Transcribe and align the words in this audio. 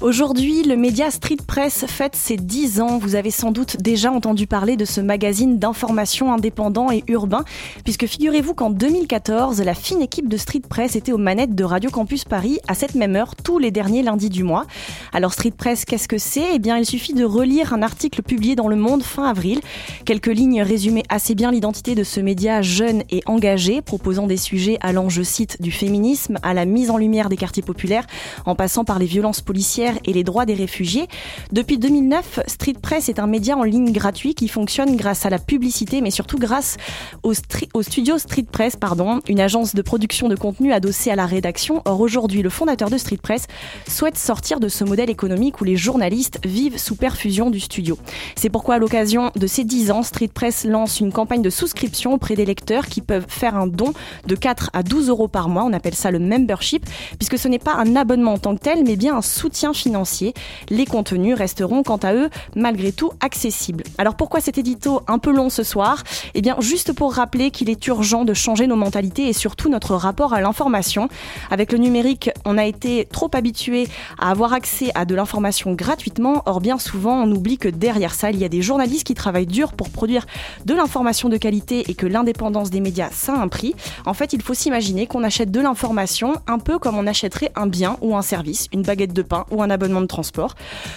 Aujourd'hui, 0.00 0.62
le 0.62 0.76
média 0.76 1.10
Street 1.10 1.38
Press 1.46 1.86
fête 1.86 2.16
ses 2.16 2.36
10 2.36 2.80
ans. 2.80 2.98
Vous 2.98 3.14
avez 3.14 3.30
sans 3.30 3.52
doute 3.52 3.76
déjà 3.80 4.12
entendu 4.12 4.46
parler 4.46 4.76
de 4.76 4.84
ce 4.84 5.00
magazine 5.00 5.58
d'information 5.58 6.32
indépendant 6.32 6.90
et 6.90 7.04
urbain, 7.08 7.44
puisque 7.84 8.06
figurez-vous 8.06 8.54
qu'en 8.54 8.70
2014, 8.70 9.62
la 9.62 9.74
fine 9.74 10.02
équipe 10.02 10.28
de 10.28 10.36
Street 10.36 10.62
Press 10.68 10.96
était 10.96 11.12
aux 11.12 11.18
manettes 11.18 11.54
de 11.54 11.64
Radio 11.64 11.90
Campus 11.90 12.24
Paris 12.24 12.58
à 12.68 12.74
cette 12.74 12.94
même 12.94 13.16
heure 13.16 13.34
tous 13.36 13.58
les 13.58 13.70
derniers 13.70 14.02
lundis 14.02 14.30
du 14.30 14.44
mois. 14.44 14.66
Alors 15.12 15.32
Street 15.32 15.52
Press, 15.56 15.84
qu'est-ce 15.84 16.08
que 16.08 16.18
c'est? 16.18 16.54
Eh 16.54 16.58
bien, 16.58 16.76
il 16.76 16.86
suffit 16.86 17.14
de 17.14 17.24
relire 17.24 17.72
un 17.72 17.82
article 17.82 18.22
publié 18.22 18.56
dans 18.56 18.68
Le 18.68 18.76
Monde 18.76 19.02
fin 19.02 19.24
avril. 19.24 19.60
Quelques 20.04 20.26
lignes 20.26 20.62
résumaient 20.62 21.04
assez 21.08 21.34
bien 21.34 21.50
l'identité 21.50 21.94
de 21.94 22.04
ce 22.04 22.20
média 22.20 22.62
jeune 22.62 23.02
et 23.10 23.22
engagé, 23.26 23.80
proposant 23.82 24.26
des 24.26 24.36
sujets 24.36 24.78
allant, 24.80 25.08
je 25.08 25.22
cite, 25.22 25.60
du 25.60 25.70
féminisme 25.70 26.38
à 26.42 26.54
la 26.54 26.64
mise 26.64 26.90
en 26.90 26.96
lumière 26.96 27.28
des 27.28 27.36
quartiers 27.36 27.62
populaires, 27.62 28.06
en 28.44 28.54
passant 28.54 28.84
par 28.84 28.98
les 28.98 29.06
violences 29.06 29.40
policières 29.54 29.96
et 30.04 30.12
les 30.12 30.24
droits 30.24 30.46
des 30.46 30.54
réfugiés. 30.54 31.06
Depuis 31.52 31.78
2009, 31.78 32.40
Street 32.48 32.74
Press 32.82 33.08
est 33.08 33.20
un 33.20 33.28
média 33.28 33.56
en 33.56 33.62
ligne 33.62 33.92
gratuit 33.92 34.34
qui 34.34 34.48
fonctionne 34.48 34.96
grâce 34.96 35.26
à 35.26 35.30
la 35.30 35.38
publicité, 35.38 36.00
mais 36.00 36.10
surtout 36.10 36.38
grâce 36.38 36.76
au, 37.22 37.34
au 37.72 37.82
studio 37.82 38.18
Street 38.18 38.46
Press, 38.50 38.74
pardon, 38.74 39.20
une 39.28 39.38
agence 39.38 39.76
de 39.76 39.80
production 39.80 40.28
de 40.28 40.34
contenu 40.34 40.72
adossée 40.72 41.12
à 41.12 41.14
la 41.14 41.24
rédaction. 41.24 41.82
Or 41.84 42.00
aujourd'hui, 42.00 42.42
le 42.42 42.50
fondateur 42.50 42.90
de 42.90 42.98
Street 42.98 43.20
Press 43.22 43.46
souhaite 43.86 44.18
sortir 44.18 44.58
de 44.58 44.66
ce 44.66 44.82
modèle 44.82 45.08
économique 45.08 45.60
où 45.60 45.64
les 45.64 45.76
journalistes 45.76 46.40
vivent 46.44 46.78
sous 46.78 46.96
perfusion 46.96 47.48
du 47.50 47.60
studio. 47.60 47.96
C'est 48.34 48.50
pourquoi 48.50 48.74
à 48.74 48.78
l'occasion 48.78 49.30
de 49.36 49.46
ces 49.46 49.62
10 49.62 49.92
ans, 49.92 50.02
Street 50.02 50.30
Press 50.34 50.64
lance 50.64 50.98
une 50.98 51.12
campagne 51.12 51.42
de 51.42 51.50
souscription 51.50 52.12
auprès 52.12 52.34
des 52.34 52.44
lecteurs 52.44 52.86
qui 52.86 53.02
peuvent 53.02 53.26
faire 53.28 53.54
un 53.54 53.68
don 53.68 53.92
de 54.26 54.34
4 54.34 54.70
à 54.72 54.82
12 54.82 55.10
euros 55.10 55.28
par 55.28 55.48
mois. 55.48 55.62
On 55.62 55.72
appelle 55.72 55.94
ça 55.94 56.10
le 56.10 56.18
membership, 56.18 56.84
puisque 57.20 57.38
ce 57.38 57.46
n'est 57.46 57.60
pas 57.60 57.76
un 57.76 57.94
abonnement 57.94 58.32
en 58.32 58.38
tant 58.38 58.56
que 58.56 58.60
tel, 58.60 58.82
mais 58.82 58.96
bien 58.96 59.16
un 59.16 59.22
soutien 59.22 59.43
financier. 59.72 60.34
Les 60.70 60.86
contenus 60.86 61.36
resteront 61.36 61.82
quant 61.82 61.96
à 61.98 62.14
eux 62.14 62.30
malgré 62.56 62.92
tout 62.92 63.10
accessibles. 63.20 63.84
Alors 63.98 64.14
pourquoi 64.16 64.40
cet 64.40 64.58
édito 64.58 65.02
un 65.06 65.18
peu 65.18 65.32
long 65.32 65.50
ce 65.50 65.62
soir? 65.62 66.02
Eh 66.34 66.40
bien 66.40 66.56
juste 66.60 66.92
pour 66.92 67.14
rappeler 67.14 67.50
qu'il 67.50 67.68
est 67.70 67.86
urgent 67.86 68.24
de 68.24 68.34
changer 68.34 68.66
nos 68.66 68.76
mentalités 68.76 69.28
et 69.28 69.32
surtout 69.32 69.68
notre 69.68 69.94
rapport 69.94 70.32
à 70.32 70.40
l'information. 70.40 71.08
Avec 71.50 71.72
le 71.72 71.78
numérique, 71.78 72.30
on 72.44 72.58
a 72.58 72.64
été 72.64 73.06
trop 73.10 73.30
habitué 73.34 73.88
à 74.18 74.30
avoir 74.30 74.52
accès 74.52 74.90
à 74.94 75.04
de 75.04 75.14
l'information 75.14 75.74
gratuitement. 75.74 76.42
Or 76.46 76.60
bien 76.60 76.78
souvent, 76.78 77.22
on 77.22 77.30
oublie 77.30 77.58
que 77.58 77.68
derrière 77.68 78.14
ça, 78.14 78.30
il 78.30 78.38
y 78.38 78.44
a 78.44 78.48
des 78.48 78.62
journalistes 78.62 79.06
qui 79.06 79.14
travaillent 79.14 79.46
dur 79.46 79.72
pour 79.72 79.90
produire 79.90 80.26
de 80.64 80.74
l'information 80.74 81.28
de 81.28 81.36
qualité 81.36 81.84
et 81.88 81.94
que 81.94 82.06
l'indépendance 82.06 82.70
des 82.70 82.80
médias, 82.80 83.10
ça 83.10 83.34
a 83.34 83.38
un 83.38 83.48
prix. 83.48 83.74
En 84.06 84.14
fait, 84.14 84.32
il 84.32 84.42
faut 84.42 84.54
s'imaginer 84.54 85.06
qu'on 85.06 85.24
achète 85.24 85.50
de 85.50 85.60
l'information 85.60 86.34
un 86.46 86.58
peu 86.58 86.78
comme 86.78 86.96
on 86.96 87.06
achèterait 87.06 87.52
un 87.56 87.66
bien 87.66 87.96
ou 88.00 88.16
un 88.16 88.22
service, 88.22 88.68
une 88.72 88.82
baguette 88.82 89.12
de 89.12 89.22
pain 89.22 89.33
ou 89.50 89.62
un 89.62 89.70
abonnement 89.70 90.00
de 90.00 90.06
transport. 90.06 90.54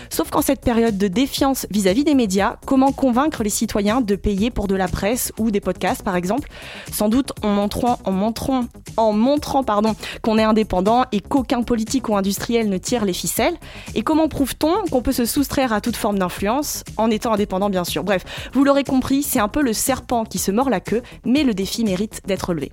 Sauf 0.09 0.29
qu'en 0.29 0.41
cette 0.41 0.61
période 0.61 0.97
de 0.97 1.07
défiance 1.07 1.65
vis-à-vis 1.71 2.03
des 2.03 2.15
médias, 2.15 2.57
comment 2.65 2.91
convaincre 2.91 3.43
les 3.43 3.49
citoyens 3.49 4.01
de 4.01 4.15
payer 4.15 4.51
pour 4.51 4.67
de 4.67 4.75
la 4.75 4.87
presse 4.87 5.31
ou 5.37 5.51
des 5.51 5.59
podcasts 5.59 6.03
par 6.03 6.15
exemple? 6.15 6.49
Sans 6.91 7.09
doute 7.09 7.31
en 7.43 7.49
montrant, 7.49 7.99
en 8.05 8.11
montrant, 8.11 8.65
en 8.97 9.13
montrant 9.13 9.63
qu'on 10.21 10.37
est 10.37 10.43
indépendant 10.43 11.05
et 11.11 11.19
qu'aucun 11.19 11.63
politique 11.63 12.09
ou 12.09 12.15
industriel 12.15 12.69
ne 12.69 12.77
tire 12.77 13.05
les 13.05 13.13
ficelles. 13.13 13.55
Et 13.95 14.01
comment 14.01 14.27
prouve-t-on 14.27 14.89
qu'on 14.89 15.01
peut 15.01 15.11
se 15.11 15.25
soustraire 15.25 15.73
à 15.73 15.81
toute 15.81 15.95
forme 15.95 16.19
d'influence 16.19 16.83
en 16.97 17.09
étant 17.09 17.33
indépendant 17.33 17.69
bien 17.69 17.83
sûr? 17.83 18.03
Bref, 18.03 18.23
vous 18.53 18.63
l'aurez 18.63 18.83
compris, 18.83 19.23
c'est 19.23 19.39
un 19.39 19.47
peu 19.47 19.61
le 19.61 19.73
serpent 19.73 20.25
qui 20.25 20.37
se 20.37 20.51
mord 20.51 20.69
la 20.69 20.79
queue, 20.79 21.01
mais 21.25 21.43
le 21.43 21.53
défi 21.53 21.83
mérite 21.83 22.21
d'être 22.25 22.53
levé. 22.53 22.71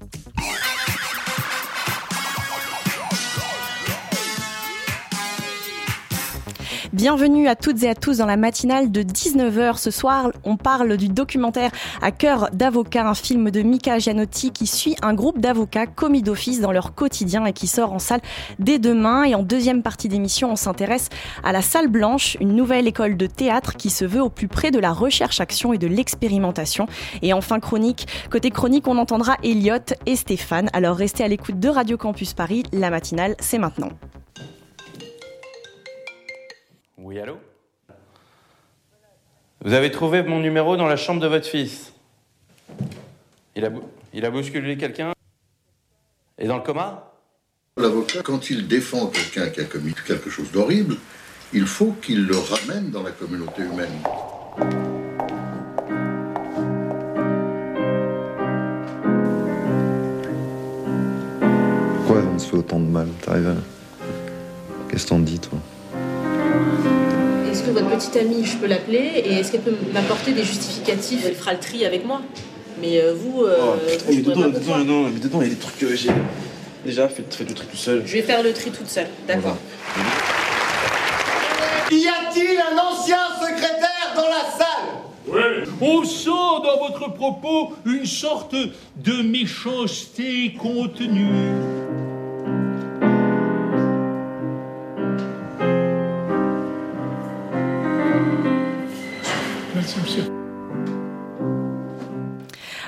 Bienvenue 6.94 7.48
à 7.48 7.56
toutes 7.56 7.82
et 7.82 7.88
à 7.88 7.96
tous 7.96 8.18
dans 8.18 8.26
la 8.26 8.36
matinale 8.36 8.92
de 8.92 9.02
19h. 9.02 9.78
Ce 9.78 9.90
soir, 9.90 10.30
on 10.44 10.56
parle 10.56 10.96
du 10.96 11.08
documentaire 11.08 11.72
À 12.00 12.12
cœur 12.12 12.50
d'avocat, 12.52 13.08
un 13.08 13.14
film 13.14 13.50
de 13.50 13.62
Mika 13.62 13.98
Gianotti 13.98 14.52
qui 14.52 14.68
suit 14.68 14.94
un 15.02 15.12
groupe 15.12 15.40
d'avocats 15.40 15.88
commis 15.88 16.22
d'office 16.22 16.60
dans 16.60 16.70
leur 16.70 16.94
quotidien 16.94 17.46
et 17.46 17.52
qui 17.52 17.66
sort 17.66 17.92
en 17.92 17.98
salle 17.98 18.20
dès 18.60 18.78
demain. 18.78 19.24
Et 19.24 19.34
en 19.34 19.42
deuxième 19.42 19.82
partie 19.82 20.08
d'émission, 20.08 20.52
on 20.52 20.56
s'intéresse 20.56 21.08
à 21.42 21.50
la 21.50 21.62
Salle 21.62 21.88
Blanche, 21.88 22.36
une 22.40 22.54
nouvelle 22.54 22.86
école 22.86 23.16
de 23.16 23.26
théâtre 23.26 23.74
qui 23.74 23.90
se 23.90 24.04
veut 24.04 24.22
au 24.22 24.30
plus 24.30 24.46
près 24.46 24.70
de 24.70 24.78
la 24.78 24.92
recherche-action 24.92 25.72
et 25.72 25.78
de 25.78 25.88
l'expérimentation. 25.88 26.86
Et 27.22 27.32
enfin, 27.32 27.58
chronique. 27.58 28.06
Côté 28.30 28.50
chronique, 28.50 28.86
on 28.86 28.98
entendra 28.98 29.36
Elliot 29.42 29.96
et 30.06 30.14
Stéphane. 30.14 30.70
Alors 30.72 30.96
restez 30.96 31.24
à 31.24 31.28
l'écoute 31.28 31.58
de 31.58 31.68
Radio 31.68 31.96
Campus 31.96 32.34
Paris. 32.34 32.62
La 32.72 32.90
matinale, 32.90 33.34
c'est 33.40 33.58
maintenant. 33.58 33.90
Oui, 37.06 37.20
allô? 37.20 37.36
Vous 39.62 39.74
avez 39.74 39.90
trouvé 39.90 40.22
mon 40.22 40.40
numéro 40.40 40.78
dans 40.78 40.86
la 40.86 40.96
chambre 40.96 41.20
de 41.20 41.26
votre 41.26 41.46
fils? 41.46 41.92
Il 43.54 43.62
a, 43.66 43.70
il 44.14 44.24
a 44.24 44.30
bousculé 44.30 44.78
quelqu'un? 44.78 45.12
Et 46.38 46.46
dans 46.46 46.56
le 46.56 46.62
coma? 46.62 47.12
L'avocat, 47.76 48.22
quand 48.22 48.48
il 48.48 48.66
défend 48.66 49.08
quelqu'un 49.08 49.50
qui 49.50 49.60
a 49.60 49.64
commis 49.64 49.92
quelque 50.06 50.30
chose 50.30 50.50
d'horrible, 50.50 50.96
il 51.52 51.66
faut 51.66 51.92
qu'il 52.00 52.24
le 52.24 52.38
ramène 52.38 52.90
dans 52.90 53.02
la 53.02 53.10
communauté 53.10 53.64
humaine. 53.64 54.00
Pourquoi 61.98 62.22
on 62.22 62.38
se 62.38 62.48
fait 62.48 62.56
autant 62.56 62.80
de 62.80 62.86
mal? 62.86 63.08
T'arrives 63.20 63.48
à... 63.48 63.56
Qu'est-ce 64.88 65.04
que 65.04 65.08
t'en 65.10 65.18
dis, 65.18 65.38
toi? 65.38 65.58
Que 67.64 67.70
votre 67.70 67.88
petite 67.88 68.16
amie, 68.16 68.44
je 68.44 68.56
peux 68.56 68.66
l'appeler 68.66 69.22
et 69.24 69.34
est-ce 69.34 69.52
qu'elle 69.52 69.62
peut 69.62 69.74
m'apporter 69.92 70.32
des 70.32 70.44
justificatifs 70.44 71.24
Elle 71.26 71.34
fera 71.34 71.52
le 71.52 71.58
tri 71.58 71.84
avec 71.84 72.04
moi. 72.04 72.20
Mais 72.80 73.00
euh, 73.00 73.14
vous. 73.14 73.42
Euh, 73.42 73.56
oh, 73.60 73.74
vous, 74.06 74.12
mais 74.12 74.22
dedans, 74.22 74.48
dedans, 74.48 74.78
non, 74.78 75.08
mais 75.08 75.20
dedans, 75.20 75.42
il 75.42 75.48
y 75.48 75.50
a 75.50 75.54
des 75.54 75.60
trucs 75.60 75.78
que 75.78 75.94
j'ai. 75.94 76.10
Déjà, 76.84 77.08
faites, 77.08 77.34
faites 77.34 77.48
le 77.48 77.54
tri 77.54 77.66
tout 77.66 77.76
seul. 77.76 78.02
Je 78.04 78.12
vais 78.12 78.22
faire 78.22 78.42
le 78.42 78.52
tri 78.52 78.70
toute 78.70 78.88
seule, 78.88 79.06
d'accord. 79.26 79.56
Y 81.90 82.08
a-t-il 82.08 82.58
un 82.58 82.78
ancien 82.78 83.18
secrétaire 83.40 84.12
dans 84.16 84.22
la 84.22 84.50
salle? 84.58 84.94
Oui. 85.26 85.70
On 85.80 86.04
sent 86.04 86.28
dans 86.28 86.78
votre 86.86 87.12
propos 87.14 87.72
une 87.86 88.04
sorte 88.04 88.54
de 88.54 89.22
méchanceté 89.22 90.54
contenue. 90.60 91.30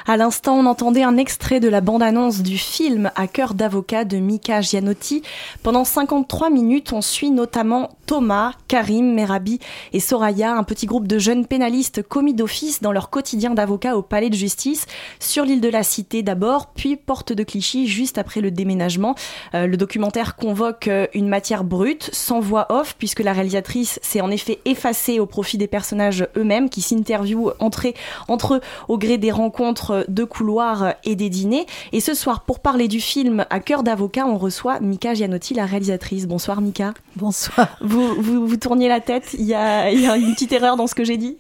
À 0.09 0.17
l'instant, 0.17 0.56
on 0.56 0.67
entendait 0.67 1.03
un 1.03 1.17
extrait 1.17 1.59
de 1.59 1.69
la 1.69 1.81
bande-annonce 1.81 2.43
du 2.43 2.59
film 2.59 3.11
À 3.17 3.27
cœur 3.27 3.55
d'avocat 3.55 4.05
de 4.05 4.19
Mika 4.19 4.61
Gianotti. 4.61 5.22
Pendant 5.65 5.84
53 5.84 6.49
minutes, 6.49 6.93
on 6.93 7.03
suit 7.03 7.31
notamment 7.31 7.91
Thomas, 8.06 8.53
Karim, 8.69 9.15
Merabi 9.15 9.59
et 9.92 10.01
Soraya, 10.01 10.54
un 10.54 10.63
petit 10.63 10.86
groupe 10.86 11.09
de 11.09 11.19
jeunes 11.19 11.47
pénalistes 11.47 12.03
commis 12.03 12.34
d'office 12.34 12.81
dans 12.81 12.92
leur 12.92 13.10
quotidien 13.10 13.51
d'avocat 13.51 13.97
au 13.97 14.03
palais 14.03 14.31
de 14.31 14.34
justice, 14.34 14.86
sur 15.19 15.45
l'île 15.45 15.60
de 15.60 15.69
la 15.69 15.83
Cité 15.83 16.22
d'abord, 16.22 16.69
puis 16.69 16.97
porte 16.97 17.33
de 17.33 17.42
Clichy 17.42 17.89
juste 17.89 18.19
après 18.19 18.41
le 18.41 18.51
déménagement. 18.51 19.15
Euh, 19.54 19.66
le 19.66 19.77
documentaire 19.77 20.36
convoque 20.36 20.89
euh, 20.89 21.07
une 21.15 21.28
matière 21.28 21.65
brute, 21.65 22.10
sans 22.13 22.41
voix 22.41 22.66
off, 22.71 22.95
puisque 22.98 23.21
la 23.21 23.33
réalisatrice 23.33 23.98
s'est 24.03 24.21
en 24.21 24.31
effet 24.31 24.60
effacée 24.65 25.19
au 25.19 25.27
profit 25.27 25.59
des 25.59 25.66
personnages 25.66 26.27
eux-mêmes 26.36 26.71
qui 26.71 26.83
s'interviewent 26.83 27.53
entre, 27.59 27.86
entre 28.28 28.54
eux 28.54 28.60
au 28.89 28.98
gré 28.98 29.19
des 29.19 29.31
rencontres 29.31 30.04
de 30.09 30.25
couloirs 30.25 30.95
et 31.04 31.16
des 31.16 31.28
dîners. 31.28 31.66
Et 31.92 32.01
ce 32.01 32.15
soir, 32.15 32.42
pour 32.42 32.60
parler 32.60 32.89
du 32.89 33.01
film 33.01 33.47
À 33.51 33.60
cœur 33.60 33.83
d'avocat, 33.83 34.27
on 34.27 34.39
reçoit 34.39 34.81
Mika 34.81 35.15
Gianotti, 35.15 35.54
la 35.54 35.66
réalisatrice. 35.66 36.27
Bonsoir 36.27 36.60
Mika. 36.60 36.95
Bonsoir. 37.16 37.77
Vous 37.81 37.96
vous, 37.97 38.22
vous, 38.22 38.47
vous, 38.47 38.57
tourniez 38.57 38.89
la 38.89 39.01
tête, 39.01 39.34
il 39.39 39.45
y, 39.45 39.54
a, 39.54 39.91
il 39.91 40.01
y, 40.01 40.07
a, 40.07 40.16
une 40.16 40.34
petite 40.34 40.53
erreur 40.53 40.77
dans 40.77 40.87
ce 40.87 40.95
que 40.95 41.04
j'ai 41.04 41.16
dit 41.16 41.37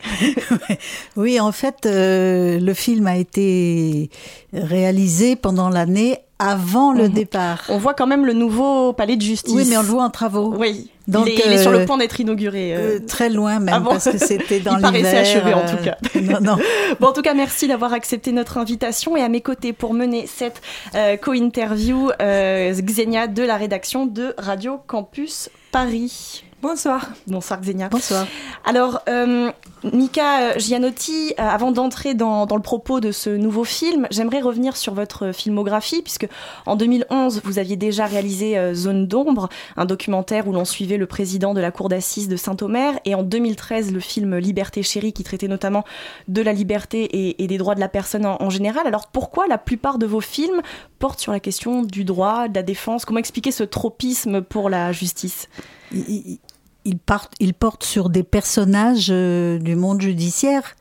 Oui, 1.16 1.38
en 1.38 1.52
fait, 1.52 1.86
euh, 1.86 2.58
le 2.58 2.74
film 2.74 3.06
a 3.06 3.16
été 3.16 4.10
réalisé 4.52 5.36
pendant 5.36 5.68
l'année 5.68 6.18
avant 6.38 6.92
le 6.92 7.08
mmh. 7.08 7.12
départ. 7.12 7.62
On 7.68 7.78
voit 7.78 7.94
quand 7.94 8.06
même 8.06 8.26
le 8.26 8.34
nouveau 8.34 8.92
palais 8.92 9.16
de 9.16 9.22
justice. 9.22 9.54
Oui, 9.54 9.64
mais 9.68 9.76
on 9.76 9.82
le 9.82 9.88
voit 9.88 10.04
en 10.04 10.10
travaux. 10.10 10.54
Oui. 10.56 10.90
Donc, 11.08 11.28
il, 11.28 11.32
est, 11.32 11.42
il 11.46 11.52
est 11.52 11.62
sur 11.62 11.70
le 11.70 11.84
point 11.84 11.96
d'être 11.96 12.18
inauguré. 12.20 12.74
Euh, 12.74 12.98
très 12.98 13.30
loin 13.30 13.58
même, 13.58 13.84
parce 13.84 14.10
que 14.10 14.18
c'était 14.18 14.60
dans 14.60 14.76
l'hiver. 14.76 14.90
Il 14.94 15.02
paraissait 15.02 15.18
achevé 15.18 15.54
en 15.54 15.64
tout 15.64 15.82
cas. 15.82 15.96
non, 16.20 16.40
non. 16.40 16.56
bon, 17.00 17.08
en 17.08 17.12
tout 17.12 17.22
cas, 17.22 17.32
merci 17.32 17.68
d'avoir 17.68 17.92
accepté 17.92 18.32
notre 18.32 18.58
invitation. 18.58 19.16
Et 19.16 19.22
à 19.22 19.28
mes 19.28 19.40
côtés, 19.40 19.72
pour 19.72 19.94
mener 19.94 20.26
cette 20.26 20.60
euh, 20.94 21.16
co-interview, 21.16 22.10
euh, 22.20 22.72
Xenia 22.72 23.28
de 23.28 23.42
la 23.42 23.56
rédaction 23.56 24.06
de 24.06 24.34
Radio 24.36 24.80
Campus 24.86 25.48
Paris. 25.70 26.45
Bonsoir. 26.66 27.10
Bonsoir 27.28 27.60
Xenia. 27.60 27.88
Bonsoir. 27.88 28.26
Alors, 28.64 29.00
euh, 29.08 29.52
Mika 29.84 30.58
Gianotti, 30.58 31.32
euh, 31.38 31.42
avant 31.42 31.70
d'entrer 31.70 32.14
dans, 32.14 32.44
dans, 32.44 32.56
le 32.56 32.62
propos 32.62 32.98
de 32.98 33.12
ce 33.12 33.30
nouveau 33.30 33.62
film, 33.62 34.08
j'aimerais 34.10 34.40
revenir 34.40 34.76
sur 34.76 34.92
votre 34.92 35.30
filmographie, 35.30 36.02
puisque 36.02 36.26
en 36.66 36.74
2011, 36.74 37.42
vous 37.44 37.60
aviez 37.60 37.76
déjà 37.76 38.06
réalisé 38.06 38.58
euh, 38.58 38.74
Zone 38.74 39.06
d'ombre, 39.06 39.48
un 39.76 39.84
documentaire 39.84 40.48
où 40.48 40.52
l'on 40.52 40.64
suivait 40.64 40.96
le 40.96 41.06
président 41.06 41.54
de 41.54 41.60
la 41.60 41.70
cour 41.70 41.88
d'assises 41.88 42.26
de 42.26 42.34
Saint-Omer, 42.34 42.98
et 43.04 43.14
en 43.14 43.22
2013, 43.22 43.92
le 43.92 44.00
film 44.00 44.36
Liberté 44.36 44.82
chérie, 44.82 45.12
qui 45.12 45.22
traitait 45.22 45.46
notamment 45.46 45.84
de 46.26 46.42
la 46.42 46.52
liberté 46.52 47.04
et, 47.04 47.44
et 47.44 47.46
des 47.46 47.58
droits 47.58 47.76
de 47.76 47.80
la 47.80 47.88
personne 47.88 48.26
en, 48.26 48.42
en, 48.42 48.50
général. 48.50 48.88
Alors, 48.88 49.06
pourquoi 49.06 49.46
la 49.46 49.58
plupart 49.58 49.98
de 49.98 50.06
vos 50.06 50.20
films 50.20 50.62
portent 50.98 51.20
sur 51.20 51.30
la 51.30 51.38
question 51.38 51.82
du 51.82 52.02
droit, 52.02 52.48
de 52.48 52.56
la 52.56 52.64
défense? 52.64 53.04
Comment 53.04 53.20
expliquer 53.20 53.52
ce 53.52 53.62
tropisme 53.62 54.42
pour 54.42 54.68
la 54.68 54.90
justice? 54.90 55.48
Il, 55.92 56.40
il, 56.86 56.98
part, 56.98 57.28
il, 57.40 57.52
porte 57.54 57.84
sur 57.84 58.08
des 58.08 58.22
personnages 58.22 59.08
euh, 59.10 59.58
du 59.58 59.76
monde 59.76 60.00
judiciaire. 60.00 60.76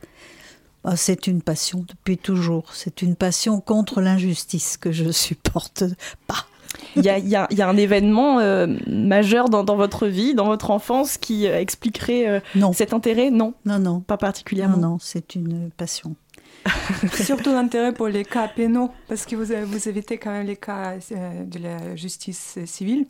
Oh, 0.84 0.90
c'est 0.94 1.26
une 1.26 1.42
passion 1.42 1.84
depuis 1.86 2.16
toujours. 2.16 2.72
C'est 2.72 3.02
une 3.02 3.16
passion 3.16 3.60
contre 3.60 4.00
l'injustice 4.00 4.76
que 4.76 4.92
je 4.92 5.10
supporte 5.10 5.84
pas. 6.26 6.46
Il 6.94 7.04
y 7.04 7.08
a, 7.08 7.18
y, 7.18 7.28
y 7.28 7.62
a, 7.62 7.68
un 7.68 7.76
événement 7.76 8.38
euh, 8.38 8.66
majeur 8.86 9.48
dans, 9.48 9.64
dans, 9.64 9.76
votre 9.76 10.06
vie, 10.06 10.34
dans 10.34 10.46
votre 10.46 10.70
enfance, 10.70 11.18
qui 11.18 11.46
euh, 11.46 11.60
expliquerait 11.60 12.28
euh, 12.28 12.40
non. 12.54 12.72
cet 12.72 12.92
intérêt? 12.92 13.30
Non, 13.30 13.54
non, 13.64 13.78
non, 13.78 14.00
pas 14.00 14.16
particulièrement. 14.16 14.76
Non, 14.76 14.88
non, 14.90 14.98
c'est 15.00 15.34
une 15.34 15.70
passion. 15.76 16.16
Surtout 17.12 17.52
l'intérêt 17.52 17.92
pour 17.92 18.08
les 18.08 18.24
cas 18.24 18.48
pénaux, 18.48 18.90
parce 19.08 19.26
que 19.26 19.36
vous, 19.36 19.52
vous 19.66 19.88
évitez 19.88 20.18
quand 20.18 20.32
même 20.32 20.46
les 20.46 20.56
cas 20.56 20.94
de 20.98 21.58
la 21.58 21.96
justice 21.96 22.58
civile. 22.64 23.06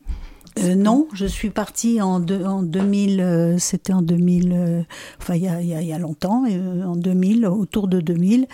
Euh, 0.58 0.74
non, 0.74 1.06
je 1.12 1.26
suis 1.26 1.50
partie 1.50 2.00
en, 2.00 2.18
de, 2.18 2.42
en 2.42 2.62
2000, 2.62 3.20
euh, 3.20 3.58
c'était 3.58 3.92
en 3.92 4.00
2000, 4.00 4.52
euh, 4.52 4.82
enfin 5.20 5.34
il 5.34 5.42
y 5.42 5.48
a, 5.48 5.60
y, 5.60 5.74
a, 5.74 5.82
y 5.82 5.92
a, 5.92 5.98
longtemps, 5.98 6.44
en 6.46 6.96
2000, 6.96 7.46
autour 7.46 7.88
de 7.88 8.00
2000. 8.00 8.46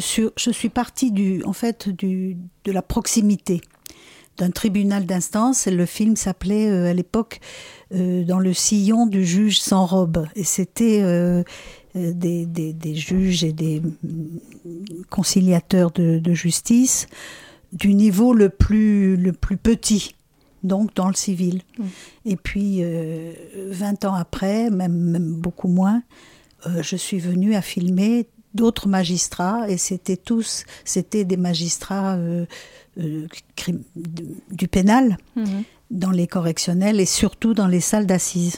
Sur, 0.00 0.32
je 0.36 0.50
suis 0.50 0.68
partie 0.68 1.12
du, 1.12 1.42
en 1.44 1.52
fait, 1.52 1.88
du, 1.88 2.36
de 2.64 2.72
la 2.72 2.82
proximité 2.82 3.60
d'un 4.38 4.50
tribunal 4.50 5.06
d'instance. 5.06 5.66
Le 5.66 5.86
film 5.86 6.16
s'appelait 6.16 6.68
à 6.88 6.94
l'époque 6.94 7.40
Dans 7.92 8.40
le 8.40 8.52
sillon 8.52 9.06
du 9.06 9.24
juge 9.24 9.60
sans 9.60 9.86
robe, 9.86 10.26
et 10.34 10.42
c'était 10.42 11.44
des, 11.94 12.46
des, 12.46 12.72
des, 12.72 12.94
juges 12.94 13.44
et 13.44 13.52
des 13.52 13.82
conciliateurs 15.10 15.92
de, 15.92 16.18
de 16.18 16.32
justice 16.34 17.06
du 17.72 17.94
niveau 17.94 18.34
le 18.34 18.48
plus, 18.48 19.16
le 19.16 19.32
plus 19.32 19.56
petit 19.56 20.14
donc 20.62 20.94
dans 20.94 21.08
le 21.08 21.14
civil. 21.14 21.62
Mmh. 21.78 21.84
Et 22.26 22.36
puis, 22.36 22.78
euh, 22.80 23.32
20 23.70 24.04
ans 24.04 24.14
après, 24.14 24.70
même, 24.70 24.92
même 24.92 25.34
beaucoup 25.34 25.68
moins, 25.68 26.02
euh, 26.66 26.82
je 26.82 26.96
suis 26.96 27.18
venue 27.18 27.54
à 27.54 27.62
filmer 27.62 28.28
d'autres 28.54 28.86
magistrats, 28.86 29.68
et 29.68 29.78
c'était 29.78 30.16
tous, 30.16 30.64
c'était 30.84 31.24
des 31.24 31.38
magistrats 31.38 32.16
euh, 32.16 32.44
du 32.96 34.68
pénal. 34.68 35.16
Mmh 35.36 35.62
dans 35.92 36.10
les 36.10 36.26
correctionnels 36.26 36.98
et 36.98 37.06
surtout 37.06 37.54
dans 37.54 37.66
les 37.66 37.80
salles 37.80 38.06
d'assises. 38.06 38.56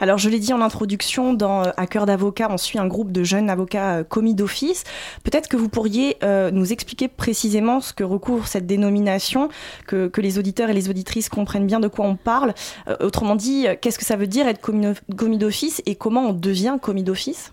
Alors 0.00 0.18
je 0.18 0.30
l'ai 0.30 0.38
dit 0.38 0.52
en 0.52 0.62
introduction, 0.62 1.34
dans 1.34 1.64
euh, 1.64 1.70
À 1.76 1.86
cœur 1.86 2.06
d'avocat, 2.06 2.48
on 2.50 2.56
suit 2.56 2.78
un 2.78 2.86
groupe 2.86 3.12
de 3.12 3.24
jeunes 3.24 3.50
avocats 3.50 3.96
euh, 3.96 4.04
commis 4.04 4.34
d'office. 4.34 4.84
Peut-être 5.24 5.48
que 5.48 5.56
vous 5.56 5.68
pourriez 5.68 6.16
euh, 6.22 6.50
nous 6.50 6.72
expliquer 6.72 7.08
précisément 7.08 7.80
ce 7.80 7.92
que 7.92 8.04
recouvre 8.04 8.46
cette 8.46 8.66
dénomination, 8.66 9.48
que, 9.86 10.06
que, 10.06 10.20
les 10.20 10.38
auditeurs 10.38 10.70
et 10.70 10.72
les 10.72 10.88
auditrices 10.88 11.28
comprennent 11.28 11.66
bien 11.66 11.80
de 11.80 11.88
quoi 11.88 12.06
on 12.06 12.16
parle. 12.16 12.54
Euh, 12.88 12.96
autrement 13.00 13.34
dit, 13.34 13.66
qu'est-ce 13.80 13.98
que 13.98 14.04
ça 14.04 14.16
veut 14.16 14.28
dire 14.28 14.46
être 14.46 14.60
commis 14.60 15.38
d'office 15.38 15.82
et 15.86 15.96
comment 15.96 16.28
on 16.28 16.32
devient 16.32 16.78
commis 16.80 17.02
d'office? 17.02 17.52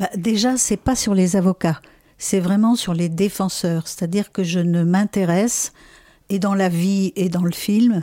Bah, 0.00 0.10
Déjà, 0.16 0.56
c'est 0.56 0.76
pas 0.76 0.96
sur 0.96 1.14
les 1.14 1.36
avocats, 1.36 1.80
c'est 2.18 2.40
vraiment 2.40 2.74
sur 2.74 2.94
les 2.94 3.08
défenseurs. 3.08 3.86
C'est-à-dire 3.86 4.32
que 4.32 4.42
je 4.42 4.58
ne 4.58 4.82
m'intéresse 4.82 5.72
et 6.28 6.38
dans 6.38 6.54
la 6.54 6.68
vie 6.68 7.12
et 7.14 7.28
dans 7.28 7.44
le 7.44 7.52
film 7.52 8.02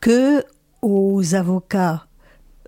que 0.00 0.44
aux 0.82 1.34
avocats, 1.34 2.06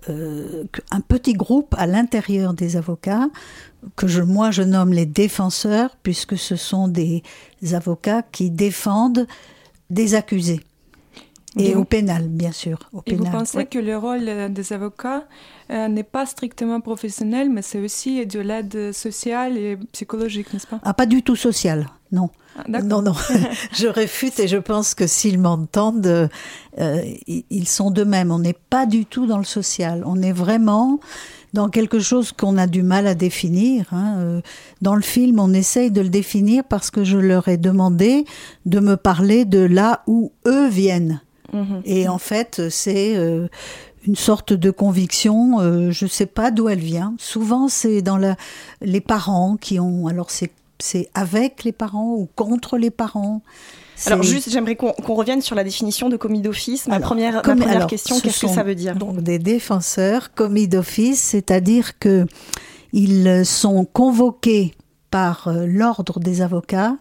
euh, 0.09 0.63
un 0.91 1.01
petit 1.01 1.33
groupe 1.33 1.75
à 1.77 1.87
l'intérieur 1.87 2.53
des 2.53 2.75
avocats, 2.77 3.29
que 3.95 4.07
je, 4.07 4.21
moi 4.21 4.51
je 4.51 4.63
nomme 4.63 4.93
les 4.93 5.05
défenseurs, 5.05 5.95
puisque 6.03 6.37
ce 6.37 6.55
sont 6.55 6.87
des 6.87 7.23
avocats 7.73 8.21
qui 8.21 8.51
défendent 8.51 9.27
des 9.89 10.15
accusés. 10.15 10.61
Et, 11.57 11.75
au 11.75 11.83
pénal, 11.83 12.29
bien 12.29 12.53
sûr. 12.53 12.79
Au 12.93 13.01
et 13.05 13.11
pénal, 13.11 13.25
vous 13.25 13.39
pensez 13.39 13.57
ouais. 13.57 13.65
que 13.65 13.77
le 13.77 13.97
rôle 13.97 14.53
des 14.53 14.73
avocats 14.73 15.25
euh, 15.69 15.89
n'est 15.89 16.03
pas 16.03 16.25
strictement 16.25 16.79
professionnel, 16.79 17.49
mais 17.49 17.61
c'est 17.61 17.79
aussi 17.79 18.25
de 18.25 18.39
l'aide 18.39 18.93
sociale 18.93 19.57
et 19.57 19.77
psychologique, 19.91 20.53
n'est-ce 20.53 20.67
pas? 20.67 20.79
Ah, 20.83 20.93
pas 20.93 21.05
du 21.05 21.23
tout 21.23 21.35
social, 21.35 21.87
non. 22.11 22.29
Ah, 22.57 22.81
non, 22.83 23.01
non, 23.01 23.13
je 23.73 23.87
réfute 23.87 24.39
et 24.39 24.47
je 24.47 24.57
pense 24.57 24.93
que 24.93 25.07
s'ils 25.07 25.39
m'entendent, 25.39 26.29
euh, 26.79 27.01
ils 27.27 27.67
sont 27.67 27.91
d'eux-mêmes. 27.91 28.31
On 28.31 28.39
n'est 28.39 28.57
pas 28.69 28.85
du 28.85 29.05
tout 29.05 29.25
dans 29.25 29.37
le 29.37 29.45
social. 29.45 30.03
On 30.05 30.21
est 30.21 30.33
vraiment 30.33 30.99
dans 31.53 31.69
quelque 31.69 31.99
chose 31.99 32.33
qu'on 32.33 32.57
a 32.57 32.67
du 32.67 32.83
mal 32.83 33.07
à 33.07 33.15
définir. 33.15 33.85
Hein. 33.93 34.41
Dans 34.81 34.95
le 34.95 35.01
film, 35.01 35.39
on 35.39 35.53
essaye 35.53 35.91
de 35.91 36.01
le 36.01 36.09
définir 36.09 36.63
parce 36.65 36.91
que 36.91 37.03
je 37.05 37.17
leur 37.17 37.47
ai 37.47 37.57
demandé 37.57 38.25
de 38.65 38.79
me 38.79 38.97
parler 38.97 39.45
de 39.45 39.59
là 39.59 40.03
où 40.07 40.33
eux 40.45 40.67
viennent. 40.67 41.21
Mmh. 41.53 41.81
Et 41.85 42.07
en 42.07 42.17
fait, 42.17 42.69
c'est 42.69 43.15
euh, 43.17 43.47
une 44.07 44.15
sorte 44.15 44.53
de 44.53 44.71
conviction, 44.71 45.59
euh, 45.59 45.91
je 45.91 46.05
ne 46.05 46.09
sais 46.09 46.25
pas 46.25 46.51
d'où 46.51 46.69
elle 46.69 46.79
vient. 46.79 47.13
Souvent, 47.17 47.67
c'est 47.67 48.01
dans 48.01 48.17
la, 48.17 48.35
les 48.81 49.01
parents 49.01 49.57
qui 49.57 49.79
ont. 49.79 50.07
Alors, 50.07 50.31
c'est 50.31 50.51
c'est 50.81 51.09
avec 51.13 51.63
les 51.63 51.71
parents 51.71 52.13
ou 52.13 52.27
contre 52.35 52.77
les 52.77 52.91
parents? 52.91 53.41
Alors 54.05 54.23
juste, 54.23 54.49
j'aimerais 54.49 54.75
qu'on 54.75 54.93
qu 54.93 55.11
revienne 55.11 55.41
sur 55.41 55.55
la 55.55 55.63
définition 55.63 56.09
de 56.09 56.17
commis 56.17 56.41
d'office. 56.41 56.87
Ma 56.87 56.99
ma 56.99 57.05
première 57.05 57.41
alors, 57.45 57.87
question, 57.87 58.19
qu'est-ce 58.19 58.41
que 58.41 58.47
ça 58.47 58.63
veut 58.63 58.75
dire? 58.75 58.95
Donc 58.95 59.21
des 59.21 59.39
défenseurs 59.39 60.33
commis 60.33 60.67
d'office, 60.67 61.21
c'est-à-dire 61.21 61.99
que 61.99 62.25
ils 62.93 63.45
sont 63.45 63.85
convoqués 63.85 64.73
par 65.11 65.47
euh, 65.47 65.65
l'ordre 65.65 66.19
des 66.19 66.41
avocats. 66.41 66.95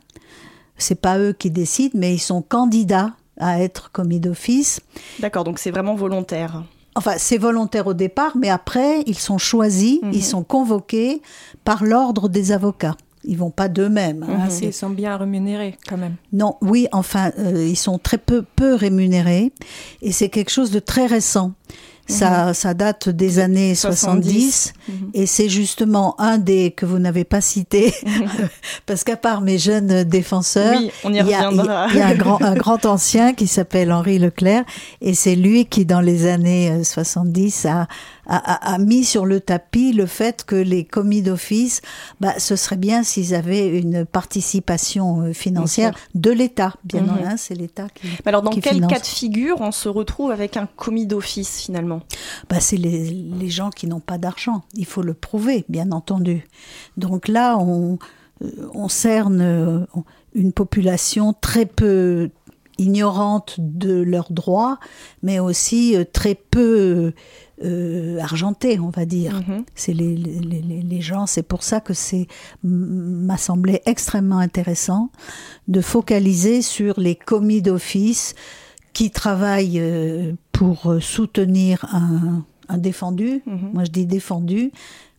C'est 0.76 1.00
pas 1.00 1.19
eux 1.19 1.33
qui 1.33 1.50
décident, 1.50 1.99
mais 1.99 2.14
ils 2.14 2.21
sont 2.21 2.43
candidats 2.43 3.14
à 3.38 3.61
être 3.62 3.90
commis 3.93 4.21
d'office. 4.21 4.81
D'accord, 5.19 5.45
donc 5.45 5.59
c'est 5.59 5.71
vraiment 5.71 5.95
volontaire. 5.95 6.64
Enfin, 6.95 7.14
c'est 7.19 7.38
volontaire 7.38 7.87
au 7.87 7.95
départ, 7.95 8.37
mais 8.37 8.50
après, 8.50 9.02
ils 9.07 9.19
sont 9.19 9.38
choisis, 9.38 10.00
mmh. 10.02 10.11
ils 10.12 10.25
sont 10.25 10.43
convoqués 10.43 11.23
par 11.64 11.85
l'ordre 11.85 12.28
des 12.28 12.52
avocats. 12.52 12.97
Ils 13.25 13.37
vont 13.37 13.50
pas 13.50 13.69
d'eux-mêmes. 13.69 14.25
Hein, 14.29 14.47
mmh. 14.47 14.65
Ils 14.65 14.73
sont 14.73 14.91
bien 14.91 15.17
rémunérés 15.17 15.77
quand 15.89 15.99
même. 15.99 16.17
Non, 16.33 16.57
oui, 16.62 16.89
enfin, 16.93 17.33
euh, 17.39 17.67
ils 17.67 17.77
sont 17.77 17.99
très 17.99 18.19
peu, 18.19 18.45
peu 18.57 18.75
rémunérés. 18.75 19.53
Et 20.00 20.12
c'est 20.12 20.29
quelque 20.29 20.50
chose 20.50 20.71
de 20.71 20.79
très 20.79 21.07
récent. 21.07 21.53
Ça, 22.09 22.50
mmh. 22.50 22.55
ça 22.55 22.75
date 22.75 23.09
des 23.09 23.39
années 23.39 23.75
70, 23.75 24.73
70 24.73 24.73
mmh. 24.89 24.93
et 25.15 25.27
c'est 25.27 25.49
justement 25.49 26.21
un 26.21 26.39
des 26.39 26.73
que 26.73 26.85
vous 26.85 26.99
n'avez 26.99 27.23
pas 27.23 27.41
cité 27.41 27.95
parce 28.87 29.05
qu'à 29.05 29.17
part 29.17 29.43
mes 29.43 29.59
jeunes 29.59 30.03
défenseurs, 30.03 30.77
oui, 30.77 30.91
on 31.05 31.12
y, 31.12 31.19
y, 31.19 31.21
a, 31.21 31.50
il 31.93 31.97
y 31.97 32.00
a 32.00 32.07
un 32.09 32.15
grand, 32.15 32.43
un 32.43 32.55
grand 32.55 32.85
ancien 32.85 33.33
qui 33.33 33.47
s'appelle 33.47 33.93
Henri 33.93 34.19
Leclerc 34.19 34.65
et 35.00 35.15
c'est 35.15 35.37
lui 35.37 35.67
qui 35.67 35.85
dans 35.85 36.00
les 36.00 36.27
années 36.27 36.83
70 36.83 37.67
a, 37.67 37.87
a, 38.38 38.75
a, 38.75 38.78
mis 38.78 39.04
sur 39.04 39.26
le 39.26 39.40
tapis 39.40 39.92
le 39.92 40.06
fait 40.06 40.44
que 40.44 40.54
les 40.54 40.84
commis 40.84 41.22
d'office, 41.22 41.82
bah, 42.20 42.34
ce 42.38 42.56
serait 42.56 42.76
bien 42.76 43.02
s'ils 43.02 43.34
avaient 43.34 43.78
une 43.78 44.06
participation 44.06 45.34
financière 45.34 45.94
de 46.14 46.30
l'État. 46.30 46.75
Bien 46.84 47.02
mmh. 47.02 47.18
hein, 47.26 47.37
c'est 47.37 47.54
l'État 47.54 47.88
qui. 47.94 48.06
Mais 48.06 48.28
alors, 48.28 48.42
dans 48.42 48.50
quel 48.50 48.75
finance. 48.75 48.92
cas 48.92 49.00
de 49.00 49.06
figure 49.06 49.60
on 49.60 49.72
se 49.72 49.88
retrouve 49.88 50.30
avec 50.30 50.56
un 50.56 50.66
commis 50.76 51.06
d'office 51.06 51.60
finalement? 51.60 52.02
Bah, 52.49 52.60
C'est 52.60 52.76
les, 52.76 53.10
les, 53.10 53.50
gens 53.50 53.70
qui 53.70 53.87
n'ont 53.87 54.00
pas 54.00 54.18
d'argent. 54.18 54.62
Il 54.75 54.87
faut 54.87 55.02
le 55.02 55.14
prouver, 55.14 55.64
bien 55.68 55.90
entendu. 55.90 56.46
Donc 56.96 57.26
là, 57.26 57.58
on, 57.58 57.99
on 58.75 58.88
cerne 58.88 59.87
une 60.34 60.52
population 60.52 61.34
très 61.40 61.66
peu 61.66 62.30
ignorantes 62.80 63.56
de 63.58 63.94
leurs 64.00 64.32
droits, 64.32 64.78
mais 65.22 65.38
aussi 65.38 65.96
très 66.12 66.34
peu 66.34 67.12
argentées, 68.20 68.78
on 68.80 68.88
va 68.88 69.04
dire. 69.04 69.34
Mhm. 69.46 69.64
C'est 69.75 69.92
les, 69.92 70.16
les, 70.16 70.62
les, 70.62 70.80
les, 70.82 71.00
gens, 71.02 71.26
c'est 71.26 71.42
pour 71.42 71.62
ça 71.62 71.80
que 71.80 71.92
c'est 71.92 72.26
m'a 72.64 73.37
semblé 73.37 73.82
extrêmement 73.84 74.38
intéressant 74.38 75.10
de 75.68 75.80
focaliser 75.82 76.62
sur 76.62 76.99
les 76.99 77.14
commis 77.16 77.60
d'office 77.60 78.34
qui 78.94 79.10
travaillent 79.10 79.82
pour 80.52 80.94
soutenir 81.00 81.84
un, 81.92 82.44
un 82.70 82.78
défendu. 82.78 83.42
Mhm. 83.46 83.70
Moi, 83.75 83.84
je 83.84 83.90
dis 83.90 84.06
défendu 84.06 84.72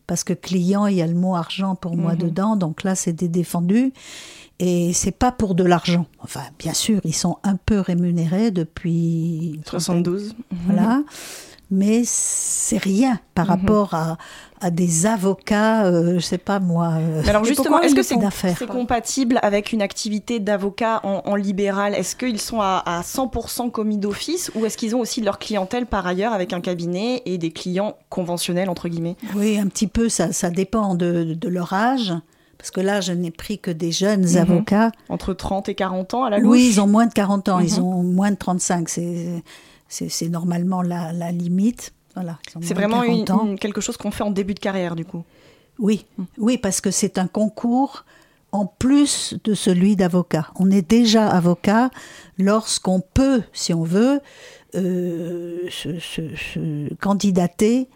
parce 0.08 0.24
que 0.24 0.32
client, 0.32 0.86
il 0.86 0.96
y 0.96 1.02
a 1.02 1.06
le 1.06 1.14
mot 1.14 1.36
argent 1.36 1.76
pour 1.76 1.96
moi 1.96 2.14
Mhm. 2.14 2.18
dedans. 2.18 2.56
Donc 2.56 2.82
là, 2.82 2.96
c'est 2.96 3.12
des 3.12 3.28
défendus. 3.28 3.92
Et 4.58 4.92
c'est 4.92 5.10
pas 5.16 5.32
pour 5.32 5.54
de 5.54 5.64
l'argent. 5.64 6.06
Enfin, 6.22 6.42
bien 6.58 6.74
sûr, 6.74 7.00
ils 7.04 7.14
sont 7.14 7.38
un 7.42 7.56
peu 7.56 7.80
rémunérés 7.80 8.50
depuis 8.50 9.60
72. 9.66 10.34
Voilà. 10.66 11.02
Mais 11.74 12.02
c'est 12.04 12.76
rien 12.76 13.18
par 13.34 13.46
Mhm. 13.46 13.50
rapport 13.50 13.94
à, 13.94 14.18
à 14.60 14.70
des 14.70 15.06
avocats, 15.06 15.86
euh, 15.86 16.16
je 16.16 16.20
sais 16.20 16.36
pas 16.36 16.60
moi. 16.60 16.96
euh, 16.98 17.22
alors 17.26 17.44
justement, 17.46 17.80
est-ce 17.80 17.94
que 17.94 18.02
c'est 18.02 18.66
compatible 18.66 19.38
avec 19.42 19.72
une 19.72 19.80
activité 19.80 20.38
d'avocat 20.38 21.00
en, 21.02 21.22
en 21.24 21.34
libéral? 21.34 21.94
Est-ce 21.94 22.14
qu'ils 22.14 22.38
sont 22.40 22.60
à, 22.60 22.82
à 22.84 23.00
100% 23.00 23.70
commis 23.70 23.96
d'office 23.96 24.50
ou 24.54 24.66
est-ce 24.66 24.76
qu'ils 24.76 24.94
ont 24.94 25.00
aussi 25.00 25.22
leur 25.22 25.38
clientèle 25.38 25.86
par 25.86 26.06
ailleurs 26.06 26.34
avec 26.34 26.52
un 26.52 26.60
cabinet 26.60 27.22
et 27.24 27.38
des 27.38 27.52
clients 27.52 27.96
conventionnels 28.10 28.68
entre 28.68 28.90
guillemets? 28.90 29.16
Oui, 29.34 29.58
un 29.58 29.66
petit 29.68 29.86
peu, 29.86 30.10
ça, 30.10 30.30
ça 30.30 30.50
dépend 30.50 30.94
de, 30.94 31.32
de 31.32 31.48
leur 31.48 31.72
âge. 31.72 32.12
Parce 32.62 32.70
que 32.70 32.80
là, 32.80 33.00
je 33.00 33.12
n'ai 33.12 33.32
pris 33.32 33.58
que 33.58 33.72
des 33.72 33.90
jeunes 33.90 34.22
Mhm. 34.24 34.36
avocats. 34.36 34.92
Entre 35.08 35.34
30 35.34 35.68
et 35.68 35.74
40 35.74 36.14
ans 36.14 36.22
à 36.22 36.30
la 36.30 36.38
louche 36.38 36.52
Oui, 36.52 36.68
ils 36.70 36.80
ont 36.80 36.86
moins 36.86 37.06
de 37.06 37.12
40 37.12 37.48
ans, 37.48 37.58
ils 37.58 37.74
Mhm. 37.80 37.82
ont 37.84 38.02
moins 38.04 38.30
de 38.30 38.36
35. 38.36 38.88
C'est, 38.88 40.28
normalement 40.28 40.80
la, 40.80 41.12
la 41.12 41.32
limite. 41.32 41.92
Voilà, 42.14 42.38
C'est 42.60 42.74
vraiment 42.74 43.02
une- 43.02 43.24
40 43.24 43.30
ans. 43.30 43.46
une- 43.48 43.58
quelque 43.58 43.80
chose 43.80 43.96
qu'on 43.96 44.12
fait 44.12 44.22
en 44.22 44.30
début 44.30 44.54
de 44.54 44.60
carrière 44.60 44.94
du 44.94 45.04
coup. 45.04 45.24
Oui, 45.80 46.06
oui, 46.38 46.56
parce 46.56 46.80
que 46.80 46.92
c'est 46.92 47.18
un 47.18 47.26
concours 47.26 48.04
en 48.52 48.66
plus 48.66 49.34
de 49.44 49.54
celui 49.54 49.96
d'avocat. 49.96 50.46
On 50.56 50.70
est 50.70 50.88
déjà 50.88 51.26
avocat 51.26 51.90
lorsqu'on 52.38 53.00
peut, 53.00 53.42
si 53.52 53.74
on 53.74 53.82
veut, 53.82 54.20
euh, 54.76 55.58
se, 55.68 55.98
se- 55.98 56.36
se 56.36 56.94
candidater 57.00 57.88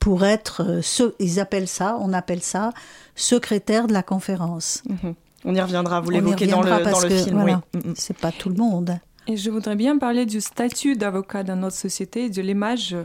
pour 0.00 0.24
être, 0.24 0.62
euh, 0.66 0.82
ce, 0.82 1.14
ils 1.20 1.38
appellent 1.38 1.68
ça, 1.68 1.96
on 2.00 2.12
appelle 2.12 2.42
ça 2.42 2.72
secrétaire 3.14 3.86
de 3.86 3.92
la 3.92 4.02
conférence. 4.02 4.82
Mhm. 4.88 5.14
On 5.44 5.54
y 5.54 5.60
reviendra, 5.60 6.00
vous 6.00 6.10
l'évoquez 6.10 6.46
dans 6.46 6.62
le, 6.62 6.70
reviendra 6.70 6.84
dans 6.84 6.90
parce 6.90 7.04
le 7.04 7.10
que, 7.10 7.16
film. 7.16 7.36
voilà, 7.40 7.62
oui. 7.74 7.80
Mhm. 7.84 7.94
C'est 7.96 8.16
pas 8.16 8.32
tout 8.32 8.48
le 8.48 8.56
monde. 8.56 8.98
Et 9.26 9.36
je 9.36 9.50
voudrais 9.50 9.76
bien 9.76 9.96
parler 9.98 10.26
du 10.26 10.40
statut 10.40 10.96
d'avocat 10.96 11.42
dans 11.44 11.56
notre 11.56 11.76
société, 11.76 12.30
de 12.30 12.42
l'image. 12.42 12.96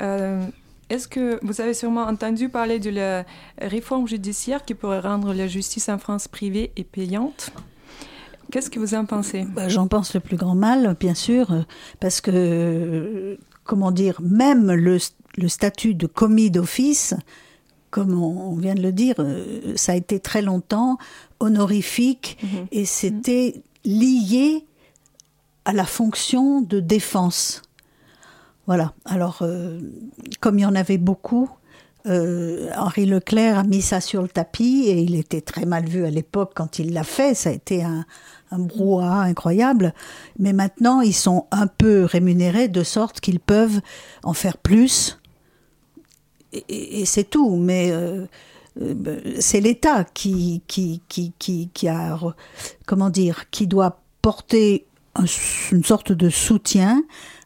Euh, 0.00 0.44
Est-ce 0.90 1.06
que 1.06 1.38
vous 1.42 1.60
avez 1.60 1.74
sûrement 1.74 2.02
entendu 2.04 2.48
parler 2.48 2.78
de 2.78 2.90
la 2.90 3.24
réforme 3.60 4.08
judiciaire 4.08 4.64
qui 4.64 4.74
pourrait 4.74 5.00
rendre 5.00 5.32
la 5.34 5.46
justice 5.46 5.88
en 5.88 5.98
France 5.98 6.28
privée 6.28 6.72
et 6.76 6.84
payante? 6.84 7.52
Qu'est-ce 8.50 8.68
que 8.70 8.78
vous 8.80 8.94
en 8.94 9.04
pensez? 9.06 9.44
Bah, 9.44 9.68
J'en 9.68 9.86
pense 9.86 10.12
le 10.14 10.20
plus 10.20 10.36
grand 10.36 10.54
mal, 10.54 10.94
bien 11.00 11.14
sûr, 11.14 11.64
parce 12.00 12.20
que, 12.20 12.30
euh, 12.34 13.36
comment 13.64 13.90
dire, 13.92 14.20
même 14.22 14.70
le, 14.72 14.98
le 15.36 15.48
statut 15.48 15.94
de 15.94 16.06
commis 16.06 16.50
d'office, 16.50 17.14
comme 17.90 18.20
on, 18.22 18.54
vient 18.56 18.74
de 18.74 18.82
le 18.82 18.92
dire, 18.92 19.16
euh, 19.18 19.74
ça 19.76 19.92
a 19.92 19.96
été 19.96 20.18
très 20.20 20.42
longtemps 20.42 20.98
honorifique 21.40 22.38
Mhm. 22.42 22.66
et 22.70 22.84
c'était 22.84 23.62
lié 23.84 24.64
à 25.64 25.72
la 25.72 25.84
fonction 25.84 26.60
de 26.62 26.80
défense. 26.80 27.62
Voilà. 28.66 28.92
Alors, 29.04 29.38
euh, 29.42 29.78
comme 30.40 30.58
il 30.58 30.62
y 30.62 30.66
en 30.66 30.74
avait 30.74 30.98
beaucoup, 30.98 31.50
euh, 32.06 32.70
Henri 32.76 33.06
Leclerc 33.06 33.58
a 33.58 33.62
mis 33.62 33.82
ça 33.82 34.00
sur 34.00 34.22
le 34.22 34.28
tapis 34.28 34.84
et 34.86 35.00
il 35.00 35.14
était 35.14 35.40
très 35.40 35.66
mal 35.66 35.86
vu 35.86 36.04
à 36.04 36.10
l'époque 36.10 36.52
quand 36.54 36.78
il 36.78 36.92
l'a 36.92 37.04
fait. 37.04 37.34
Ça 37.34 37.50
a 37.50 37.52
été 37.52 37.82
un, 37.84 38.04
un 38.50 38.58
brouhaha 38.58 39.22
incroyable. 39.22 39.94
Mais 40.38 40.52
maintenant, 40.52 41.00
ils 41.00 41.14
sont 41.14 41.46
un 41.50 41.66
peu 41.66 42.04
rémunérés 42.04 42.68
de 42.68 42.82
sorte 42.82 43.20
qu'ils 43.20 43.40
peuvent 43.40 43.80
en 44.22 44.32
faire 44.32 44.58
plus. 44.58 45.18
Et, 46.68 47.04
c'est 47.06 47.24
tout. 47.30 47.56
Mais 47.56 47.90
euh, 47.90 48.26
euh, 48.80 49.34
c'est 49.40 49.60
l'État 49.60 50.04
qui, 50.04 50.62
qui, 50.66 51.02
qui, 51.08 51.32
qui, 51.38 51.70
qui 51.72 51.88
a, 51.88 52.18
comment 52.86 53.10
dire, 53.10 53.50
qui 53.50 53.66
doit 53.66 54.00
porter 54.22 54.86
un- 55.14 55.24
une 55.72 55.84
sorte 55.84 56.12
de 56.12 56.30
soutien 56.30 57.02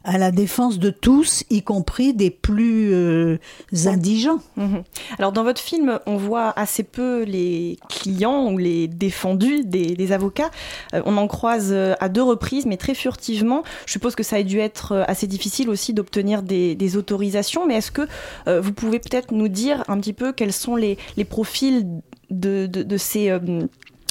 à 0.07 0.17
la 0.17 0.31
défense 0.31 0.79
de 0.79 0.89
tous, 0.89 1.43
y 1.49 1.61
compris 1.61 2.13
des 2.13 2.31
plus 2.31 2.93
euh, 2.93 3.37
indigents. 3.85 4.39
Mhm. 4.55 4.83
Alors 5.19 5.33
dans 5.33 5.43
votre 5.43 5.59
film, 5.61 5.99
on 6.05 6.15
voit 6.15 6.57
assez 6.57 6.83
peu 6.83 7.23
les 7.23 7.77
clients 7.89 8.49
ou 8.51 8.57
les 8.57 8.87
défendus 8.87 9.65
des, 9.65 9.95
des 9.95 10.11
avocats. 10.13 10.49
Euh, 10.93 11.01
on 11.05 11.17
en 11.17 11.27
croise 11.27 11.71
euh, 11.71 11.93
à 11.99 12.07
deux 12.07 12.23
reprises, 12.23 12.65
mais 12.65 12.77
très 12.77 12.95
furtivement. 12.95 13.63
Je 13.85 13.91
suppose 13.91 14.15
que 14.15 14.23
ça 14.23 14.37
a 14.37 14.43
dû 14.43 14.59
être 14.59 14.93
euh, 14.93 15.03
assez 15.07 15.27
difficile 15.27 15.69
aussi 15.69 15.93
d'obtenir 15.93 16.41
des, 16.41 16.73
des 16.75 16.95
autorisations. 16.95 17.67
Mais 17.67 17.75
est-ce 17.75 17.91
que 17.91 18.07
euh, 18.47 18.61
vous 18.61 18.71
pouvez 18.71 18.99
peut-être 18.99 19.33
nous 19.33 19.49
dire 19.49 19.83
un 19.89 19.99
petit 19.99 20.13
peu 20.13 20.31
quels 20.31 20.53
sont 20.53 20.77
les, 20.77 20.97
les 21.17 21.25
profils 21.25 21.85
de, 22.31 22.65
de, 22.65 22.81
de 22.81 22.97
ces... 22.97 23.29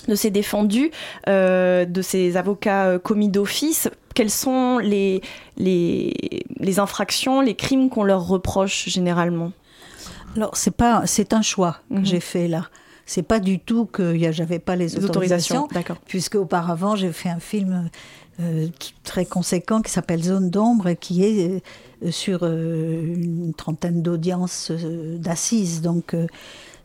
de 0.09 0.15
ces 0.15 0.31
défendus, 0.31 0.93
euh, 1.29 1.85
de 1.85 2.01
ces 2.03 2.37
avocats 2.37 2.97
commis 3.01 3.29
d'office, 3.29 3.89
quelles 4.17 4.31
sont 4.47 4.79
les, 4.79 5.21
les, 5.59 6.13
les 6.59 6.79
infractions, 6.81 7.41
les 7.41 7.55
crimes 7.55 7.89
qu'on 7.91 8.03
leur 8.03 8.27
reproche 8.27 8.89
généralement 8.89 9.53
Alors 10.37 10.57
c'est 10.57 10.77
pas, 10.77 11.03
c'est 11.07 11.33
un 11.33 11.43
choix 11.43 11.75
que 11.91 11.99
Mhm. 12.01 12.05
j'ai 12.07 12.21
fait 12.21 12.49
là. 12.49 12.63
C'est 13.09 13.23
pas 13.23 13.39
du 13.39 13.61
tout 13.61 13.85
que 13.87 14.05
j'avais 14.33 14.59
pas 14.59 14.75
les 14.75 14.89
Les 14.89 15.05
autorisations, 15.05 15.65
autorisations, 15.65 15.69
d'accord. 15.73 15.99
puisque 16.07 16.35
auparavant 16.35 16.97
j'ai 16.97 17.13
fait 17.13 17.29
un 17.29 17.39
film 17.39 17.89
euh, 18.41 18.67
très 19.05 19.25
conséquent 19.25 19.81
qui 19.81 19.93
s'appelle 19.93 20.23
Zone 20.23 20.51
d'ombre 20.51 20.89
et 20.89 20.97
qui 20.97 21.23
est 21.25 21.63
euh, 22.05 22.11
sur 22.11 22.41
euh, 22.43 23.15
une 23.15 23.55
trentaine 23.55 24.03
d'audiences 24.03 24.73
d'assises. 25.19 25.83
Donc 25.83 26.15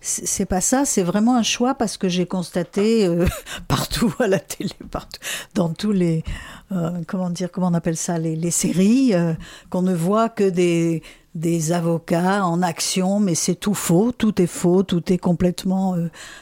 c'est 0.01 0.45
pas 0.45 0.61
ça, 0.61 0.83
c'est 0.85 1.03
vraiment 1.03 1.35
un 1.35 1.43
choix 1.43 1.75
parce 1.75 1.97
que 1.97 2.09
j'ai 2.09 2.25
constaté 2.25 3.05
euh, 3.05 3.25
partout 3.67 4.13
à 4.19 4.27
la 4.27 4.39
télé, 4.39 4.71
partout, 4.89 5.19
dans 5.55 5.69
tous 5.69 5.91
les 5.91 6.23
euh, 6.71 6.89
comment 7.07 7.29
dire, 7.29 7.51
comment 7.51 7.67
on 7.67 7.73
appelle 7.73 7.97
ça, 7.97 8.17
les, 8.17 8.35
les 8.35 8.51
séries, 8.51 9.13
euh, 9.13 9.33
qu'on 9.69 9.81
ne 9.83 9.93
voit 9.93 10.29
que 10.29 10.49
des 10.49 11.03
des 11.33 11.71
avocats 11.71 12.43
en 12.43 12.61
action, 12.61 13.21
mais 13.21 13.35
c'est 13.35 13.55
tout 13.55 13.73
faux, 13.73 14.11
tout 14.11 14.41
est 14.41 14.47
faux, 14.47 14.83
tout 14.83 15.13
est 15.13 15.17
complètement 15.17 15.95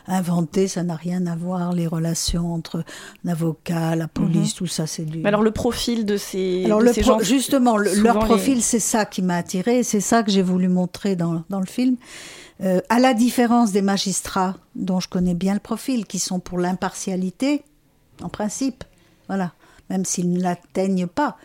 inventé, 0.07 0.67
ça 0.67 0.81
n'a 0.81 0.95
rien 0.95 1.27
à 1.27 1.35
voir, 1.35 1.73
les 1.73 1.85
relations 1.85 2.51
entre 2.55 2.83
un 3.23 3.29
avocat, 3.29 3.95
la 3.95 4.07
police, 4.07 4.53
Mhm. 4.53 4.57
tout 4.57 4.65
ça, 4.65 4.87
c'est 4.87 5.05
du... 5.05 5.19
Mais 5.19 5.27
alors 5.29 5.43
le 5.43 5.51
profil 5.51 6.05
de 6.05 6.17
ces, 6.17 6.63
Alors 6.65 6.79
de 6.79 6.85
le 6.85 6.93
ces 6.93 7.03
gens, 7.03 7.19
justement, 7.19 7.77
leur 7.77 8.17
les- 8.19 8.25
profil, 8.25 8.63
c'est 8.63 8.79
ça 8.79 9.05
qui 9.05 9.21
m'a 9.21 9.35
attiré, 9.35 9.83
c'est 9.83 9.99
ça 10.01 10.23
que 10.23 10.31
j'ai 10.31 10.41
voulu 10.41 10.67
montrer 10.69 11.15
dans, 11.15 11.43
dans 11.51 11.59
le 11.59 11.67
film. 11.67 11.95
Euh, 12.61 12.81
à 12.89 12.99
la 12.99 13.13
différence 13.13 13.71
des 13.71 13.81
magistrats, 13.81 14.55
dont 14.75 14.99
je 14.99 15.07
connais 15.07 15.33
bien 15.33 15.53
le 15.53 15.59
profil, 15.61 16.05
qui 16.05 16.19
sont 16.19 16.39
pour 16.39 16.57
l'impartialité, 16.59 17.63
en 18.21 18.27
principe, 18.29 18.83
voilà, 19.27 19.53
même 19.89 20.03
s'ils 20.03 20.29
ne 20.31 20.41
l'atteignent 20.41 21.07
pas. 21.07 21.37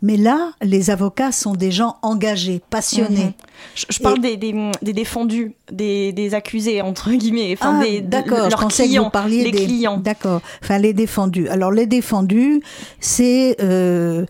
Mais 0.00 0.16
là, 0.16 0.52
les 0.62 0.90
avocats 0.90 1.32
sont 1.32 1.54
des 1.54 1.72
gens 1.72 1.96
engagés, 2.02 2.62
passionnés. 2.70 3.24
Mhm. 3.24 3.32
Je, 3.74 3.84
je 3.90 3.98
parle 3.98 4.24
Et- 4.24 4.36
des, 4.36 4.52
des, 4.52 4.70
des 4.80 4.92
défendus, 4.92 5.54
des, 5.72 6.12
des 6.12 6.34
accusés 6.34 6.80
entre 6.82 7.10
guillemets, 7.10 7.52
enfin 7.58 7.78
Ah, 7.80 7.84
des 7.84 8.00
de- 8.00 8.06
d'accord, 8.06 8.48
leurs 8.48 8.68
que 8.68 8.72
clients, 8.72 9.10
vous 9.12 9.28
les 9.28 9.50
des 9.50 9.64
clients. 9.66 9.98
D'accord. 9.98 10.40
Enfin, 10.62 10.78
les 10.78 10.92
défendus. 10.94 11.48
Alors, 11.48 11.72
les 11.72 11.86
défendus, 11.86 12.62
c'est 13.00 13.56
euh, 13.60 14.24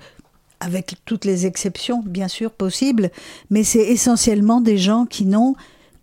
avec 0.58 0.94
toutes 1.04 1.26
les 1.26 1.44
exceptions, 1.46 2.02
bien 2.04 2.28
sûr, 2.28 2.50
possibles, 2.50 3.10
mais 3.50 3.62
c'est 3.62 3.84
essentiellement 3.84 4.60
des 4.62 4.78
gens 4.78 5.04
qui 5.04 5.26
n'ont 5.26 5.54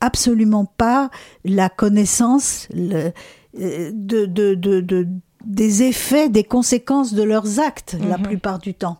absolument 0.01 0.65
pas 0.65 1.09
la 1.45 1.69
connaissance 1.69 2.67
le- 2.73 3.11
euh, 3.59 3.91
de, 3.93 4.25
de, 4.25 4.53
de, 4.55 4.81
de- 4.81 5.07
des 5.45 5.83
effets, 5.83 6.29
des 6.29 6.43
conséquences 6.43 7.13
de 7.13 7.23
leurs 7.23 7.59
actes, 7.59 7.95
la 8.07 8.17
Mhm. 8.17 8.23
plupart 8.23 8.59
du 8.59 8.73
temps. 8.73 8.97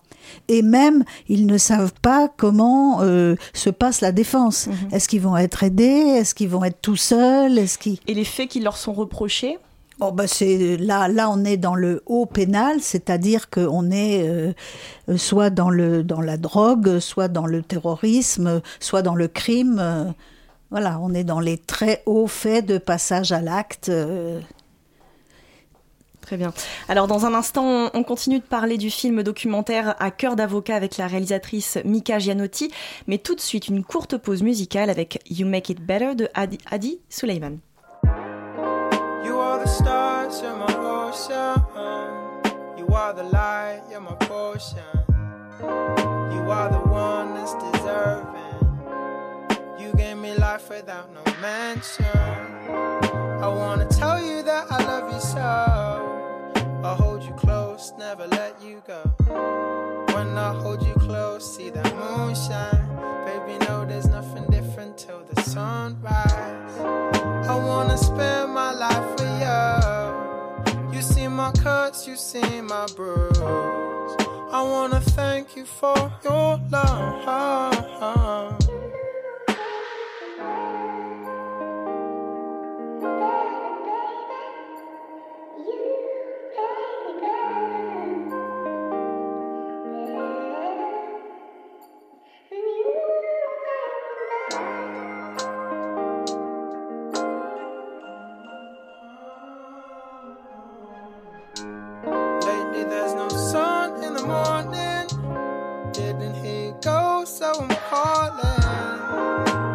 Et 0.49 0.61
même, 0.61 1.03
ils 1.29 1.45
ne 1.45 1.57
savent 1.57 1.93
pas 2.01 2.29
comment 2.35 3.01
euh, 3.01 3.35
se 3.53 3.69
passe 3.69 4.01
la 4.01 4.11
défense. 4.11 4.67
Mhm. 4.67 4.75
Est-ce 4.91 5.07
qu'ils 5.07 5.21
vont 5.21 5.37
être 5.37 5.63
aidés? 5.63 5.83
Est-ce 5.85 6.35
qu'ils 6.35 6.49
vont 6.49 6.63
être 6.63 6.81
tout 6.81 6.95
seuls? 6.97 7.57
Est-ce 7.57 7.77
qu'ils... 7.77 7.99
Et 8.07 8.13
les 8.13 8.25
faits 8.25 8.49
qui 8.49 8.59
leur 8.59 8.75
sont 8.77 8.93
reprochés? 8.93 9.57
Bon, 9.99 10.11
bah 10.11 10.27
c'est 10.27 10.77
là, 10.77 11.07
là, 11.07 11.29
on 11.31 11.43
est 11.43 11.57
dans 11.57 11.73
le 11.75 12.03
haut 12.05 12.25
pénal, 12.27 12.77
c'est-à-dire 12.81 13.49
qu'on 13.49 13.89
est 13.89 14.27
euh, 14.29 14.53
euh, 15.09 15.17
soit 15.17 15.49
dans 15.49 15.71
le 15.71 16.03
dans 16.03 16.21
la 16.21 16.37
drogue, 16.37 16.99
soit 16.99 17.29
dans 17.29 17.47
le 17.47 17.63
terrorisme, 17.63 18.61
soit 18.79 19.01
dans 19.01 19.15
le 19.15 19.27
crime. 19.27 19.77
euh, 19.79 20.03
voilà, 20.71 20.99
on 21.01 21.13
est 21.13 21.23
dans 21.23 21.39
les 21.39 21.57
très 21.57 22.03
hauts 22.05 22.27
faits 22.27 22.65
de 22.65 22.77
passage 22.77 23.31
à 23.31 23.41
l'acte. 23.41 23.89
euh. 23.89 24.41
Très 26.21 26.35
bien. 26.35 26.53
Alors 26.89 27.07
dans 27.07 27.25
un 27.25 27.33
instant, 27.33 27.89
on 27.93 28.03
continue 28.03 28.39
de 28.39 28.43
parler 28.43 28.77
du 28.77 28.89
film 28.89 29.23
documentaire 29.23 29.95
À 29.99 30.11
cœur 30.11 30.35
d'avocat 30.35 30.75
avec 30.75 30.97
la 30.97 31.07
réalisatrice 31.07 31.77
Mika 31.85 32.19
Gianotti, 32.19 32.69
mais 33.07 33.17
tout 33.17 33.33
de 33.33 33.39
suite 33.39 33.69
une 33.69 33.81
courte 33.85 34.17
pause 34.17 34.43
musicale 34.43 34.89
avec 34.89 35.21
You 35.29 35.47
Make 35.47 35.69
It 35.69 35.79
Better 35.79 36.15
de 36.15 36.27
Adi, 36.33 36.57
Adi 36.69 36.99
Suleiman. 37.07 37.59
You 39.23 39.37
are 39.39 39.63
the 39.63 39.69
stars, 39.69 40.41
you're 40.41 40.57
my 40.57 40.75
ocean. 40.75 41.63
You 42.77 42.93
are 42.93 43.13
the 43.13 43.23
light, 43.31 43.83
you're 43.89 44.01
my 44.01 44.15
potion. 44.27 44.83
You 45.61 46.51
are 46.51 46.69
the 46.69 46.89
one 46.89 47.35
that's 47.35 47.53
deserving. 47.55 48.36
Me 50.27 50.35
life 50.35 50.69
without 50.69 51.09
no 51.13 51.23
mention. 51.41 52.05
I 53.45 53.47
wanna 53.47 53.85
tell 53.85 54.21
you 54.21 54.43
that 54.43 54.69
I 54.69 54.83
love 54.83 55.13
you 55.13 55.21
so. 55.21 55.39
I'll 56.83 56.95
hold 56.95 57.23
you 57.23 57.31
close, 57.35 57.93
never 57.97 58.27
let 58.27 58.61
you 58.61 58.83
go. 58.85 59.01
When 60.13 60.37
I 60.37 60.53
hold 60.61 60.85
you 60.85 60.95
close, 60.95 61.43
see 61.55 61.69
that 61.69 61.95
moonshine. 61.95 62.87
Baby, 63.25 63.65
no, 63.67 63.85
there's 63.85 64.07
nothing 64.07 64.45
different 64.47 64.97
till 64.97 65.23
the 65.29 65.41
sunrise. 65.43 66.75
I 67.53 67.55
wanna 67.69 67.97
spend 67.97 68.53
my 68.53 68.73
life 68.73 69.09
with 69.17 69.35
you. 69.45 70.93
You 70.93 71.01
see 71.01 71.29
my 71.29 71.51
cuts, 71.53 72.05
you 72.05 72.17
see 72.17 72.59
my 72.59 72.85
bruise. 72.97 73.39
I 74.51 74.61
wanna 74.73 74.99
thank 74.99 75.55
you 75.55 75.63
for 75.63 75.95
your 76.25 76.59
love. 76.69 78.66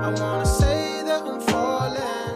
I 0.03 0.09
wanna 0.09 0.45
say 0.45 1.05
that 1.05 1.23
I'm 1.23 1.41
falling. 1.43 2.35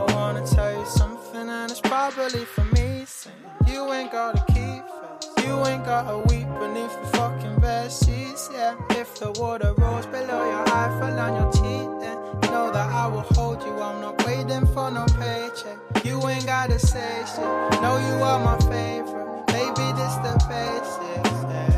I 0.00 0.14
wanna 0.14 0.46
tell 0.46 0.72
you 0.72 0.86
something, 0.86 1.48
and 1.48 1.68
it's 1.68 1.80
probably 1.80 2.44
for 2.44 2.62
me. 2.76 3.04
Saying 3.04 3.34
you 3.66 3.92
ain't 3.92 4.12
gotta 4.12 4.38
keep 4.52 4.84
it. 4.84 5.44
You 5.44 5.66
ain't 5.66 5.84
gotta 5.84 6.18
weep 6.28 6.46
beneath 6.60 6.94
the 7.02 7.08
fucking 7.18 7.58
bed. 7.58 7.90
Yeah, 8.52 8.76
if 8.90 9.18
the 9.18 9.32
water 9.32 9.74
rolls 9.78 10.06
below 10.06 10.44
your 10.48 10.68
eye, 10.68 10.96
fall 11.00 11.18
on 11.18 11.34
your 11.34 11.50
teeth, 11.52 11.90
then 12.00 12.16
know 12.52 12.70
that 12.72 12.88
I 12.88 13.08
will 13.08 13.26
hold 13.34 13.62
you. 13.64 13.74
I'm 13.80 14.00
not 14.00 14.24
waiting 14.24 14.64
for 14.66 14.88
no 14.88 15.06
paycheck. 15.18 15.78
You 16.04 16.24
ain't 16.28 16.46
gotta 16.46 16.78
say 16.78 17.24
shit. 17.26 17.82
Know 17.82 17.98
you 17.98 18.22
are 18.22 18.38
my 18.38 18.58
favorite. 18.70 19.46
Baby, 19.48 19.86
this 19.98 20.14
the 20.22 20.34
basics. 20.48 21.75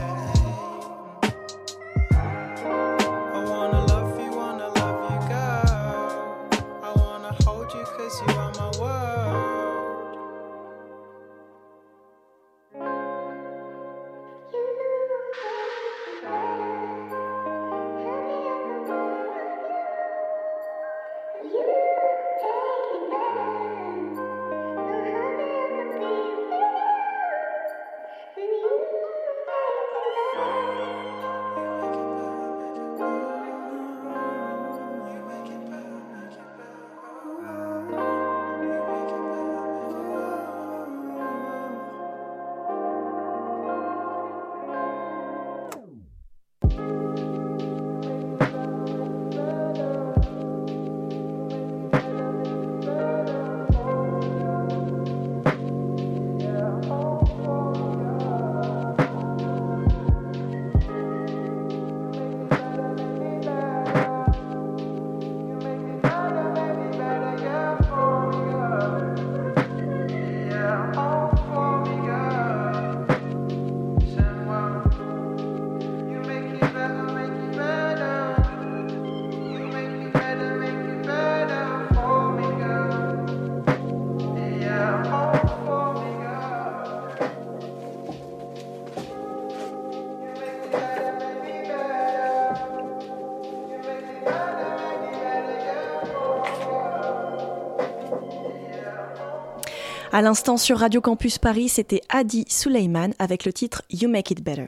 À 100.18 100.20
l'instant 100.20 100.57
sur 100.57 100.78
Radio 100.78 101.00
Campus 101.00 101.38
Paris, 101.38 101.68
c'était 101.68 102.00
Adi 102.09 102.44
Suleiman 102.48 103.11
avec 103.20 103.44
le 103.44 103.52
titre 103.52 103.83
You 103.88 104.09
Make 104.09 104.33
It 104.33 104.42
Better. 104.42 104.66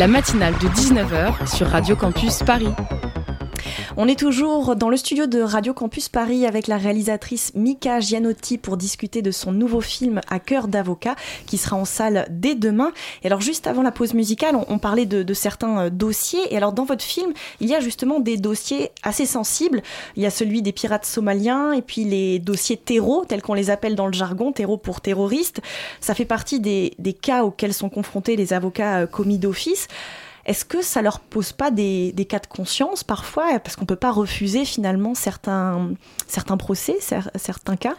La 0.00 0.08
matinale 0.08 0.54
de 0.54 0.66
19h 0.66 1.46
sur 1.56 1.68
Radio 1.68 1.94
Campus 1.94 2.40
Paris. 2.42 2.74
On 3.96 4.06
est 4.06 4.18
toujours 4.18 4.76
dans 4.76 4.88
le 4.88 4.96
studio 4.96 5.26
de 5.26 5.40
Radio 5.40 5.74
Campus 5.74 6.08
Paris 6.08 6.46
avec 6.46 6.68
la 6.68 6.76
réalisatrice 6.76 7.52
Mika 7.56 7.98
Gianotti 7.98 8.56
pour 8.56 8.76
discuter 8.76 9.20
de 9.20 9.32
son 9.32 9.50
nouveau 9.50 9.80
film 9.80 10.20
À 10.28 10.38
cœur 10.38 10.68
d'avocat 10.68 11.16
qui 11.46 11.58
sera 11.58 11.76
en 11.76 11.84
salle 11.84 12.26
dès 12.30 12.54
demain. 12.54 12.92
Et 13.24 13.26
alors 13.26 13.40
juste 13.40 13.66
avant 13.66 13.82
la 13.82 13.90
pause 13.90 14.14
musicale, 14.14 14.56
on, 14.68 14.78
parlait 14.78 15.06
de, 15.06 15.34
certains 15.34 15.86
euh, 15.86 15.90
dossiers. 15.90 16.54
Et 16.54 16.56
alors 16.56 16.72
dans 16.72 16.84
votre 16.84 17.02
film, 17.02 17.32
il 17.60 17.68
y 17.68 17.74
a 17.74 17.80
justement 17.80 18.20
des 18.20 18.36
dossiers 18.36 18.90
assez 19.02 19.26
sensibles. 19.26 19.82
Il 20.14 20.22
y 20.22 20.26
a 20.26 20.30
celui 20.30 20.62
des 20.62 20.72
pirates 20.72 21.04
somaliens 21.04 21.72
et 21.72 21.82
puis 21.82 22.04
les 22.04 22.38
dossiers 22.38 22.76
terreaux, 22.76 23.24
tels 23.26 23.42
qu'on 23.42 23.54
les 23.54 23.70
appelle 23.70 23.96
dans 23.96 24.06
le 24.06 24.12
jargon, 24.12 24.52
terreaux 24.52 24.78
pour 24.78 25.00
terroristes. 25.00 25.60
Ça 26.00 26.14
fait 26.14 26.24
partie 26.24 26.60
des, 26.60 26.94
des 27.00 27.12
cas 27.12 27.42
auxquels 27.42 27.74
sont 27.74 27.88
confrontés 27.88 28.36
les 28.36 28.52
avocats 28.52 29.00
euh, 29.00 29.06
commis 29.06 29.38
d'office. 29.38 29.88
Est-ce 30.50 30.64
que 30.64 30.82
ça 30.82 31.00
leur 31.00 31.20
pose 31.20 31.52
pas 31.52 31.70
des, 31.70 32.12
cas 32.28 32.40
de 32.40 32.48
conscience 32.48 33.04
parfois 33.04 33.60
Parce 33.60 33.76
qu'on 33.76 33.82
ne 33.82 33.86
peut 33.86 33.94
pas 33.94 34.10
refuser 34.10 34.64
finalement 34.64 35.14
certains, 35.14 35.92
certains 36.26 36.56
procès, 36.56 36.96
certains 37.36 37.76
cas? 37.76 37.94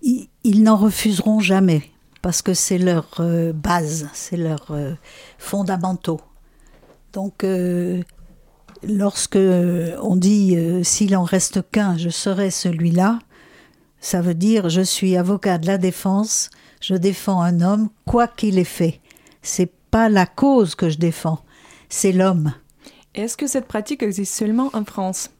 Ils, 0.00 0.62
n'en 0.62 0.76
refuseront 0.76 1.40
jamais 1.40 1.90
parce 2.22 2.40
que 2.40 2.54
c'est 2.54 2.78
leur 2.78 3.08
euh, 3.18 3.52
base, 3.52 4.08
c'est 4.12 4.36
leurs 4.36 4.70
euh, 4.70 4.92
fondamentaux. 5.38 6.20
Donc, 7.14 7.42
euh, 7.42 8.00
lorsque 8.84 9.34
on 9.34 10.14
dit 10.14 10.56
s'il 10.84 11.16
en 11.16 11.24
reste 11.24 11.68
qu'un, 11.72 11.98
je 11.98 12.10
serai 12.10 12.52
celui-là, 12.52 13.18
ça 13.98 14.20
veut 14.20 14.34
dire 14.34 14.68
je 14.68 14.82
suis 14.82 15.16
avocat 15.16 15.58
de 15.58 15.66
la 15.66 15.78
défense, 15.78 16.48
je 16.80 16.94
défends 16.94 17.42
un 17.42 17.60
homme 17.60 17.88
quoi 18.06 18.28
qu'il 18.28 18.60
ait 18.60 18.62
fait. 18.62 19.00
C'est 19.42 19.72
pas 19.90 20.08
la 20.08 20.26
cause 20.26 20.76
que 20.76 20.88
je 20.88 20.98
défends, 20.98 21.40
c'est 21.92 22.12
l'homme. 22.12 22.54
Est-ce 23.14 23.36
que 23.36 23.46
cette 23.46 23.66
pratique 23.66 24.02
existe 24.02 24.34
seulement 24.34 24.70
en 24.72 24.84
France? 24.84 25.30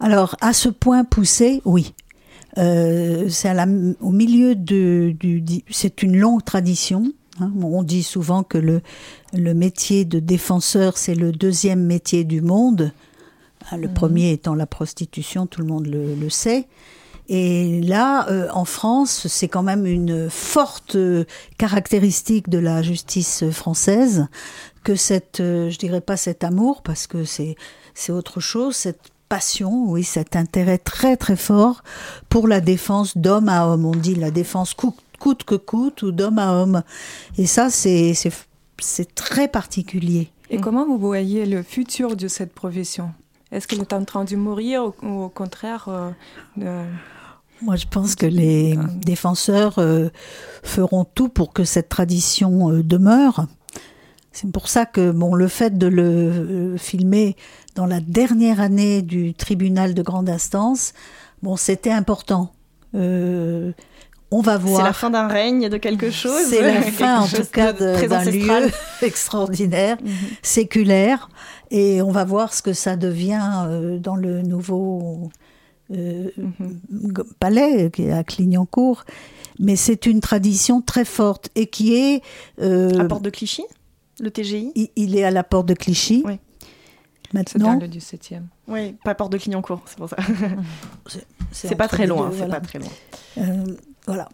Alors, 0.00 0.36
à 0.40 0.52
ce 0.52 0.68
point 0.68 1.04
poussé, 1.04 1.60
oui. 1.64 1.94
Euh, 2.58 3.28
c'est 3.28 3.54
au 4.00 4.10
milieu 4.10 4.54
de, 4.54 5.14
du, 5.18 5.44
c'est 5.70 6.02
une 6.02 6.16
longue 6.16 6.44
tradition. 6.44 7.12
Hein. 7.40 7.52
On 7.62 7.82
dit 7.82 8.02
souvent 8.02 8.42
que 8.42 8.58
le, 8.58 8.80
le 9.34 9.54
métier 9.54 10.04
de 10.04 10.18
défenseur, 10.18 10.98
c'est 10.98 11.14
le 11.14 11.32
deuxième 11.32 11.84
métier 11.84 12.24
du 12.24 12.40
monde. 12.40 12.92
Hein, 13.70 13.76
le 13.76 13.88
mmh. 13.88 13.94
premier 13.94 14.32
étant 14.32 14.54
la 14.54 14.66
prostitution, 14.66 15.46
tout 15.46 15.60
le 15.60 15.66
monde 15.66 15.86
le, 15.86 16.14
le 16.14 16.30
sait. 16.30 16.66
Et 17.28 17.80
là, 17.80 18.28
euh, 18.28 18.48
en 18.52 18.64
France, 18.64 19.26
c'est 19.28 19.48
quand 19.48 19.62
même 19.62 19.86
une 19.86 20.28
forte 20.28 20.96
euh, 20.96 21.24
caractéristique 21.56 22.48
de 22.48 22.58
la 22.58 22.82
justice 22.82 23.44
française 23.50 24.26
que 24.82 24.96
cette, 24.96 25.40
euh, 25.40 25.70
je 25.70 25.78
dirais 25.78 26.00
pas 26.00 26.16
cet 26.16 26.44
amour, 26.44 26.82
parce 26.82 27.06
que 27.06 27.24
c'est 27.24 27.56
c'est 27.94 28.12
autre 28.12 28.40
chose, 28.40 28.74
cette 28.74 29.10
passion, 29.28 29.84
oui, 29.86 30.02
cet 30.02 30.34
intérêt 30.34 30.78
très 30.78 31.16
très 31.16 31.36
fort 31.36 31.82
pour 32.28 32.48
la 32.48 32.60
défense 32.60 33.16
d'homme 33.16 33.48
à 33.48 33.66
homme. 33.66 33.84
On 33.84 33.92
dit 33.94 34.14
la 34.14 34.30
défense 34.30 34.74
coûte, 34.74 34.96
coûte 35.18 35.44
que 35.44 35.54
coûte 35.54 36.02
ou 36.02 36.10
d'homme 36.10 36.38
à 36.38 36.52
homme. 36.52 36.82
Et 37.38 37.46
ça, 37.46 37.70
c'est 37.70 38.14
très 39.14 39.48
particulier. 39.48 40.30
Et 40.50 40.58
comment 40.58 40.84
vous 40.84 40.98
voyez 40.98 41.46
le 41.46 41.62
futur 41.62 42.16
de 42.16 42.28
cette 42.28 42.52
profession? 42.52 43.10
Est-ce 43.52 43.68
qu'elle 43.68 43.80
est 43.80 43.92
en 43.92 44.04
train 44.04 44.24
de 44.24 44.34
mourir 44.34 44.84
ou, 44.84 45.06
ou 45.06 45.22
au 45.24 45.28
contraire 45.28 45.88
euh, 46.58 46.84
Moi, 47.60 47.76
je 47.76 47.86
pense 47.86 48.16
que 48.16 48.26
les 48.26 48.78
défenseurs 48.96 49.78
euh, 49.78 50.08
feront 50.62 51.04
tout 51.04 51.28
pour 51.28 51.52
que 51.52 51.64
cette 51.64 51.88
tradition 51.88 52.70
euh, 52.70 52.82
demeure. 52.82 53.46
C'est 54.32 54.50
pour 54.50 54.68
ça 54.68 54.86
que 54.86 55.10
bon, 55.10 55.34
le 55.34 55.46
fait 55.46 55.76
de 55.76 55.86
le 55.86 56.76
filmer 56.78 57.36
dans 57.74 57.86
la 57.86 58.00
dernière 58.00 58.60
année 58.60 59.02
du 59.02 59.34
tribunal 59.34 59.92
de 59.92 60.02
grande 60.02 60.30
instance, 60.30 60.94
bon, 61.42 61.56
c'était 61.56 61.92
important. 61.92 62.52
Euh, 62.94 63.72
on 64.30 64.40
va 64.40 64.56
voir. 64.56 64.78
C'est 64.78 64.86
la 64.86 64.92
fin 64.94 65.10
d'un 65.10 65.28
règne 65.28 65.68
de 65.68 65.76
quelque 65.76 66.10
chose. 66.10 66.46
C'est 66.48 66.62
la 66.62 66.82
fin, 66.92 67.20
en 67.20 67.26
tout 67.26 67.44
cas, 67.52 67.72
d'un 67.72 68.24
lieu 68.24 68.70
extraordinaire, 69.02 69.98
séculaire. 70.42 71.28
Et 71.74 72.02
on 72.02 72.10
va 72.10 72.24
voir 72.24 72.52
ce 72.52 72.60
que 72.60 72.74
ça 72.74 72.96
devient 72.96 73.64
euh, 73.66 73.98
dans 73.98 74.14
le 74.16 74.42
nouveau 74.42 75.30
euh, 75.90 76.28
g- 76.36 77.22
palais 77.40 77.90
qui 77.90 78.02
est 78.04 78.12
à 78.12 78.22
Clignancourt. 78.24 79.04
Mais 79.58 79.76
c'est 79.76 80.04
une 80.06 80.20
tradition 80.20 80.82
très 80.82 81.04
forte 81.06 81.48
et 81.54 81.66
qui 81.66 81.94
est. 81.94 82.22
euh, 82.60 83.00
À 83.00 83.04
Porte 83.06 83.22
de 83.22 83.30
Clichy, 83.30 83.64
le 84.20 84.30
TGI 84.30 84.72
il, 84.74 84.88
il 84.96 85.16
est 85.16 85.24
à 85.24 85.30
la 85.30 85.44
porte 85.44 85.66
de 85.66 85.74
Clichy. 85.74 86.22
Oui. 86.26 86.38
Maintenant, 87.32 87.78
le 87.80 87.86
17e. 87.88 88.42
Oui, 88.68 88.94
pas 89.04 89.14
Porte 89.14 89.32
de 89.32 89.38
Clignancourt, 89.38 89.80
c'est 89.86 89.96
pour 89.96 90.10
ça. 90.10 90.16
C'est 91.52 91.74
pas 91.76 91.88
très 91.88 92.06
loin, 92.06 92.30
c'est 92.38 92.48
pas 92.48 92.60
très 92.60 92.78
loin. 92.78 92.88
Euh, 93.38 93.64
voilà. 94.06 94.28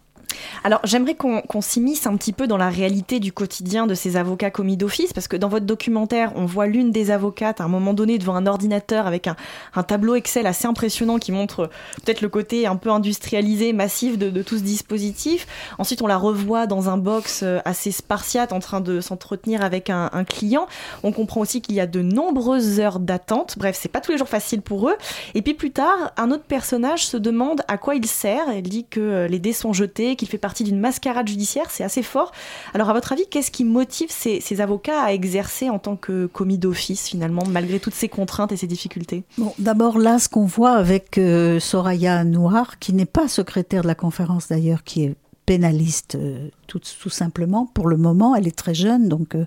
Alors, 0.63 0.81
j'aimerais 0.83 1.15
qu'on 1.15 1.61
s'immisce 1.61 2.07
un 2.07 2.15
petit 2.17 2.33
peu 2.33 2.47
dans 2.47 2.57
la 2.57 2.69
réalité 2.69 3.19
du 3.19 3.31
quotidien 3.31 3.87
de 3.87 3.93
ces 3.93 4.17
avocats 4.17 4.51
commis 4.51 4.77
d'office, 4.77 5.13
parce 5.13 5.27
que 5.27 5.37
dans 5.37 5.47
votre 5.47 5.65
documentaire, 5.65 6.33
on 6.35 6.45
voit 6.45 6.67
l'une 6.67 6.91
des 6.91 7.11
avocates 7.11 7.61
à 7.61 7.63
un 7.63 7.67
moment 7.67 7.93
donné 7.93 8.17
devant 8.17 8.35
un 8.35 8.45
ordinateur 8.45 9.07
avec 9.07 9.27
un, 9.27 9.35
tableau 9.83 10.15
Excel 10.15 10.45
assez 10.45 10.67
impressionnant 10.67 11.17
qui 11.17 11.31
montre 11.31 11.69
peut-être 12.03 12.21
le 12.21 12.29
côté 12.29 12.67
un 12.67 12.75
peu 12.75 12.91
industrialisé, 12.91 13.73
massif 13.73 14.17
de, 14.17 14.41
tout 14.41 14.57
ce 14.57 14.63
dispositif. 14.63 15.47
Ensuite, 15.77 16.01
on 16.01 16.07
la 16.07 16.17
revoit 16.17 16.67
dans 16.67 16.89
un 16.89 16.97
box 16.97 17.41
euh, 17.43 17.59
assez 17.65 17.91
spartiate 17.91 18.53
en 18.53 18.59
train 18.59 18.81
de 18.81 19.01
s'entretenir 19.01 19.63
avec 19.63 19.89
un, 19.89 20.09
client. 20.27 20.67
On 21.03 21.11
comprend 21.11 21.41
aussi 21.41 21.61
qu'il 21.61 21.75
y 21.75 21.79
a 21.79 21.87
de 21.87 22.01
nombreuses 22.01 22.79
heures 22.79 22.99
d'attente. 22.99 23.55
Bref, 23.57 23.77
c'est 23.79 23.89
pas 23.89 24.01
tous 24.01 24.11
les 24.11 24.17
jours 24.17 24.27
facile 24.27 24.61
pour 24.61 24.89
eux. 24.89 24.95
Et 25.33 25.41
puis 25.41 25.53
plus 25.53 25.71
tard, 25.71 26.11
un 26.17 26.31
autre 26.31 26.43
personnage 26.43 27.05
se 27.05 27.17
demande 27.17 27.61
à 27.67 27.77
quoi 27.77 27.95
il 27.95 28.05
sert. 28.05 28.49
Elle 28.49 28.63
dit 28.63 28.85
que 28.89 28.99
euh, 28.99 29.27
les 29.27 29.39
dés 29.39 29.53
sont 29.53 29.73
jetés, 29.73 30.15
qu'il 30.19 30.27
fait 30.27 30.37
partie 30.37 30.63
d'une 30.63 30.79
mascarade 30.79 31.27
judiciaire. 31.27 31.71
C'est 31.71 31.83
assez 31.83 32.03
fort. 32.03 32.31
Alors, 32.73 32.89
à 32.89 32.93
votre 32.93 33.11
avis, 33.11 33.25
qu'est-ce 33.29 33.49
qui 33.49 33.63
motive 33.63 34.09
ces, 34.11 34.41
ces 34.41 34.61
avocats 34.61 35.01
à 35.01 35.13
exercer 35.13 35.69
en 35.69 35.79
tant 35.79 35.95
que 35.95 36.27
commis 36.27 36.57
d'office, 36.57 37.07
finalement, 37.07 37.43
malgré 37.49 37.79
toutes 37.79 37.95
ces 37.95 38.09
contraintes 38.09 38.51
et 38.51 38.57
ces 38.57 38.67
difficultés? 38.67 39.23
Bon, 39.37 39.53
d'abord 39.57 39.97
là, 39.97 40.19
ce 40.19 40.29
qu'on 40.29 40.45
voit 40.45 40.73
avec 40.73 41.17
euh, 41.17 41.59
Soraya 41.59 42.23
Noir, 42.23 42.77
qui 42.79 42.93
n'est 42.93 43.05
pas 43.05 43.27
secrétaire 43.27 43.81
de 43.81 43.87
la 43.87 43.95
conférence 43.95 44.49
d'ailleurs, 44.49 44.83
qui 44.83 45.05
est 45.05 45.15
pénaliste 45.45 46.13
euh, 46.13 46.49
tout, 46.67 46.79
tout 47.01 47.09
simplement. 47.09 47.65
Pour 47.65 47.87
le 47.87 47.97
moment, 47.97 48.35
elle 48.35 48.47
est 48.47 48.55
très 48.55 48.75
jeune, 48.75 49.09
donc 49.09 49.33
euh, 49.33 49.45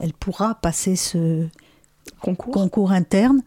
elle 0.00 0.14
pourra 0.14 0.54
passer 0.54 0.96
ce 0.96 1.46
concours, 2.20 2.92
interne. 2.92 3.42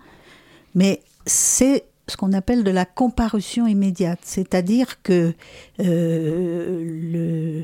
Mais 0.76 1.02
c'est 1.26 1.86
ce 2.08 2.16
qu'on 2.18 2.34
appelle 2.34 2.64
de 2.64 2.72
la 2.72 2.86
comparution 2.86 3.68
immédiate, 3.68 4.20
c'est-à-dire 4.24 5.02
que 5.02 5.34
euh, 5.80 6.84
le 6.84 7.64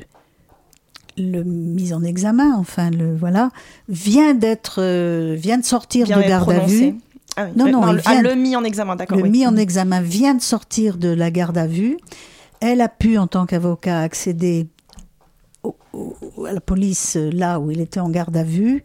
le 1.16 1.44
mise 1.44 1.92
en 1.92 2.02
examen, 2.02 2.54
enfin 2.56 2.90
le 2.90 3.14
voilà, 3.16 3.50
vient 3.88 4.34
d'être 4.34 4.76
euh, 4.82 5.36
vient 5.38 5.58
de 5.58 5.64
sortir 5.64 6.06
Vient 6.06 6.18
de 6.20 6.22
garde 6.26 6.50
à 6.50 6.58
vue. 6.60 6.96
Ah 7.36 7.44
oui. 7.46 7.52
Non 7.56 7.66
Euh, 7.66 7.70
non, 7.70 7.80
non, 7.82 7.88
il 7.92 7.96
le- 7.96 8.02
ah, 8.04 8.22
le 8.22 8.34
mis 8.34 8.56
en 8.56 8.64
examen, 8.64 8.96
d'accord, 8.96 9.16
Le 9.18 9.22
oui. 9.24 9.30
mis 9.30 9.46
en 9.46 9.56
examen 9.56 10.00
vient 10.00 10.34
de 10.34 10.42
sortir 10.42 10.98
de 10.98 11.08
la 11.08 11.30
garde 11.30 11.56
à 11.58 11.66
vue. 11.66 11.96
Elle 12.60 12.80
a 12.80 12.88
pu 12.88 13.16
en 13.18 13.26
tant 13.28 13.46
qu'avocat 13.46 14.00
accéder 14.00 14.66
au- 15.62 15.76
au- 15.92 16.44
à 16.46 16.52
la 16.52 16.60
police 16.60 17.16
là 17.16 17.60
où 17.60 17.70
il 17.70 17.80
était 17.80 18.00
en 18.00 18.08
garde 18.10 18.36
à 18.36 18.42
vue. 18.44 18.82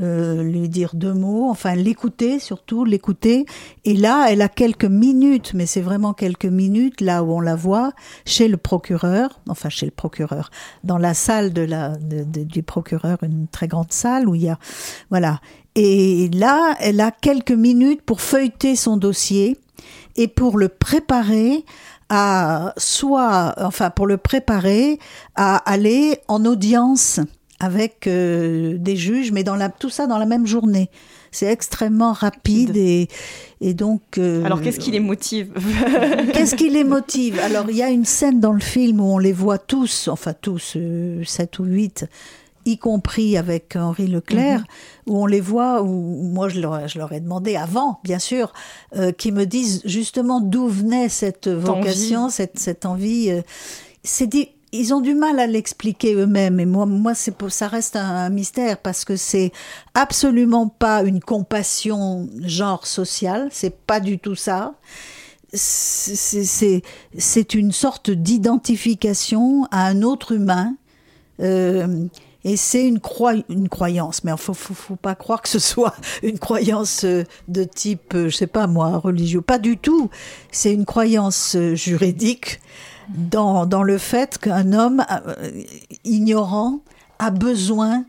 Euh, 0.00 0.42
lui 0.42 0.68
dire 0.68 0.90
deux 0.94 1.14
mots, 1.14 1.48
enfin 1.50 1.74
l'écouter 1.74 2.38
surtout, 2.38 2.84
l'écouter. 2.84 3.46
Et 3.84 3.94
là, 3.94 4.26
elle 4.28 4.42
a 4.42 4.48
quelques 4.48 4.84
minutes, 4.84 5.52
mais 5.54 5.66
c'est 5.66 5.80
vraiment 5.80 6.12
quelques 6.12 6.44
minutes, 6.46 7.00
là 7.00 7.22
où 7.22 7.32
on 7.32 7.40
la 7.40 7.56
voit, 7.56 7.92
chez 8.24 8.48
le 8.48 8.56
procureur, 8.56 9.40
enfin 9.48 9.68
chez 9.68 9.86
le 9.86 9.92
procureur, 9.92 10.50
dans 10.82 10.98
la 10.98 11.14
salle 11.14 11.52
de 11.52 11.62
la, 11.62 11.96
de- 11.96 12.44
du 12.44 12.62
procureur, 12.62 13.18
une 13.22 13.46
très 13.48 13.68
grande 13.68 13.92
salle 13.92 14.28
où 14.28 14.34
il 14.34 14.42
y 14.42 14.48
a, 14.48 14.58
voilà. 15.10 15.40
Et 15.76 16.28
là, 16.32 16.76
elle 16.80 17.00
a 17.00 17.10
quelques 17.10 17.50
minutes 17.50 18.02
pour 18.02 18.20
feuilleter 18.20 18.76
son 18.76 18.96
dossier 18.96 19.56
et 20.16 20.28
pour 20.28 20.58
le 20.58 20.68
préparer 20.68 21.64
à 22.08 22.74
soit, 22.76 23.54
enfin 23.58 23.90
pour 23.90 24.06
le 24.06 24.16
préparer 24.16 24.98
à 25.34 25.56
aller 25.56 26.18
en 26.28 26.44
audience 26.44 27.18
avec 27.64 28.06
euh, 28.06 28.76
des 28.78 28.96
juges, 28.96 29.32
mais 29.32 29.42
dans 29.44 29.56
la, 29.56 29.68
tout 29.68 29.90
ça 29.90 30.06
dans 30.06 30.18
la 30.18 30.26
même 30.26 30.46
journée. 30.46 30.90
C'est 31.32 31.46
extrêmement 31.50 32.12
rapide 32.12 32.76
et, 32.76 33.08
et 33.60 33.74
donc. 33.74 34.02
euh, 34.18 34.44
Alors, 34.44 34.60
qu'est-ce 34.62 34.78
qui 34.78 34.92
les 34.92 35.00
motive? 35.00 35.50
Qu'est-ce 36.32 36.54
qui 36.54 36.70
les 36.70 36.84
motive? 36.84 37.40
Alors, 37.40 37.66
il 37.70 37.76
y 37.76 37.82
a 37.82 37.90
une 37.90 38.04
scène 38.04 38.38
dans 38.38 38.52
le 38.52 38.60
film 38.60 39.00
où 39.00 39.04
on 39.04 39.18
les 39.18 39.32
voit 39.32 39.58
tous, 39.58 40.06
enfin 40.08 40.32
tous, 40.40 40.74
euh, 40.76 41.22
sept 41.24 41.58
ou 41.58 41.64
huit, 41.64 42.06
y 42.66 42.78
compris 42.78 43.36
avec 43.36 43.74
Henri 43.76 44.06
Leclerc, 44.06 44.60
Mhm. 44.60 44.66
où 45.12 45.22
on 45.22 45.26
les 45.26 45.40
voit, 45.40 45.82
où 45.82 45.88
moi 46.22 46.48
je 46.48 46.60
leur, 46.60 46.86
je 46.86 46.98
leur 46.98 47.12
ai 47.12 47.18
demandé 47.20 47.56
avant, 47.56 47.98
bien 48.04 48.20
sûr, 48.20 48.52
euh, 48.96 49.10
qu'ils 49.10 49.34
me 49.34 49.44
disent 49.44 49.82
justement 49.84 50.40
d'où 50.40 50.68
venait 50.68 51.08
cette 51.08 51.48
vocation, 51.48 52.28
cette, 52.28 52.58
cette 52.60 52.86
envie. 52.86 53.30
euh, 53.30 53.42
c'est 54.04 54.28
dit, 54.28 54.48
ils 54.74 54.92
ont 54.92 55.00
du 55.00 55.14
mal 55.14 55.38
à 55.38 55.46
l'expliquer 55.46 56.14
eux-mêmes, 56.14 56.58
et 56.60 56.66
moi, 56.66 56.84
moi, 56.86 57.14
ça 57.14 57.68
reste 57.68 57.96
un, 57.96 58.28
mystère 58.30 58.78
parce 58.78 59.04
que 59.04 59.16
c'est 59.16 59.52
absolument 59.94 60.68
pas 60.68 61.02
une 61.02 61.20
compassion 61.20 62.28
genre 62.40 62.86
sociale, 62.86 63.48
c'est 63.52 63.76
pas 63.76 64.00
du 64.00 64.18
tout 64.18 64.34
ça 64.34 64.74
c'est- 65.56 67.54
une 67.54 67.72
sorte 67.72 68.10
d'identification 68.10 69.66
à 69.70 69.86
un 69.86 70.02
autre 70.02 70.32
humain. 70.32 70.76
euh, 71.40 72.06
et 72.46 72.56
c'est 72.58 72.86
une, 72.86 73.00
croyance, 73.00 74.22
mais 74.22 74.32
il 74.32 74.36
faut, 74.36 74.52
faut, 74.52 74.74
faut 74.74 74.96
pas 74.96 75.14
croire 75.14 75.40
que 75.40 75.48
ce 75.48 75.58
soit 75.72 75.94
une 76.22 76.38
croyance 76.38 77.04
euh, 77.04 77.24
de 77.48 77.64
type, 77.64 78.14
euh, 78.14 78.28
je 78.28 78.36
sais 78.36 78.46
pas 78.46 78.66
moi, 78.66 78.98
religieux. 78.98 79.40
Pas 79.40 79.58
du 79.58 79.78
tout. 79.78 80.10
C'est 80.52 80.72
une 80.74 80.84
croyance 80.84 81.56
juridique 81.72 82.60
dans, 83.08 83.66
dans 83.66 83.82
le 83.82 83.98
fait 83.98 84.38
qu'un 84.38 84.72
homme 84.72 85.04
euh, 85.10 85.62
ignorant 86.04 86.80
a 87.18 87.30
besoin 87.30 88.04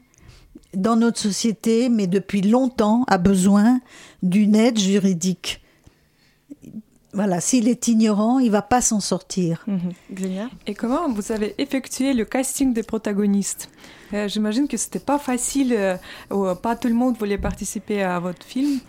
dans 0.73 0.95
notre 0.95 1.19
société, 1.19 1.89
mais 1.89 2.07
depuis 2.07 2.41
longtemps, 2.41 3.03
a 3.07 3.17
besoin 3.17 3.79
d'une 4.23 4.55
aide 4.55 4.77
juridique. 4.77 5.61
Voilà, 7.13 7.39
s'il 7.39 7.69
est 7.69 7.87
ignorant, 7.87 8.39
il 8.39 8.51
va 8.51 8.61
pas 8.61 8.81
s'en 8.81 8.99
sortir. 8.99 9.63
Mhm. 9.67 10.49
Et 10.67 10.73
comment 10.73 11.09
vous 11.09 11.31
avez 11.31 11.55
effectué 11.59 12.13
le 12.13 12.25
casting 12.25 12.73
des 12.73 12.83
protagonistes? 12.83 13.69
Euh, 14.13 14.27
J'imagine 14.27 14.67
que 14.67 14.75
c'était 14.75 14.99
pas 14.99 15.17
facile, 15.17 15.73
euh, 15.77 15.95
ou 16.29 16.53
pas 16.55 16.75
tout 16.75 16.89
le 16.89 16.93
monde 16.93 17.15
voulait 17.17 17.37
participer 17.37 18.03
à 18.03 18.19
votre 18.19 18.45
film. 18.45 18.79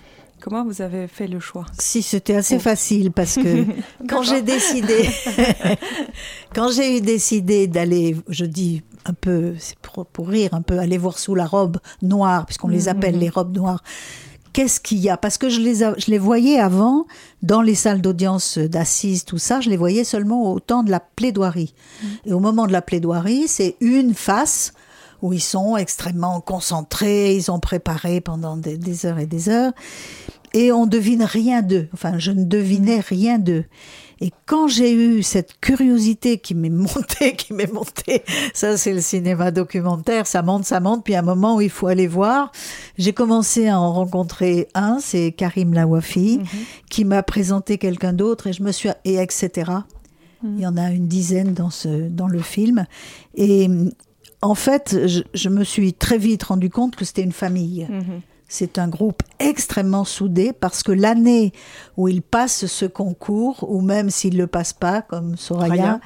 Comment 0.48 0.64
vous 0.64 0.80
avez 0.80 1.08
fait 1.08 1.26
le 1.26 1.40
choix 1.40 1.66
Si 1.76 2.02
c'était 2.02 2.36
assez 2.36 2.54
Oh. 2.56 2.60
facile 2.60 3.10
parce 3.10 3.34
que 3.34 3.64
quand 4.08 4.22
j'ai 4.22 4.42
décidé, 4.42 5.08
quand 6.54 6.70
j'ai 6.70 6.98
eu 6.98 7.00
décidé 7.00 7.66
d'aller, 7.66 8.14
je 8.28 8.44
dis 8.44 8.82
un 9.04 9.12
peu, 9.12 9.54
c'est 9.58 9.76
pour, 9.80 10.06
pour 10.06 10.28
rire, 10.28 10.50
un 10.54 10.62
peu 10.62 10.78
aller 10.78 10.98
voir 10.98 11.18
sous 11.18 11.34
la 11.34 11.46
robe 11.46 11.78
noire, 12.00 12.46
puisqu'on 12.46 12.68
les 12.68 12.88
appelle 12.88 13.14
Mhm. 13.16 13.20
les 13.20 13.28
robes 13.28 13.56
noires. 13.56 13.82
Qu'est-ce 14.52 14.78
qu'il 14.80 14.98
y 14.98 15.10
a? 15.10 15.16
Parce 15.16 15.36
que 15.36 15.48
je 15.48 15.60
les, 15.60 15.82
a- 15.82 15.94
je 15.98 16.12
les 16.12 16.18
voyais 16.18 16.60
avant 16.60 17.06
dans 17.42 17.60
les 17.60 17.74
salles 17.74 18.00
d'audience 18.00 18.56
d'assises, 18.56 19.24
tout 19.24 19.38
ça, 19.38 19.60
je 19.60 19.68
les 19.68 19.76
voyais 19.76 20.04
seulement 20.04 20.52
au 20.52 20.60
temps 20.60 20.82
de 20.84 20.90
la 20.92 21.00
plaidoirie. 21.00 21.74
Et 22.24 22.32
au 22.32 22.38
moment 22.40 22.66
de 22.68 22.72
la 22.72 22.82
plaidoirie, 22.82 23.48
c'est 23.48 23.74
une 23.80 24.14
face 24.14 24.72
où 25.22 25.32
ils 25.32 25.40
sont 25.42 25.76
extrêmement 25.78 26.40
concentrés, 26.40 27.34
ils 27.34 27.50
ont 27.50 27.58
préparé 27.58 28.20
pendant 28.20 28.56
des, 28.56 28.76
des 28.76 29.06
heures 29.06 29.18
et 29.18 29.24
des 29.26 29.48
heures. 29.48 29.72
Et 30.54 30.72
on 30.72 30.86
devine 30.86 31.22
rien 31.22 31.62
d'eux. 31.62 31.88
Enfin, 31.92 32.18
je 32.18 32.30
ne 32.30 32.44
devinais 32.44 33.00
rien 33.00 33.38
d'eux. 33.38 33.64
Et 34.20 34.30
quand 34.46 34.66
j'ai 34.66 34.94
eu 34.94 35.22
cette 35.22 35.60
curiosité 35.60 36.38
qui 36.38 36.54
m'est 36.54 36.70
montée, 36.70 37.36
qui 37.36 37.52
m'est 37.52 37.70
montée, 37.70 38.22
ça 38.54 38.76
c'est 38.76 38.92
le 38.92 39.00
cinéma 39.00 39.50
documentaire, 39.50 40.26
ça 40.26 40.42
monte, 40.42 40.64
ça 40.64 40.80
monte, 40.80 41.04
puis 41.04 41.14
à 41.14 41.18
un 41.18 41.22
moment 41.22 41.56
où 41.56 41.60
il 41.60 41.70
faut 41.70 41.86
aller 41.86 42.06
voir, 42.06 42.50
j'ai 42.96 43.12
commencé 43.12 43.68
à 43.68 43.78
en 43.78 43.92
rencontrer 43.92 44.68
un, 44.74 44.98
c'est 45.00 45.32
Karim 45.32 45.74
Lawafi, 45.74 46.40
qui 46.88 47.04
m'a 47.04 47.22
présenté 47.22 47.76
quelqu'un 47.76 48.14
d'autre 48.14 48.46
et 48.46 48.52
je 48.52 48.62
me 48.62 48.72
suis 48.72 48.88
et 49.04 49.16
etc. 49.16 49.72
Il 50.44 50.60
y 50.60 50.66
en 50.66 50.76
a 50.76 50.90
une 50.90 51.08
dizaine 51.08 51.54
dans 51.54 51.70
ce 51.70 52.08
dans 52.08 52.28
le 52.28 52.40
film 52.40 52.86
et 53.34 53.68
en 54.42 54.54
fait, 54.54 55.06
je, 55.06 55.22
je 55.34 55.48
me 55.48 55.64
suis 55.64 55.92
très 55.92 56.18
vite 56.18 56.44
rendu 56.44 56.70
compte 56.70 56.94
que 56.94 57.04
c'était 57.04 57.22
une 57.22 57.32
famille. 57.32 57.86
C'est 58.48 58.78
un 58.78 58.86
groupe 58.88 59.22
extrêmement 59.40 60.04
soudé 60.04 60.52
parce 60.52 60.82
que 60.84 60.92
l'année 60.92 61.52
où 61.96 62.06
ils 62.08 62.22
passent 62.22 62.66
ce 62.66 62.84
concours, 62.86 63.66
ou 63.68 63.80
même 63.80 64.08
s'ils 64.08 64.36
le 64.36 64.46
passent 64.46 64.72
pas, 64.72 65.02
comme 65.02 65.36
Soraya, 65.36 66.00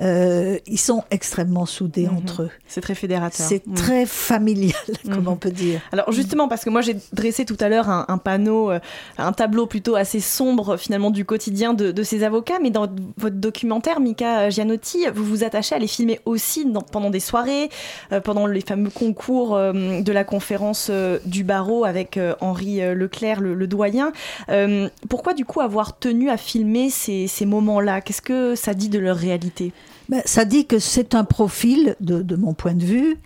euh, 0.00 0.58
ils 0.66 0.78
sont 0.78 1.02
extrêmement 1.10 1.66
soudés 1.66 2.08
entre 2.08 2.42
eux. 2.42 2.50
C'est 2.68 2.80
très 2.80 2.94
fédérateur. 2.94 3.44
C'est 3.46 3.66
Mhm. 3.66 3.74
très 3.74 4.06
familial, 4.06 4.74
comme 5.04 5.26
on 5.28 5.36
peut 5.36 5.50
dire. 5.50 5.80
Alors 5.92 6.12
justement, 6.12 6.46
parce 6.48 6.64
que 6.64 6.70
moi 6.70 6.80
j'ai 6.80 6.96
dressé 7.12 7.44
tout 7.44 7.56
à 7.60 7.68
l'heure 7.68 7.88
un, 7.90 8.04
un 8.08 8.18
panneau, 8.18 8.70
euh, 8.70 8.78
un 9.18 9.32
tableau 9.32 9.66
plutôt 9.66 9.96
assez 9.96 10.20
sombre 10.20 10.76
finalement 10.76 11.10
du 11.10 11.24
quotidien 11.24 11.74
de, 11.74 11.90
de 11.90 12.02
ces 12.02 12.22
avocats, 12.22 12.58
mais 12.62 12.70
dans 12.70 12.86
votre 13.16 13.36
documentaire, 13.36 14.00
Mika 14.00 14.48
Gianotti, 14.50 15.06
vous 15.14 15.24
vous 15.24 15.44
attachez 15.44 15.74
à 15.74 15.78
les 15.78 15.86
filmer 15.88 16.20
aussi 16.24 16.64
dans- 16.66 16.82
pendant 16.82 17.10
des 17.10 17.20
soirées, 17.20 17.68
euh, 18.12 18.20
pendant 18.20 18.46
les 18.46 18.60
fameux 18.60 18.90
concours 18.90 19.56
euh, 19.56 20.00
de 20.02 20.12
la 20.12 20.24
conférence 20.24 20.90
du 21.24 21.44
barreau 21.44 21.79
avec 21.84 22.16
euh, 22.16 22.34
Henri 22.40 22.82
euh, 22.82 22.94
Leclerc, 22.94 23.40
le, 23.40 23.66
doyen. 23.66 24.12
Euh, 24.48 24.88
pourquoi 25.08 25.34
du 25.34 25.44
coup 25.44 25.60
avoir 25.60 25.98
tenu 25.98 26.30
à 26.30 26.36
filmer 26.36 26.90
ces, 26.90 27.28
moments-là? 27.44 28.00
Qu'est-ce 28.00 28.22
que 28.22 28.54
ça 28.54 28.74
dit 28.74 28.88
de 28.88 28.98
leur 28.98 29.16
réalité? 29.16 29.72
Ben, 30.08 30.22
ça 30.24 30.44
dit 30.44 30.66
que 30.66 30.78
c'est 30.78 31.14
un 31.14 31.24
profil, 31.24 31.96
de, 32.00 32.22
de 32.22 32.36
mon 32.36 32.54
point 32.54 32.74
de 32.74 32.84
vue, 32.84 33.16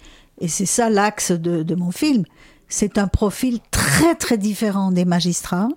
et 0.41 0.49
c'est 0.49 0.67
ça 0.67 0.91
l'axe 0.91 1.31
de, 1.31 1.63
de 1.63 1.75
mon 1.75 1.91
film, 1.91 2.25
c'est 2.69 2.99
un 2.99 3.07
profil 3.07 3.61
très 3.71 4.15
très 4.15 4.39
différent 4.39 4.91
des 4.91 5.05
magistrats 5.05 5.69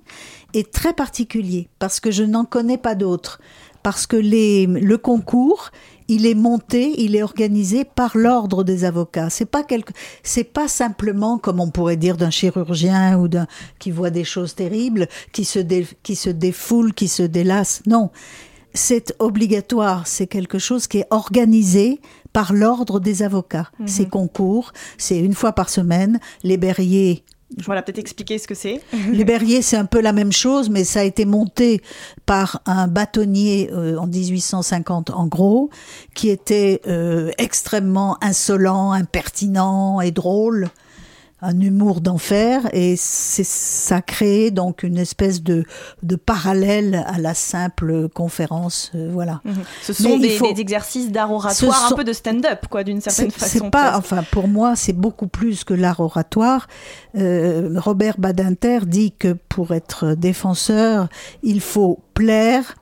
et 0.53 0.63
très 0.63 0.93
particulier, 0.93 1.69
parce 1.79 1.99
que 1.99 2.11
je 2.11 2.23
n'en 2.23 2.45
connais 2.45 2.77
pas 2.77 2.95
d'autres. 2.95 3.39
Parce 3.83 4.07
que 4.07 4.17
les, 4.17 4.65
le 4.65 4.97
concours, 4.97 5.71
il 6.07 6.25
est 6.25 6.35
monté, 6.35 6.93
il 7.01 7.15
est 7.15 7.23
organisé 7.23 7.83
par 7.83 8.17
l'ordre 8.17 8.63
des 8.63 8.85
avocats. 8.85 9.29
C'est 9.29 9.45
pas 9.45 9.63
quelque, 9.63 9.91
c'est 10.23 10.43
pas 10.45 10.67
simplement 10.67 11.37
comme 11.37 11.59
on 11.59 11.69
pourrait 11.69 11.97
dire 11.97 12.17
d'un 12.17 12.29
chirurgien 12.29 13.17
ou 13.19 13.27
d'un 13.27 13.47
qui 13.79 13.91
voit 13.91 14.09
des 14.09 14.23
choses 14.23 14.55
terribles, 14.55 15.07
qui 15.33 15.43
se 15.45 15.59
dé- 15.59 15.87
qui 16.03 16.15
se 16.15 16.29
défoule, 16.29 16.93
qui 16.93 17.07
se 17.07 17.23
délasse. 17.23 17.81
Non, 17.85 18.09
c'est 18.73 19.13
obligatoire, 19.19 20.07
c'est 20.07 20.27
quelque 20.27 20.59
chose 20.59 20.87
qui 20.87 20.99
est 20.99 21.07
organisé 21.09 21.99
par 22.33 22.53
l'ordre 22.53 22.99
des 22.99 23.23
avocats. 23.23 23.71
Mhm. 23.79 23.87
Ces 23.87 24.05
concours, 24.05 24.71
c'est 24.97 25.17
une 25.17 25.33
fois 25.33 25.53
par 25.53 25.69
semaine. 25.69 26.19
Les 26.43 26.57
Berriers, 26.57 27.23
Voilà, 27.63 27.81
peut-être 27.81 27.99
expliquer 27.99 28.38
ce 28.38 28.47
que 28.47 28.55
c'est. 28.55 28.81
les 29.12 29.23
Berriers, 29.23 29.62
c'est 29.62 29.77
un 29.77 29.86
peu 29.86 30.01
la 30.01 30.12
même 30.12 30.33
chose, 30.33 30.69
mais 30.69 30.83
ça 30.83 30.99
a 30.99 31.03
été 31.03 31.25
monté 31.25 31.81
par 32.25 32.62
un 32.65 32.88
bâtonnier 32.88 33.69
euh, 33.71 33.97
en 33.97 34.07
1850, 34.07 35.12
en 35.12 35.27
gros, 35.27 35.69
qui 36.13 36.29
était 36.29 36.81
euh, 36.88 37.31
extrêmement 37.38 38.17
insolent, 38.21 38.91
impertinent 38.91 40.01
et 40.01 40.12
drôle, 40.12 40.67
un 41.39 41.60
humour 41.62 42.02
d'enfer, 42.02 42.67
et 42.73 42.95
c'est 42.97 43.43
ça 43.45 43.97
a 43.97 44.02
créé 44.02 44.50
donc 44.50 44.82
une 44.82 44.97
espèce 44.97 45.43
de, 45.43 45.65
de 46.02 46.15
parallèle 46.15 47.04
à 47.08 47.19
la 47.19 47.36
simple 47.36 48.10
conférence, 48.10 48.91
euh, 48.95 49.10
voilà. 49.13 49.41
Mhm. 49.45 49.54
Ce 49.84 49.93
sont 49.93 50.17
des, 50.17 50.32
faut- 50.32 50.52
des 50.52 50.60
exercices 50.60 51.12
d'art 51.12 51.32
oratoire, 51.32 51.76
sont- 51.89 51.93
un 51.93 51.95
peu 51.95 52.04
de 52.04 52.13
stand-up, 52.13 52.65
quoi, 52.71 52.84
d'une 52.84 53.02
certaine 53.02 53.30
façon. 53.30 53.60
C'est 53.65 53.69
pas, 53.69 53.95
enfin, 53.97 54.23
pour 54.32 54.47
moi, 54.47 54.76
c'est 54.76 54.93
beaucoup 54.93 55.28
plus 55.28 55.63
que 55.63 55.76
l'art 55.76 56.00
oratoire. 56.00 56.67
Euh, 57.15 57.71
Robert 57.78 58.15
Badinter 58.17 58.80
dit 58.88 59.12
que 59.12 59.34
pour 59.47 59.73
être 59.76 60.15
défenseur, 60.15 61.08
il 61.43 61.62
faut 61.62 62.00
plaire, 62.15 62.76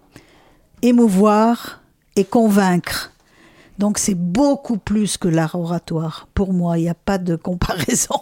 émouvoir 0.82 1.82
et 2.15 2.24
convaincre. 2.26 3.12
Donc 3.80 3.98
c'est 3.98 4.15
beaucoup 4.15 4.78
plus 4.78 5.18
que 5.18 5.28
l'art 5.28 5.56
oratoire. 5.56 6.28
Pour 6.34 6.54
moi, 6.54 6.78
il 6.78 6.84
n'y 6.84 6.89
a 6.89 6.94
pas 6.96 7.18
de 7.18 7.36
comparaison. 7.36 8.15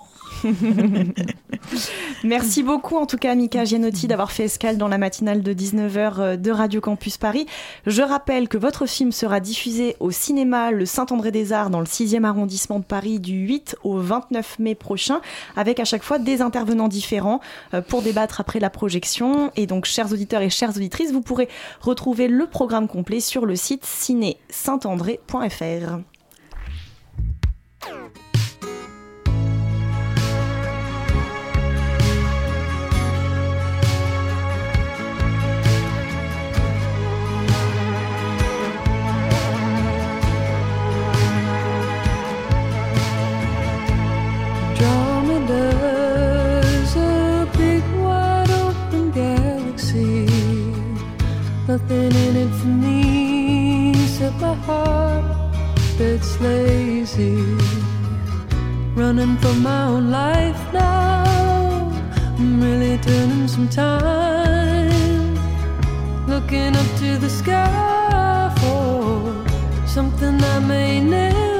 Merci 2.23 2.63
beaucoup 2.63 2.97
en 2.97 3.05
tout 3.05 3.17
cas 3.17 3.35
Mika 3.35 3.65
Gianotti 3.65 4.07
d'avoir 4.07 4.31
fait 4.31 4.45
escale 4.45 4.77
dans 4.77 4.87
la 4.87 4.97
matinale 4.97 5.41
de 5.41 5.53
19h 5.53 6.37
de 6.37 6.51
Radio 6.51 6.81
Campus 6.81 7.17
Paris. 7.17 7.45
Je 7.85 8.01
rappelle 8.01 8.47
que 8.47 8.57
votre 8.57 8.85
film 8.85 9.11
sera 9.11 9.39
diffusé 9.39 9.95
au 9.99 10.11
cinéma 10.11 10.71
Le 10.71 10.85
Saint-André-des-Arts 10.85 11.69
dans 11.69 11.79
le 11.79 11.85
6e 11.85 12.23
arrondissement 12.23 12.79
de 12.79 12.85
Paris 12.85 13.19
du 13.19 13.33
8 13.33 13.77
au 13.83 13.97
29 13.97 14.59
mai 14.59 14.75
prochain 14.75 15.21
avec 15.55 15.79
à 15.79 15.85
chaque 15.85 16.03
fois 16.03 16.19
des 16.19 16.41
intervenants 16.41 16.87
différents 16.87 17.39
euh, 17.73 17.81
pour 17.81 18.01
débattre 18.01 18.41
après 18.41 18.59
la 18.59 18.69
projection. 18.69 19.51
Et 19.55 19.67
donc 19.67 19.85
chers 19.85 20.11
auditeurs 20.11 20.41
et 20.41 20.49
chères 20.49 20.75
auditrices, 20.75 21.11
vous 21.11 21.21
pourrez 21.21 21.47
retrouver 21.81 22.27
le 22.27 22.47
programme 22.47 22.87
complet 22.87 23.19
sur 23.19 23.45
le 23.45 23.55
site 23.55 23.85
ciné-saint-andré.fr. 23.85 25.99
Nothing 51.73 52.13
in 52.13 52.35
it 52.35 52.53
for 52.59 52.67
me 52.67 53.89
except 53.89 54.39
my 54.39 54.53
heart 54.53 55.25
that's 55.97 56.39
lazy. 56.39 57.41
Running 58.93 59.37
for 59.37 59.55
my 59.55 59.85
own 59.85 60.11
life 60.11 60.61
now. 60.71 61.89
I'm 62.37 62.61
really 62.61 62.99
turning 62.99 63.47
some 63.47 63.67
time. 63.69 65.33
Looking 66.27 66.75
up 66.75 66.89
to 66.99 67.17
the 67.17 67.29
sky 67.29 68.53
for 68.59 69.87
something 69.87 70.43
I 70.43 70.59
may 70.59 70.99
never 70.99 71.52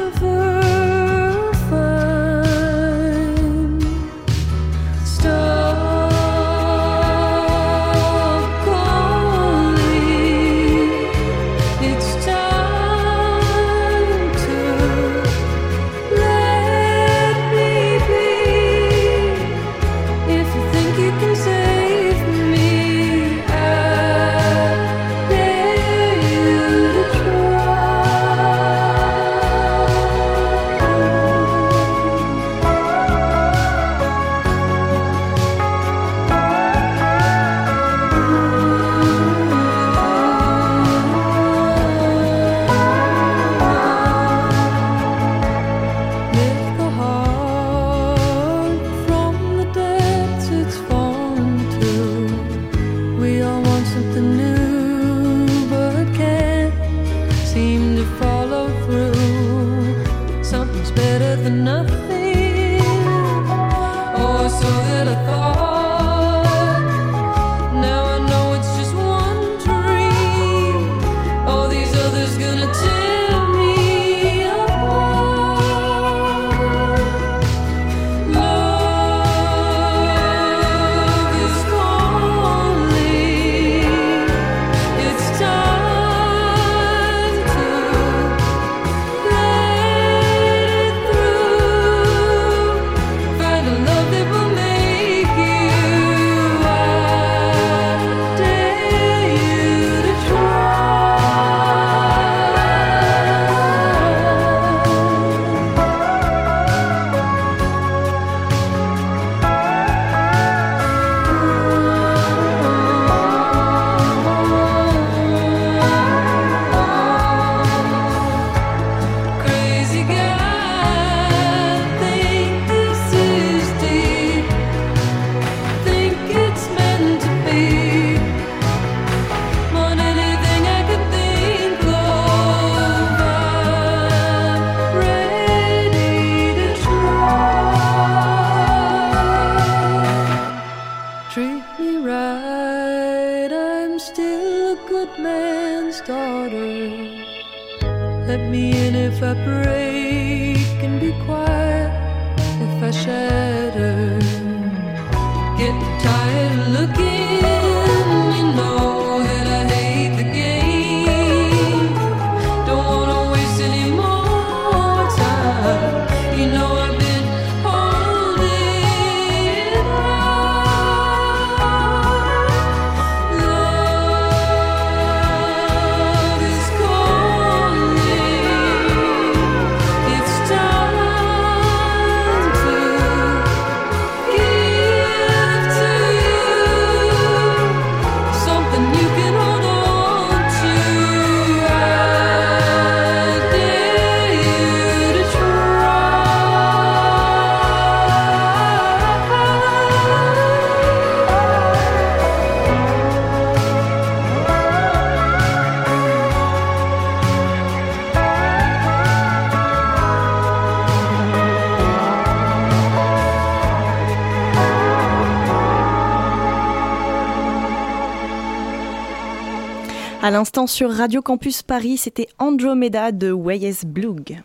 À 220.26 220.32
l'instant 220.32 220.68
sur 220.68 220.90
Radio 220.90 221.22
Campus 221.22 221.64
Paris, 221.64 221.98
c'était 221.98 222.30
Andromeda 222.40 223.12
de 223.12 223.34
Weyes 223.34 223.86
Blug. 223.86 224.42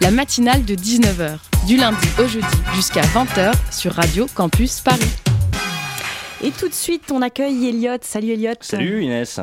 La 0.00 0.12
matinale 0.12 0.64
de 0.64 0.76
19h, 0.76 1.38
du 1.66 1.76
lundi 1.76 2.06
au 2.22 2.28
jeudi 2.28 2.46
jusqu'à 2.74 3.00
20h 3.00 3.52
sur 3.72 3.94
Radio 3.94 4.28
Campus 4.32 4.80
Paris. 4.80 5.10
Et 6.40 6.52
tout 6.52 6.68
de 6.68 6.72
suite, 6.72 7.10
on 7.10 7.20
accueille 7.20 7.66
Elliot. 7.68 7.98
Salut 8.00 8.30
Elliot. 8.30 8.52
Salut 8.60 9.02
Inès. 9.02 9.40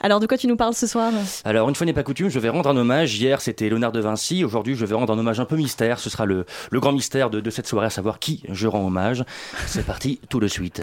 Alors 0.00 0.18
de 0.18 0.26
quoi 0.26 0.36
tu 0.36 0.48
nous 0.48 0.56
parles 0.56 0.74
ce 0.74 0.88
soir? 0.88 1.12
Alors, 1.44 1.68
une 1.68 1.76
fois 1.76 1.86
n'est 1.86 1.92
pas 1.92 2.02
coutume, 2.02 2.30
je 2.30 2.40
vais 2.40 2.48
rendre 2.48 2.68
un 2.70 2.76
hommage. 2.76 3.16
Hier, 3.16 3.40
c'était 3.40 3.68
Léonard 3.68 3.92
de 3.92 4.00
Vinci. 4.00 4.42
Aujourd'hui, 4.42 4.74
je 4.74 4.84
vais 4.84 4.96
rendre 4.96 5.12
un 5.12 5.18
hommage 5.20 5.38
un 5.38 5.44
peu 5.44 5.54
mystère. 5.54 6.00
Ce 6.00 6.10
sera 6.10 6.26
le, 6.26 6.46
le 6.72 6.80
grand 6.80 6.90
mystère 6.90 7.30
de, 7.30 7.38
de 7.38 7.50
cette 7.50 7.68
soirée, 7.68 7.86
à 7.86 7.90
savoir 7.90 8.18
qui 8.18 8.42
je 8.48 8.66
rends 8.66 8.84
hommage. 8.84 9.24
C'est 9.68 9.86
parti, 9.86 10.18
tout 10.28 10.40
de 10.40 10.48
suite. 10.48 10.82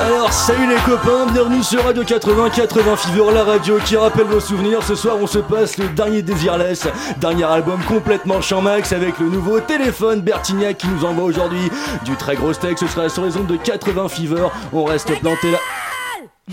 Alors 0.00 0.32
salut 0.32 0.66
les 0.68 0.80
copains, 0.86 1.30
bienvenue 1.30 1.62
sur 1.62 1.82
Radio 1.84 2.02
80 2.04 2.50
80 2.50 2.96
Fever, 2.96 3.32
la 3.34 3.44
radio 3.44 3.76
qui 3.84 3.96
rappelle 3.96 4.24
vos 4.26 4.40
souvenirs. 4.40 4.82
Ce 4.82 4.94
soir 4.94 5.16
on 5.20 5.26
se 5.26 5.38
passe 5.38 5.76
le 5.78 5.88
dernier 5.88 6.22
Désirless, 6.22 6.88
dernier 7.18 7.44
album 7.44 7.78
complètement 7.86 8.40
champ 8.40 8.62
max 8.62 8.92
avec 8.92 9.18
le 9.18 9.28
nouveau 9.28 9.60
téléphone 9.60 10.20
Bertignac 10.22 10.78
qui 10.78 10.88
nous 10.88 11.04
envoie 11.04 11.24
aujourd'hui 11.24 11.70
du 12.04 12.16
très 12.16 12.34
gros 12.36 12.52
steak. 12.52 12.78
Ce 12.78 12.86
sera 12.86 13.08
sur 13.08 13.24
les 13.24 13.36
ondes 13.36 13.46
de 13.46 13.56
80 13.56 14.08
Fever. 14.08 14.46
On 14.72 14.84
reste 14.84 15.18
planté 15.20 15.50
là. 15.50 15.58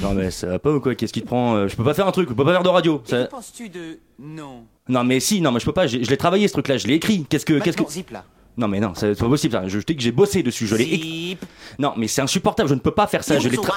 Non 0.02 0.14
mais 0.14 0.30
ça 0.30 0.48
va 0.48 0.60
pas 0.60 0.72
ou 0.72 0.80
quoi? 0.82 0.94
Qu'est-ce 0.96 1.14
qui 1.14 1.22
te 1.22 1.28
prend 1.28 1.56
Euh, 1.56 1.68
Je 1.68 1.76
peux 1.76 1.84
pas 1.84 1.94
faire 1.94 2.08
un 2.08 2.12
truc, 2.12 2.30
je 2.30 2.34
peux 2.34 2.44
pas 2.44 2.52
faire 2.52 2.64
de 2.64 2.70
radio. 2.70 3.02
Ça- 3.06 3.26
penses-tu 3.26 3.70
de 3.70 4.00
non? 4.20 4.64
Non 4.90 5.04
mais 5.04 5.20
si, 5.20 5.40
non 5.42 5.52
mais 5.52 5.60
je 5.60 5.66
peux 5.66 5.72
pas. 5.74 5.88
Je 5.88 5.98
l'ai 5.98 6.18
travaillé 6.18 6.48
ce 6.48 6.54
truc-là, 6.54 6.78
je 6.78 6.88
l'ai 6.88 6.96
écrit. 6.96 7.26
Qu'est-ce 7.30 7.46
que, 7.46 7.54
qu'est-ce 7.60 7.78
que 7.78 7.82
Maintenant, 7.84 7.94
zip 7.94 8.12
là. 8.12 8.24
Non 8.58 8.68
mais 8.68 8.80
non, 8.80 8.94
c'est 8.96 9.14
c'est 9.14 9.20
pas 9.22 9.30
possible. 9.30 9.54
ça. 9.54 9.68
Je, 9.68 9.80
je 9.80 9.86
dis 9.86 9.96
que 9.96 10.02
j'ai 10.02 10.12
bossé 10.12 10.42
dessus, 10.42 10.66
je 10.66 10.76
l'ai 10.76 10.84
écrit. 10.86 11.38
Non 11.78 11.94
mais 11.96 12.08
c'est 12.08 12.22
insupportable, 12.22 12.68
je 12.70 12.74
ne 12.74 12.80
peux 12.80 12.92
pas 12.92 13.06
faire 13.06 13.24
ça. 13.24 13.38
Je 13.40 13.50
l'ai 13.50 13.58
tra- 13.58 13.74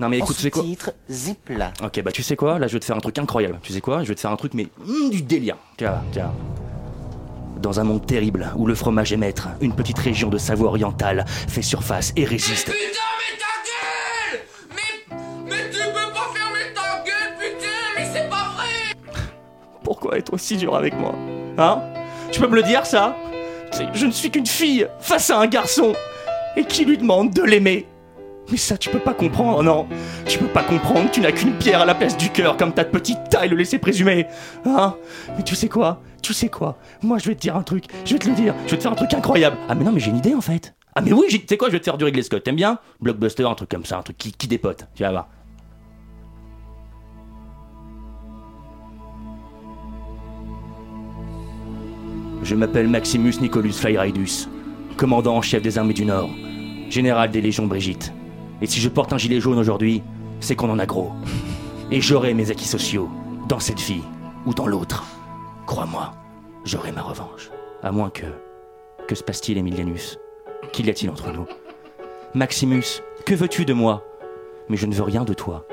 Non 0.00 0.08
mais 0.08 0.18
écoute, 0.18 0.34
tu 0.36 0.42
sais 0.42 0.50
quoi 0.50 0.62
Titre 0.62 0.92
zip 1.08 1.48
là. 1.50 1.72
Ok, 1.84 2.02
bah 2.02 2.10
tu 2.10 2.22
sais 2.24 2.34
quoi 2.36 2.58
Là, 2.58 2.66
je 2.66 2.72
vais 2.72 2.80
te 2.80 2.84
faire 2.84 2.96
un 2.96 3.00
truc 3.00 3.18
incroyable. 3.18 3.60
Tu 3.62 3.72
sais 3.72 3.80
quoi 3.80 4.02
Je 4.02 4.08
vais 4.08 4.14
te 4.16 4.20
faire 4.20 4.32
un 4.32 4.36
truc, 4.36 4.52
mais 4.54 4.66
hum, 4.86 5.10
du 5.10 5.22
délire. 5.22 5.56
Tiens, 5.76 6.02
tiens. 6.12 6.32
Dans 7.62 7.80
un 7.80 7.84
monde 7.84 8.04
terrible 8.04 8.52
où 8.56 8.66
le 8.66 8.74
fromage 8.74 9.12
est 9.12 9.16
maître, 9.16 9.48
une 9.60 9.74
petite 9.74 9.98
région 9.98 10.28
de 10.28 10.36
Savoie 10.36 10.68
orientale 10.68 11.24
fait 11.48 11.62
surface 11.62 12.12
et 12.16 12.24
résiste. 12.24 12.70
Mais 15.48 15.70
tu 15.70 15.78
peux 15.78 16.12
pas 16.12 16.28
fermer 16.34 16.74
ta 16.74 17.02
gueule, 17.04 17.36
putain, 17.38 17.66
mais 17.96 18.04
c'est 18.12 18.28
pas 18.28 18.52
vrai 18.56 18.94
Pourquoi 19.84 20.18
être 20.18 20.32
aussi 20.34 20.56
dur 20.56 20.74
avec 20.74 20.94
moi 20.98 21.14
Hein? 21.58 21.80
Tu 22.32 22.40
peux 22.40 22.48
me 22.48 22.56
le 22.56 22.62
dire, 22.62 22.84
ça? 22.86 23.16
Je 23.92 24.06
ne 24.06 24.10
suis 24.10 24.30
qu'une 24.30 24.46
fille 24.46 24.86
face 25.00 25.30
à 25.30 25.38
un 25.38 25.46
garçon 25.46 25.94
et 26.56 26.64
qui 26.64 26.84
lui 26.84 26.96
demande 26.98 27.32
de 27.32 27.42
l'aimer. 27.42 27.86
Mais 28.50 28.56
ça, 28.56 28.78
tu 28.78 28.90
peux 28.90 29.00
pas 29.00 29.12
comprendre, 29.14 29.62
non? 29.62 29.88
Tu 30.26 30.38
peux 30.38 30.46
pas 30.46 30.62
comprendre 30.62 31.08
que 31.08 31.14
tu 31.14 31.20
n'as 31.20 31.32
qu'une 31.32 31.54
pierre 31.54 31.80
à 31.80 31.84
la 31.84 31.94
place 31.94 32.16
du 32.16 32.30
cœur 32.30 32.56
comme 32.56 32.72
ta 32.72 32.84
petite 32.84 33.28
taille 33.28 33.48
le 33.48 33.56
laissait 33.56 33.78
présumer. 33.78 34.26
Hein? 34.64 34.94
Mais 35.36 35.42
tu 35.42 35.56
sais 35.56 35.68
quoi? 35.68 36.00
Tu 36.22 36.32
sais 36.32 36.48
quoi? 36.48 36.78
Moi, 37.02 37.18
je 37.18 37.28
vais 37.28 37.34
te 37.34 37.40
dire 37.40 37.56
un 37.56 37.62
truc. 37.62 37.86
Je 38.04 38.12
vais 38.12 38.18
te 38.18 38.28
le 38.28 38.34
dire. 38.34 38.54
Je 38.66 38.70
vais 38.70 38.76
te 38.76 38.82
faire 38.82 38.92
un 38.92 38.96
truc 38.96 39.12
incroyable. 39.14 39.56
Ah, 39.68 39.74
mais 39.74 39.84
non, 39.84 39.92
mais 39.92 40.00
j'ai 40.00 40.10
une 40.10 40.18
idée 40.18 40.34
en 40.34 40.40
fait. 40.40 40.74
Ah, 40.94 41.00
mais 41.00 41.12
oui, 41.12 41.26
tu 41.28 41.40
sais 41.48 41.56
quoi? 41.56 41.68
Je 41.68 41.72
vais 41.72 41.80
te 41.80 41.84
faire 41.84 41.98
du 41.98 42.04
Ridley 42.04 42.22
Scott. 42.22 42.44
T'aimes 42.44 42.56
bien? 42.56 42.78
Blockbuster, 43.00 43.44
un 43.44 43.54
truc 43.54 43.68
comme 43.68 43.84
ça, 43.84 43.98
un 43.98 44.02
truc 44.02 44.16
qui 44.16 44.46
dépote. 44.46 44.86
Tu 44.94 45.02
vas 45.02 45.10
voir. 45.10 45.28
Je 52.46 52.54
m'appelle 52.54 52.86
Maximus 52.86 53.40
Nicolus 53.40 53.72
Flyridus, 53.72 54.46
commandant 54.96 55.36
en 55.36 55.42
chef 55.42 55.62
des 55.62 55.78
armées 55.78 55.94
du 55.94 56.04
Nord, 56.04 56.30
général 56.88 57.32
des 57.32 57.40
légions 57.40 57.66
Brigitte. 57.66 58.12
Et 58.62 58.68
si 58.68 58.78
je 58.78 58.88
porte 58.88 59.12
un 59.12 59.18
gilet 59.18 59.40
jaune 59.40 59.58
aujourd'hui, 59.58 60.00
c'est 60.38 60.54
qu'on 60.54 60.70
en 60.70 60.78
a 60.78 60.86
gros. 60.86 61.10
Et 61.90 62.00
j'aurai 62.00 62.34
mes 62.34 62.52
acquis 62.52 62.68
sociaux, 62.68 63.10
dans 63.48 63.58
cette 63.58 63.80
vie 63.80 64.04
ou 64.46 64.54
dans 64.54 64.68
l'autre. 64.68 65.04
Crois-moi, 65.66 66.12
j'aurai 66.64 66.92
ma 66.92 67.02
revanche. 67.02 67.50
À 67.82 67.90
moins 67.90 68.10
que. 68.10 68.26
Que 69.08 69.16
se 69.16 69.24
passe-t-il, 69.24 69.58
Emilianus 69.58 70.16
Qu'y 70.72 70.88
a-t-il 70.88 71.10
entre 71.10 71.32
nous? 71.32 71.48
Maximus, 72.32 73.02
que 73.24 73.34
veux-tu 73.34 73.64
de 73.64 73.72
moi? 73.72 74.04
Mais 74.68 74.76
je 74.76 74.86
ne 74.86 74.94
veux 74.94 75.02
rien 75.02 75.24
de 75.24 75.34
toi. 75.34 75.66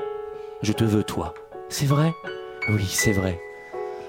Je 0.62 0.72
te 0.72 0.82
veux, 0.82 1.04
toi. 1.04 1.34
C'est 1.68 1.86
vrai? 1.86 2.12
Oui, 2.68 2.84
c'est 2.88 3.12
vrai. 3.12 3.40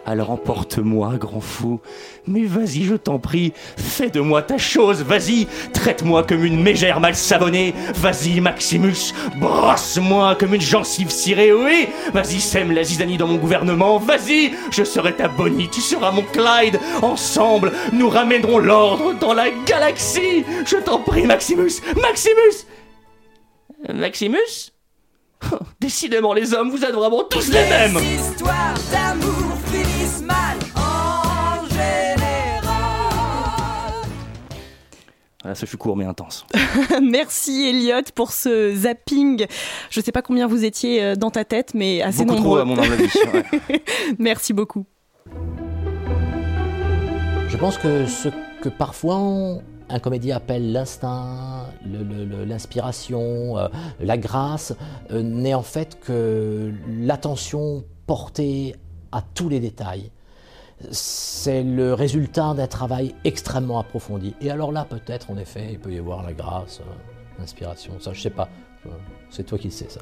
Alors 0.07 0.29
emporte-moi, 0.29 1.15
grand 1.17 1.41
fou. 1.41 1.79
Mais 2.27 2.45
vas-y, 2.45 2.83
je 2.83 2.93
t'en 2.93 3.17
prie, 3.17 3.53
fais 3.75 4.11
de 4.11 4.19
moi 4.19 4.43
ta 4.43 4.59
chose, 4.59 5.01
vas-y, 5.01 5.47
traite-moi 5.73 6.23
comme 6.23 6.45
une 6.45 6.61
mégère 6.61 6.99
mal 6.99 7.15
savonnée. 7.15 7.73
Vas-y, 7.95 8.39
Maximus, 8.39 9.13
brosse-moi 9.37 10.35
comme 10.35 10.53
une 10.53 10.61
gencive 10.61 11.09
cirée, 11.09 11.53
oui. 11.53 11.87
Vas-y, 12.13 12.39
sème 12.39 12.71
la 12.71 12.83
zizanie 12.83 13.17
dans 13.17 13.27
mon 13.27 13.37
gouvernement, 13.37 13.97
vas-y, 13.97 14.51
je 14.69 14.83
serai 14.83 15.13
ta 15.13 15.27
Bonnie, 15.27 15.69
tu 15.69 15.81
seras 15.81 16.11
mon 16.11 16.21
Clyde. 16.21 16.79
Ensemble, 17.01 17.71
nous 17.91 18.09
ramènerons 18.09 18.59
l'ordre 18.59 19.13
dans 19.19 19.33
la 19.33 19.49
galaxie. 19.65 20.45
Je 20.67 20.77
t'en 20.77 20.99
prie, 20.99 21.25
Maximus, 21.25 21.81
Maximus. 21.99 22.67
Euh, 23.89 23.93
Maximus? 23.93 24.71
Décidément, 25.79 26.33
les 26.33 26.53
hommes, 26.53 26.69
vous 26.69 26.83
êtes 26.83 26.93
vraiment 26.93 27.23
tous 27.23 27.49
les 27.49 27.67
mêmes. 27.69 27.99
d'amour 28.91 29.54
finissent 30.05 30.23
mal 30.25 30.57
en 30.75 31.65
général. 31.67 32.65
Voilà, 35.41 35.55
ce 35.55 35.65
fut 35.65 35.77
court 35.77 35.95
mais 35.97 36.05
intense. 36.05 36.45
Merci 37.01 37.67
Elliot 37.69 38.01
pour 38.13 38.31
ce 38.31 38.73
zapping. 38.75 39.45
Je 39.89 40.01
sais 40.01 40.11
pas 40.11 40.21
combien 40.21 40.47
vous 40.47 40.63
étiez 40.65 41.03
euh, 41.03 41.15
dans 41.15 41.31
ta 41.31 41.43
tête, 41.45 41.73
mais 41.73 42.01
assez 42.01 42.25
Beaucoup 42.25 42.41
trop, 42.41 42.57
nombreux. 42.57 42.61
à 42.61 42.65
mon 42.65 42.77
avis, 42.77 43.09
ouais. 43.33 43.83
Merci 44.19 44.53
beaucoup. 44.53 44.85
Je 47.47 47.57
pense 47.57 47.77
que 47.77 48.05
ce 48.05 48.29
que 48.61 48.69
parfois 48.69 49.15
on- 49.17 49.61
un 49.87 49.99
comédien 49.99 50.35
appelle 50.37 50.71
l'instinct, 50.71 51.67
l'inspiration, 51.85 53.55
euh, 53.59 53.67
la 53.99 54.17
grâce, 54.17 54.73
euh, 55.11 55.21
n'est 55.21 55.53
en 55.53 55.61
fait 55.61 55.99
que 55.99 56.71
l'attention 56.89 57.83
portée 58.07 58.75
à 59.15 59.23
tous 59.33 59.49
les 59.49 59.59
détails. 59.59 60.11
C'est 60.91 61.63
le 61.63 61.93
résultat 61.93 62.53
d'un 62.53 62.67
travail 62.67 63.15
extrêmement 63.23 63.79
approfondi. 63.79 64.35
Et 64.41 64.51
alors 64.51 64.73
là, 64.73 64.85
peut-être, 64.87 65.31
en 65.31 65.37
effet, 65.37 65.69
il 65.71 65.79
peut 65.79 65.93
y 65.93 65.97
avoir 65.97 66.21
la 66.21 66.33
grâce, 66.33 66.81
euh, 66.81 67.39
l'inspiration. 67.39 67.93
Ça, 67.99 68.11
je 68.11 68.21
sais 68.21 68.29
pas. 68.29 68.49
C'est 69.29 69.43
toi 69.43 69.57
qui 69.57 69.67
le 69.67 69.73
sais, 69.73 69.87
ça. 69.89 70.01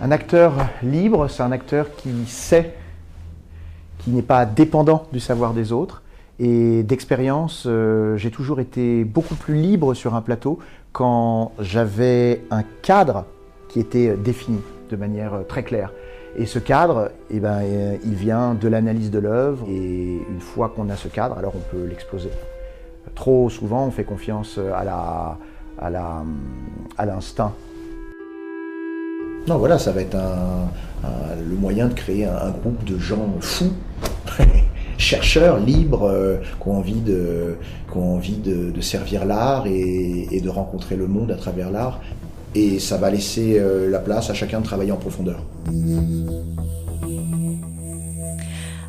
Un 0.00 0.10
acteur 0.10 0.54
libre, 0.82 1.28
c'est 1.28 1.42
un 1.42 1.52
acteur 1.52 1.94
qui 1.96 2.10
sait, 2.26 2.74
qui 3.98 4.10
n'est 4.10 4.22
pas 4.22 4.46
dépendant 4.46 5.06
du 5.12 5.20
savoir 5.20 5.52
des 5.52 5.70
autres 5.70 6.02
Et 6.40 6.82
d'expérience, 6.82 7.64
euh, 7.66 8.16
j'ai 8.16 8.30
toujours 8.30 8.58
été 8.58 9.04
beaucoup 9.04 9.36
plus 9.36 9.54
libre 9.54 9.94
sur 9.94 10.14
un 10.14 10.22
plateau 10.22 10.58
quand 10.92 11.52
j'avais 11.60 12.42
un 12.50 12.64
cadre 12.82 13.26
qui 13.68 13.80
était 13.80 14.16
défini 14.16 14.60
de 14.90 14.96
manière 14.96 15.34
euh, 15.34 15.42
très 15.42 15.62
claire. 15.62 15.92
Et 16.36 16.46
ce 16.46 16.58
cadre, 16.58 17.10
eh 17.30 17.38
ben, 17.38 17.60
euh, 17.62 17.96
il 18.04 18.14
vient 18.14 18.54
de 18.54 18.66
l'analyse 18.66 19.10
de 19.10 19.18
l'œuvre. 19.18 19.66
Et 19.68 20.18
une 20.28 20.40
fois 20.40 20.72
qu'on 20.74 20.88
a 20.90 20.96
ce 20.96 21.08
cadre, 21.08 21.38
alors 21.38 21.54
on 21.54 21.76
peut 21.76 21.84
l'exploser. 21.84 22.30
Trop 23.14 23.48
souvent, 23.50 23.86
on 23.86 23.90
fait 23.90 24.04
confiance 24.04 24.58
à 24.58 24.84
la, 24.84 25.38
à 25.78 25.90
la, 25.90 26.24
à 26.98 27.06
l'instinct. 27.06 27.52
Non, 29.46 29.58
voilà, 29.58 29.78
ça 29.78 29.92
va 29.92 30.00
être 30.00 30.16
le 31.38 31.54
moyen 31.56 31.88
de 31.88 31.94
créer 31.94 32.24
un, 32.24 32.50
groupe 32.50 32.82
de 32.84 32.98
gens 32.98 33.28
fous, 33.40 33.72
chercheurs, 34.98 35.58
libres, 35.58 36.08
euh, 36.08 36.38
qui 36.60 36.68
ont 36.68 36.78
envie 36.78 37.00
de, 37.00 37.56
qui 37.90 37.98
ont 37.98 38.14
envie 38.14 38.38
de, 38.38 38.80
servir 38.80 39.24
l'art 39.26 39.66
et 39.66 40.40
de 40.42 40.48
rencontrer 40.48 40.96
le 40.96 41.06
monde 41.06 41.30
à 41.30 41.36
travers 41.36 41.70
l'art. 41.70 42.00
Et 42.54 42.78
ça 42.78 42.96
va 42.96 43.10
laisser 43.10 43.58
euh, 43.58 43.90
la 43.90 43.98
place 43.98 44.30
à 44.30 44.34
chacun 44.34 44.60
de 44.60 44.64
travailler 44.64 44.92
en 44.92 44.96
profondeur. 44.96 45.42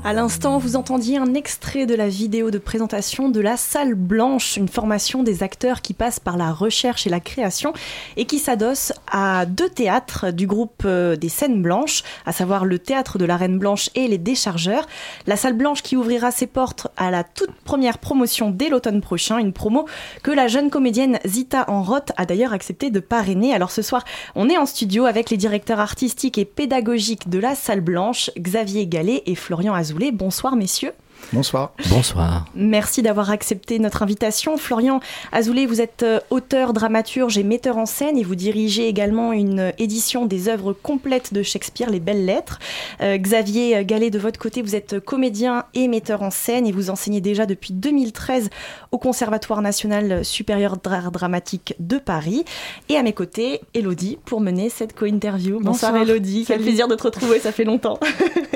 À 0.06 0.14
l'instant, 0.14 0.60
vous 0.60 0.76
entendiez 0.76 1.18
un 1.18 1.34
extrait 1.34 1.88
de 1.88 1.96
la 1.96 2.08
vidéo 2.08 2.52
de 2.52 2.60
présentation 2.60 3.30
de 3.30 3.40
la 3.40 3.58
Salle 3.58 3.96
Blanche, 3.96 4.56
une 4.56 4.68
formation 4.68 5.24
des 5.24 5.42
acteurs 5.42 5.82
qui 5.82 5.96
passe 5.96 6.20
par 6.20 6.38
la 6.38 6.54
recherche 6.54 7.08
et 7.08 7.10
la 7.10 7.20
création 7.20 7.74
et 8.16 8.26
qui 8.26 8.38
s'adosse 8.38 8.94
à 9.12 9.48
deux 9.48 9.68
théâtres 9.68 10.30
du 10.30 10.46
groupe 10.46 10.84
euh, 10.86 11.16
des 11.16 11.28
Scènes 11.28 11.60
Blanches, 11.60 12.04
à 12.28 12.34
savoir 12.34 12.66
le 12.66 12.78
théâtre 12.78 13.18
de 13.18 13.26
la 13.26 13.36
Reine 13.36 13.58
Blanche 13.58 13.90
et 13.96 14.08
les 14.08 14.20
Déchargeurs. 14.20 14.86
La 15.26 15.38
Salle 15.38 15.54
Blanche 15.54 15.82
qui 15.82 15.98
ouvrira 15.98 16.30
ses 16.30 16.46
portes 16.46 16.88
à 16.98 17.10
la 17.10 17.24
toute 17.24 17.54
première 17.64 17.98
promotion 17.98 18.52
dès 18.52 18.70
l'automne 18.70 19.02
prochain, 19.02 19.40
une 19.40 19.54
promo 19.54 19.88
que 20.22 20.30
la 20.30 20.48
jeune 20.48 20.70
comédienne 20.70 21.18
Zita 21.26 21.66
Enroth 21.68 22.12
a 22.16 22.28
d'ailleurs 22.28 22.54
accepté 22.54 22.92
de 22.92 23.00
parrainer. 23.00 23.56
Alors 23.56 23.72
ce 23.72 23.82
soir, 23.82 24.06
on 24.36 24.50
est 24.50 24.58
en 24.60 24.68
studio 24.68 25.06
avec 25.06 25.32
les 25.32 25.38
directeurs 25.38 25.80
artistiques 25.80 26.38
et 26.38 26.46
pédagogiques 26.46 27.28
de 27.28 27.40
la 27.40 27.56
Salle 27.56 27.82
Blanche, 27.82 28.30
Xavier 28.38 28.86
Gallet 28.86 29.24
et 29.26 29.34
Florian 29.34 29.74
Bonsoir 30.12 30.56
messieurs. 30.56 30.94
Bonsoir. 31.34 31.74
Bonsoir. 31.90 32.46
Merci 32.56 33.02
d'avoir 33.02 33.30
accepté 33.30 33.80
notre 33.80 34.04
invitation. 34.04 34.58
Florian 34.58 35.00
Azoulay, 35.32 35.66
vous 35.66 35.82
êtes 35.82 36.04
euh, 36.04 36.20
auteur, 36.30 36.74
dramaturge 36.74 37.38
et 37.38 37.44
metteur 37.44 37.78
en 37.78 37.86
scène 37.86 38.18
et 38.18 38.24
vous 38.24 38.36
dirigez 38.36 38.88
également 38.88 39.34
une 39.34 39.74
édition 39.78 40.26
des 40.26 40.50
œuvres 40.50 40.74
complètes 40.74 41.34
de 41.34 41.44
Shakespeare, 41.44 41.90
Les 41.90 42.00
Belles 42.00 42.26
Lettres. 42.26 42.60
Euh, 43.02 43.18
Xavier 43.18 43.84
Gallet, 43.86 44.10
de 44.10 44.20
votre 44.20 44.40
côté, 44.40 44.62
vous 44.62 44.76
êtes 44.76 45.00
comédien 45.00 45.66
et 45.74 45.88
metteur 45.88 46.22
en 46.22 46.32
scène 46.32 46.68
et 46.68 46.72
vous 46.72 46.90
enseignez 46.90 47.22
déjà 47.22 47.46
depuis 47.46 47.74
2013 47.74 48.50
au 48.92 48.98
Conservatoire 48.98 49.62
national 49.62 50.24
supérieur 50.24 50.78
d'art 50.78 51.12
dramatique 51.12 51.76
de 51.80 51.98
Paris. 51.98 52.46
Et 52.90 52.98
à 52.98 53.04
mes 53.04 53.14
côtés, 53.14 53.62
Elodie 53.74 54.18
pour 54.26 54.42
mener 54.42 54.70
cette 54.70 54.96
co-interview. 54.96 55.60
Bonsoir, 55.60 55.92
Bonsoir. 55.94 56.10
Elodie, 56.10 56.46
quel 56.48 56.62
plaisir 56.62 56.88
de 56.88 56.96
te 56.96 57.04
retrouver, 57.04 57.40
ça 57.40 57.52
fait 57.52 57.64
longtemps. 57.64 58.00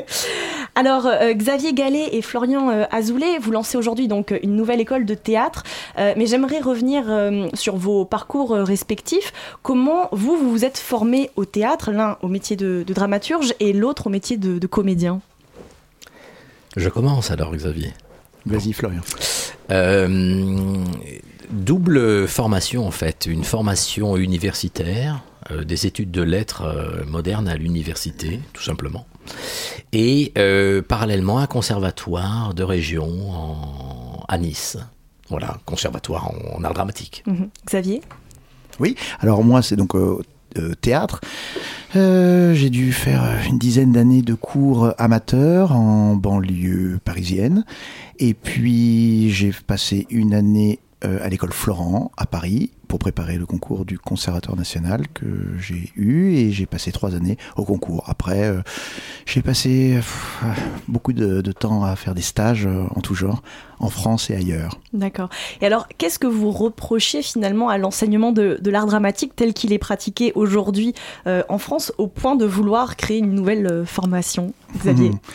Alors, 0.76 1.07
euh, 1.07 1.34
Xavier 1.34 1.74
Gallet 1.74 2.09
et 2.13 2.22
Florian 2.22 2.59
euh, 2.68 2.86
Azoulay, 2.91 3.38
vous 3.39 3.51
lancez 3.51 3.78
aujourd'hui 3.78 4.07
donc 4.10 4.38
une 4.43 4.55
nouvelle 4.57 4.82
école 4.82 5.05
de 5.05 5.16
théâtre, 5.16 5.64
Euh, 5.97 6.14
mais 6.18 6.28
j'aimerais 6.28 6.62
revenir 6.62 7.03
euh, 7.07 7.49
sur 7.53 7.76
vos 7.76 8.05
parcours 8.05 8.53
euh, 8.53 8.64
respectifs. 8.64 9.34
Comment 9.64 10.07
vous, 10.12 10.38
vous 10.38 10.49
vous 10.49 10.64
êtes 10.64 10.78
formé 10.78 11.30
au 11.36 11.45
théâtre, 11.45 11.91
l'un 11.91 12.18
au 12.22 12.28
métier 12.28 12.55
de, 12.55 12.84
de 12.86 12.93
dramaturge 12.93 13.53
et 13.60 13.74
l'autre 13.74 14.07
au 14.07 14.10
métier 14.10 14.38
de, 14.38 14.60
de 14.60 14.68
comédien? 14.68 15.22
Je 16.78 16.89
commence 16.89 17.32
alors, 17.32 17.51
Xavier. 17.55 17.91
Vas-y, 18.45 18.74
Florian. 18.74 19.01
Euh, 19.72 20.07
double 21.49 22.28
formation 22.28 22.88
en 22.88 22.91
fait, 22.91 23.26
une 23.26 23.43
formation 23.43 24.16
universitaire, 24.18 25.22
euh, 25.51 25.64
des 25.64 25.86
études 25.86 26.12
de 26.12 26.22
lettres 26.22 26.64
euh, 26.64 27.05
modernes 27.05 27.49
à 27.49 27.55
l'université, 27.55 28.39
tout 28.53 28.64
simplement, 28.64 29.05
et 29.93 30.32
euh, 30.38 30.82
parallèlement 30.82 31.39
un 31.39 31.47
conservatoire 31.47 32.53
de 32.53 32.63
région 32.63 33.07
en- 33.32 34.23
à 34.27 34.38
Nice. 34.38 34.77
Voilà, 35.30 35.57
conservatoire 35.65 36.27
en, 36.32 36.59
en 36.59 36.63
art 36.63 36.73
dramatique. 36.73 37.23
Mhm. 37.27 37.49
Xavier? 37.65 38.01
Oui, 38.80 38.95
alors 39.19 39.43
moi 39.43 39.61
c'est 39.61 39.75
donc 39.75 39.95
euh, 39.95 40.19
euh, 40.57 40.73
théâtre. 40.82 41.21
Euh, 41.95 42.53
j'ai 42.53 42.69
dû 42.69 42.93
faire 42.93 43.23
une 43.47 43.57
dizaine 43.57 43.91
d'années 43.91 44.21
de 44.21 44.34
cours 44.36 44.93
amateurs 44.97 45.71
en 45.75 46.15
banlieue 46.15 46.99
parisienne. 47.03 47.65
Et 48.19 48.34
puis 48.34 49.32
j'ai 49.32 49.51
passé 49.65 50.05
une 50.09 50.34
année 50.34 50.80
euh, 51.06 51.20
à 51.24 51.30
l'école 51.30 51.54
Florent 51.54 52.12
à 52.18 52.26
Paris 52.26 52.72
pour 52.88 53.00
préparer 53.00 53.38
le 53.38 53.45
concours 53.45 53.86
du 53.86 53.97
Conservatoire 54.00 54.58
national 54.58 55.08
que 55.14 55.26
j'ai 55.60 55.91
eu 55.95 56.34
et 56.36 56.52
j'ai 56.52 56.66
passé 56.66 56.91
trois 56.91 57.16
années 57.16 57.38
au 57.56 57.64
concours. 57.64 58.04
Après, 58.08 58.43
euh, 58.45 58.62
j'ai 59.26 59.41
passé 59.41 59.93
pff, 59.95 60.43
beaucoup 60.88 61.14
de, 61.14 61.41
de 61.41 61.52
temps 61.52 61.84
à 61.84 61.95
faire 61.95 62.16
des 62.16 62.22
stages 62.22 62.66
euh, 62.66 62.84
en 62.95 63.02
tout 63.02 63.16
genre 63.16 63.43
en 63.80 63.89
France 63.89 64.30
et 64.30 64.36
ailleurs. 64.36 64.78
D'accord. 64.91 65.30
Et 65.62 65.66
alors, 65.66 65.88
qu'est-ce 65.97 66.20
que 66.20 66.28
vous 66.28 66.52
reprochez 66.52 67.22
finalement 67.22 67.70
à 67.70 67.78
l'enseignement 67.78 68.32
de, 68.32 68.58
de 68.60 68.72
l'art 68.72 68.88
dramatique 68.88 69.36
tel 69.36 69.54
qu'il 69.54 69.72
est 69.72 69.78
pratiqué 69.78 70.34
aujourd'hui 70.36 70.93
en 71.26 71.58
France 71.60 71.93
au 71.97 72.08
point 72.08 72.36
de 72.36 72.45
vouloir 72.45 72.97
créer 72.97 73.20
une 73.20 73.34
nouvelle 73.34 73.86
formation? 73.86 74.54
Xavier 74.78 75.12
Mhm. 75.12 75.20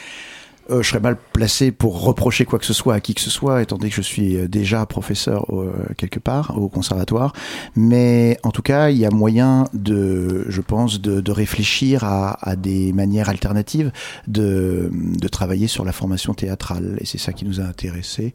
Euh, 0.71 0.83
je 0.83 0.89
serais 0.89 1.01
mal 1.01 1.17
placé 1.33 1.73
pour 1.73 2.03
reprocher 2.03 2.45
quoi 2.45 2.59
que 2.59 2.65
ce 2.65 2.73
soit 2.73 2.95
à 2.95 3.01
qui 3.01 3.15
que 3.15 3.21
ce 3.21 3.31
soit, 3.31 3.63
étant 3.63 3.77
donné 3.77 3.91
que 3.91 3.97
je 3.97 4.03
suis 4.03 4.37
euh, 4.37 4.49
déjà 4.49 4.87
professeur 4.87 5.47
euh, 5.51 5.73
quelque 5.97 6.19
part 6.19 6.57
au 6.59 6.69
conservatoire. 6.69 7.33
Mais 7.77 8.39
en 8.45 8.51
tout 8.51 8.63
cas, 8.63 8.91
il 8.91 8.97
y 8.97 9.05
a 9.05 9.11
moyen 9.11 9.65
de, 9.75 10.47
je 10.49 10.61
pense, 10.61 11.01
de, 11.01 11.21
de 11.21 11.33
réfléchir 11.33 12.05
à, 12.05 12.39
à 12.49 12.57
des 12.57 12.93
manières 12.93 13.29
alternatives 13.29 13.93
de, 14.27 14.91
de 14.93 15.29
travailler 15.29 15.67
sur 15.67 15.85
la 15.85 15.93
formation 15.93 16.33
théâtrale. 16.35 16.97
Et 17.01 17.07
c'est 17.07 17.19
ça 17.19 17.33
qui 17.33 17.45
nous 17.45 17.61
a 17.61 17.65
intéressés 17.65 18.35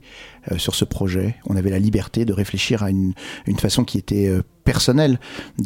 euh, 0.52 0.58
sur 0.58 0.76
ce 0.76 0.86
projet. 0.86 1.36
On 1.46 1.56
avait 1.56 1.72
la 1.72 1.80
liberté 1.80 2.26
de 2.26 2.34
réfléchir 2.34 2.84
à 2.84 2.92
une, 2.92 3.14
une 3.48 3.58
façon 3.58 3.84
qui 3.84 3.98
était 3.98 4.32
personnelle 4.72 5.16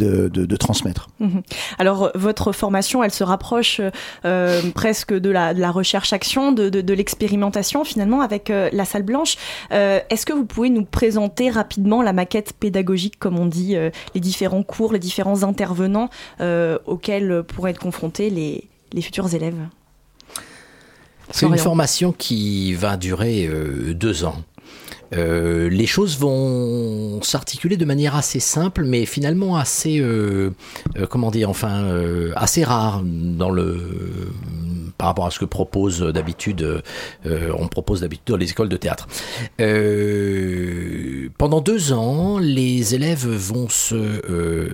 de, 0.02 0.12
de, 0.36 0.42
de 0.54 0.58
transmettre. 0.66 1.04
Mhm. 1.20 1.42
Alors, 1.82 2.00
votre 2.16 2.48
formation, 2.64 2.98
elle 3.06 3.16
se 3.22 3.26
rapproche 3.34 3.82
euh, 3.82 4.62
presque 4.82 5.14
de 5.26 5.32
la, 5.38 5.54
de 5.54 5.62
la 5.68 5.72
recherche-action, 5.80 6.44
de, 6.60 6.70
de, 6.76 6.82
de 6.90 6.94
l'expérimentation 7.00 7.80
finalement 7.92 8.22
avec 8.30 8.50
euh, 8.50 8.70
la 8.80 8.86
salle 8.92 9.06
blanche. 9.12 9.34
Euh, 9.72 10.00
Est-ce 10.12 10.26
que 10.26 10.36
vous 10.40 10.48
pouvez 10.54 10.70
nous 10.78 10.86
présenter 10.86 11.46
rapidement 11.62 12.02
la 12.10 12.14
maquette 12.14 12.54
pédagogique, 12.64 13.18
comme 13.24 13.38
on 13.46 13.50
dit, 13.60 13.76
euh, 13.76 13.90
les 14.16 14.22
différents 14.22 14.66
cours, 14.74 14.94
les 14.98 15.04
différents 15.10 15.42
intervenants 15.44 16.10
euh, 16.40 16.78
auxquels 16.86 17.44
pourraient 17.44 17.72
être 17.72 17.86
confrontés 17.90 18.30
les, 18.30 18.70
les 18.96 19.02
futurs 19.02 19.34
élèves? 19.34 19.62
C'est 21.32 21.48
une 21.48 21.58
formation 21.58 22.12
qui 22.26 22.74
va 22.74 22.96
durer 22.98 23.48
euh, 23.48 23.94
deux 23.94 24.24
ans. 24.24 24.40
Euh, 25.16 25.70
les 25.70 25.86
choses 25.86 26.18
vont 26.18 27.22
s'articuler 27.22 27.78
de 27.78 27.86
manière 27.86 28.16
assez 28.16 28.40
simple, 28.40 28.84
mais 28.84 29.06
finalement 29.06 29.58
assez, 29.58 30.00
euh, 30.00 30.52
euh, 30.98 31.08
comment 31.08 31.32
dire, 31.32 31.50
enfin, 31.50 31.84
assez 32.36 32.64
rare 32.64 33.02
dans 33.04 33.50
le 33.50 33.78
par 34.98 35.08
rapport 35.08 35.26
à 35.26 35.32
ce 35.32 35.40
que 35.40 35.46
propose 35.46 36.00
d'habitude, 36.00 36.82
on 37.26 37.68
propose 37.68 38.02
d'habitude 38.02 38.28
dans 38.28 38.38
les 38.38 38.52
écoles 38.52 38.70
de 38.70 38.78
théâtre. 38.78 39.08
Pendant 41.38 41.62
deux 41.62 41.92
ans, 41.94 42.38
les 42.38 42.96
élèves 42.96 43.28
vont 43.28 43.68
se 43.68 44.70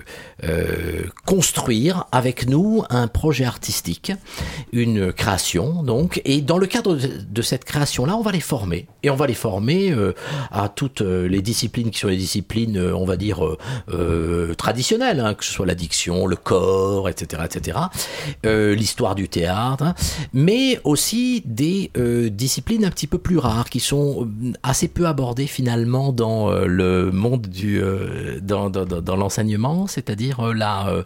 construire 1.26 2.04
avec 2.12 2.48
nous 2.48 2.84
un 2.90 3.08
projet 3.08 3.44
artistique, 3.44 4.12
une 4.72 5.12
création 5.12 5.82
donc, 5.82 6.20
et 6.24 6.42
dans 6.42 6.58
le 6.58 6.66
cadre 6.66 6.96
de, 6.96 7.42
cette 7.42 7.64
création-là, 7.64 8.16
on 8.16 8.22
va 8.22 8.30
les 8.30 8.40
former 8.40 8.86
et 9.02 9.10
on 9.10 9.16
va 9.16 9.26
les 9.26 9.34
former 9.34 9.92
à 10.50 10.68
toutes 10.68 11.02
euh, 11.02 11.28
les 11.28 11.42
disciplines 11.42 11.90
qui 11.90 11.98
sont 11.98 12.08
les 12.08 12.16
disciplines, 12.16 12.76
euh, 12.76 12.94
on 12.94 13.04
va 13.04 13.16
dire 13.16 13.44
euh, 13.44 13.58
euh, 13.92 14.54
traditionnelles, 14.54 15.20
hein, 15.20 15.34
que 15.34 15.44
ce 15.44 15.52
soit 15.52 15.66
la 15.66 15.74
diction, 15.74 16.26
le 16.26 16.36
corps, 16.36 17.08
etc., 17.08 17.42
etc., 17.44 17.78
euh, 18.46 18.74
l'histoire 18.74 19.14
du 19.14 19.28
théâtre, 19.28 19.84
hein, 19.84 19.94
mais 20.32 20.80
aussi 20.84 21.42
des 21.44 21.90
euh, 21.96 22.28
disciplines 22.30 22.84
un 22.84 22.90
petit 22.90 23.06
peu 23.06 23.18
plus 23.18 23.38
rares 23.38 23.68
qui 23.70 23.80
sont 23.80 24.28
assez 24.62 24.88
peu 24.88 25.06
abordées 25.06 25.46
finalement 25.46 26.12
dans 26.12 26.50
le 26.50 27.10
monde 27.12 27.46
du 27.46 27.80
dans, 28.42 28.70
dans, 28.70 28.84
dans- 28.86 29.16
l'enseignement, 29.16 29.86
c'est-à-dire 29.86 30.40
là 30.54 31.04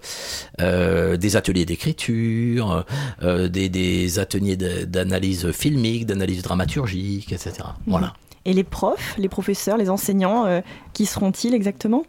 des 0.58 1.36
ateliers 1.36 1.64
d'écriture, 1.64 2.84
des, 3.22 3.68
des 3.68 4.18
ateliers 4.18 4.56
d'analyse 4.56 5.50
filmique, 5.52 6.06
d'analyse 6.06 6.42
dramaturgique, 6.42 7.32
etc. 7.32 7.52
Voilà. 7.86 8.14
Et 8.44 8.52
les 8.52 8.64
profs, 8.64 9.16
les 9.16 9.28
professeurs, 9.28 9.76
les 9.76 9.90
enseignants, 9.90 10.46
euh, 10.46 10.60
qui 10.92 11.06
seront-ils 11.06 11.54
exactement? 11.54 12.04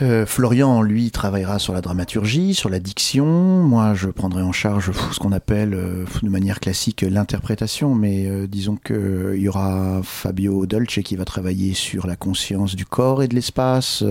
Euh, 0.00 0.24
Florian, 0.24 0.80
lui, 0.80 1.10
travaillera 1.10 1.58
sur 1.58 1.74
la 1.74 1.82
dramaturgie, 1.82 2.54
sur 2.54 2.70
la 2.70 2.78
diction. 2.78 3.26
Moi, 3.26 3.92
je 3.94 4.08
prendrai 4.08 4.42
en 4.42 4.52
charge 4.52 4.90
ce 5.12 5.18
qu'on 5.18 5.32
appelle 5.32 5.74
euh, 5.74 6.04
de 6.22 6.28
manière 6.30 6.60
classique 6.60 7.02
l'interprétation, 7.02 7.94
mais 7.94 8.26
euh, 8.26 8.46
disons 8.46 8.76
qu'il 8.76 9.36
y 9.36 9.48
aura 9.48 10.00
Fabio 10.02 10.64
Dolce 10.64 11.00
qui 11.04 11.16
va 11.16 11.24
travailler 11.24 11.74
sur 11.74 12.06
la 12.06 12.16
conscience 12.16 12.74
du 12.74 12.86
corps 12.86 13.22
et 13.22 13.28
de 13.28 13.34
l'espace, 13.34 14.02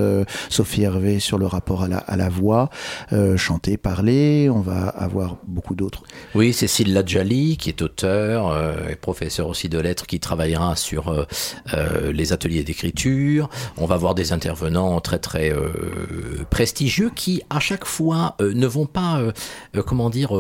Sophie 0.50 0.84
Hervé 0.84 1.20
sur 1.20 1.38
le 1.38 1.46
rapport 1.46 1.84
à 1.84 1.88
la, 1.88 1.98
à 1.98 2.16
la 2.16 2.30
voix, 2.30 2.70
chanter, 3.38 3.78
parler. 3.78 4.50
On 4.50 4.60
va 4.60 4.88
avoir 4.88 5.38
beaucoup 5.48 5.76
d'autres. 5.76 6.04
Oui, 6.36 6.54
Cécile 6.54 6.94
Ladjali, 6.94 7.58
qui 7.58 7.70
est 7.70 7.82
auteur 7.82 8.56
et 8.90 8.96
professeur 8.96 9.48
aussi 9.48 9.70
de 9.70 9.80
lettres, 9.80 10.06
qui 10.06 10.20
travaillera 10.20 10.76
sur 10.76 11.26
les 12.12 12.34
ateliers 12.34 12.64
d'écriture. 12.64 13.50
On 13.78 13.86
va 13.86 13.96
avoir 13.96 14.16
des 14.16 14.34
intervenants 14.34 15.00
très 15.00 15.20
très 15.20 15.52
euh, 15.72 15.81
prestigieux 16.50 17.12
qui 17.16 17.42
à 17.50 17.60
chaque 17.60 17.86
fois 17.86 18.36
euh, 18.42 18.54
ne 18.54 18.68
vont 18.68 18.86
pas, 18.86 19.20
euh, 19.20 19.32
comment 19.84 20.10
dire, 20.10 20.32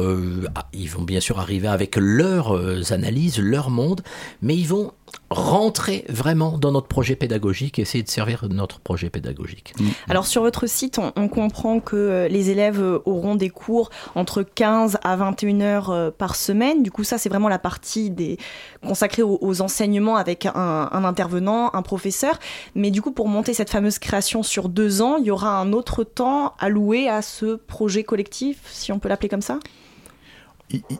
ah, 0.55 0.67
ils 0.73 0.89
vont 0.89 1.03
bien 1.03 1.19
sûr 1.19 1.39
arriver 1.39 1.67
avec 1.67 1.95
leurs 1.95 2.91
analyses, 2.91 3.39
leur 3.39 3.69
monde, 3.69 4.01
mais 4.41 4.55
ils 4.55 4.67
vont 4.67 4.93
rentrer 5.29 6.05
vraiment 6.09 6.57
dans 6.57 6.71
notre 6.71 6.87
projet 6.87 7.15
pédagogique 7.15 7.79
et 7.79 7.83
essayer 7.83 8.03
de 8.03 8.09
servir 8.09 8.45
notre 8.49 8.79
projet 8.79 9.09
pédagogique. 9.09 9.73
Mm. 9.79 9.89
Alors 10.09 10.25
sur 10.25 10.41
votre 10.41 10.67
site, 10.67 10.99
on, 11.15 11.27
comprend 11.29 11.79
que 11.79 12.27
les 12.29 12.49
élèves 12.49 12.83
auront 13.05 13.35
des 13.35 13.49
cours 13.49 13.89
entre 14.15 14.43
15 14.43 14.97
à 15.03 15.15
21 15.15 15.61
heures 15.61 16.13
par 16.13 16.35
semaine. 16.35 16.83
Du 16.83 16.91
coup, 16.91 17.03
ça, 17.05 17.17
c'est 17.17 17.29
vraiment 17.29 17.47
la 17.47 17.59
partie 17.59 18.09
des... 18.09 18.37
consacrée 18.85 19.23
aux, 19.23 19.61
enseignements 19.61 20.17
avec 20.17 20.45
un, 20.45 20.89
un, 20.91 21.03
intervenant, 21.05 21.73
un 21.73 21.81
professeur. 21.81 22.37
Mais 22.75 22.91
du 22.91 23.01
coup, 23.01 23.11
pour 23.11 23.27
monter 23.27 23.53
cette 23.53 23.69
fameuse 23.69 23.99
création 23.99 24.43
sur 24.43 24.67
deux 24.67 25.01
ans, 25.01 25.17
il 25.17 25.25
y 25.25 25.31
aura 25.31 25.57
un 25.57 25.71
autre 25.71 26.03
temps 26.03 26.53
alloué 26.59 27.07
à 27.07 27.21
ce 27.21 27.55
projet 27.55 28.03
collectif, 28.03 28.57
si 28.71 28.91
on 28.91 28.99
peut 28.99 29.09
l'appeler 29.09 29.29
comme 29.29 29.41
ça? 29.41 29.59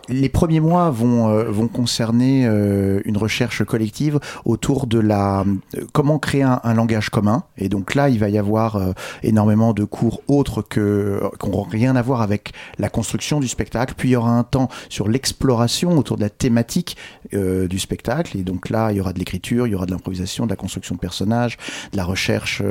Les 0.10 0.30
premiers 0.30 0.60
mois 0.60 0.90
vont, 0.90 1.30
euh, 1.30 1.50
vont 1.50 1.68
concerner 1.68 2.46
euh, 2.46 3.02
une 3.06 3.18
recherche 3.18 3.64
collective 3.64 4.20
autour 4.46 4.88
de 4.88 5.00
la 5.00 5.46
euh, 5.76 5.86
comment 5.94 6.20
créer 6.20 6.44
un, 6.44 6.74
langage 6.74 7.10
commun. 7.10 7.44
Et 7.58 7.70
donc 7.70 7.96
là, 7.96 8.10
il 8.10 8.18
va 8.18 8.30
y 8.30 8.38
avoir 8.38 8.80
énormément 9.24 9.74
de 9.74 9.84
cours 9.84 10.22
autres 10.28 10.62
que 10.62 11.22
qui 11.40 11.50
n'auront 11.50 11.64
rien 11.64 11.98
à 11.98 12.02
voir 12.02 12.22
avec 12.22 12.54
la 12.80 12.90
construction 12.90 13.40
du 13.42 13.48
spectacle. 13.50 13.94
Puis 13.98 14.10
il 14.10 14.12
y 14.14 14.16
aura 14.16 14.32
un 14.32 14.44
temps 14.44 14.70
sur 14.88 15.10
l'exploration 15.10 15.98
autour 15.98 16.16
de 16.16 16.22
la 16.22 16.30
thématique 16.30 16.96
du 17.34 17.78
spectacle. 17.78 18.38
Et 18.38 18.44
donc 18.44 18.70
là, 18.70 18.92
il 18.92 18.98
y 18.98 19.02
aura 19.02 19.12
de 19.12 19.20
l'écriture, 19.20 19.68
il 19.68 19.72
y 19.72 19.76
aura 19.76 19.86
de 19.86 19.92
l'improvisation, 19.92 20.46
de 20.46 20.50
la 20.50 20.56
construction 20.56 20.96
de 20.96 21.00
personnages, 21.00 21.58
de 21.92 21.98
la 21.98 22.06
recherche 22.06 22.64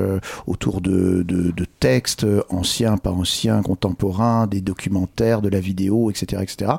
autour 0.47 0.81
de, 0.81 1.23
de, 1.23 1.51
de 1.51 1.67
textes 1.79 2.27
anciens, 2.49 2.97
pas 2.97 3.11
anciens, 3.11 3.61
contemporains, 3.63 4.47
des 4.47 4.63
documentaires, 4.63 5.43
de 5.43 5.51
la 5.51 5.61
vidéo, 5.61 6.11
etc., 6.11 6.43
etc 6.43 6.71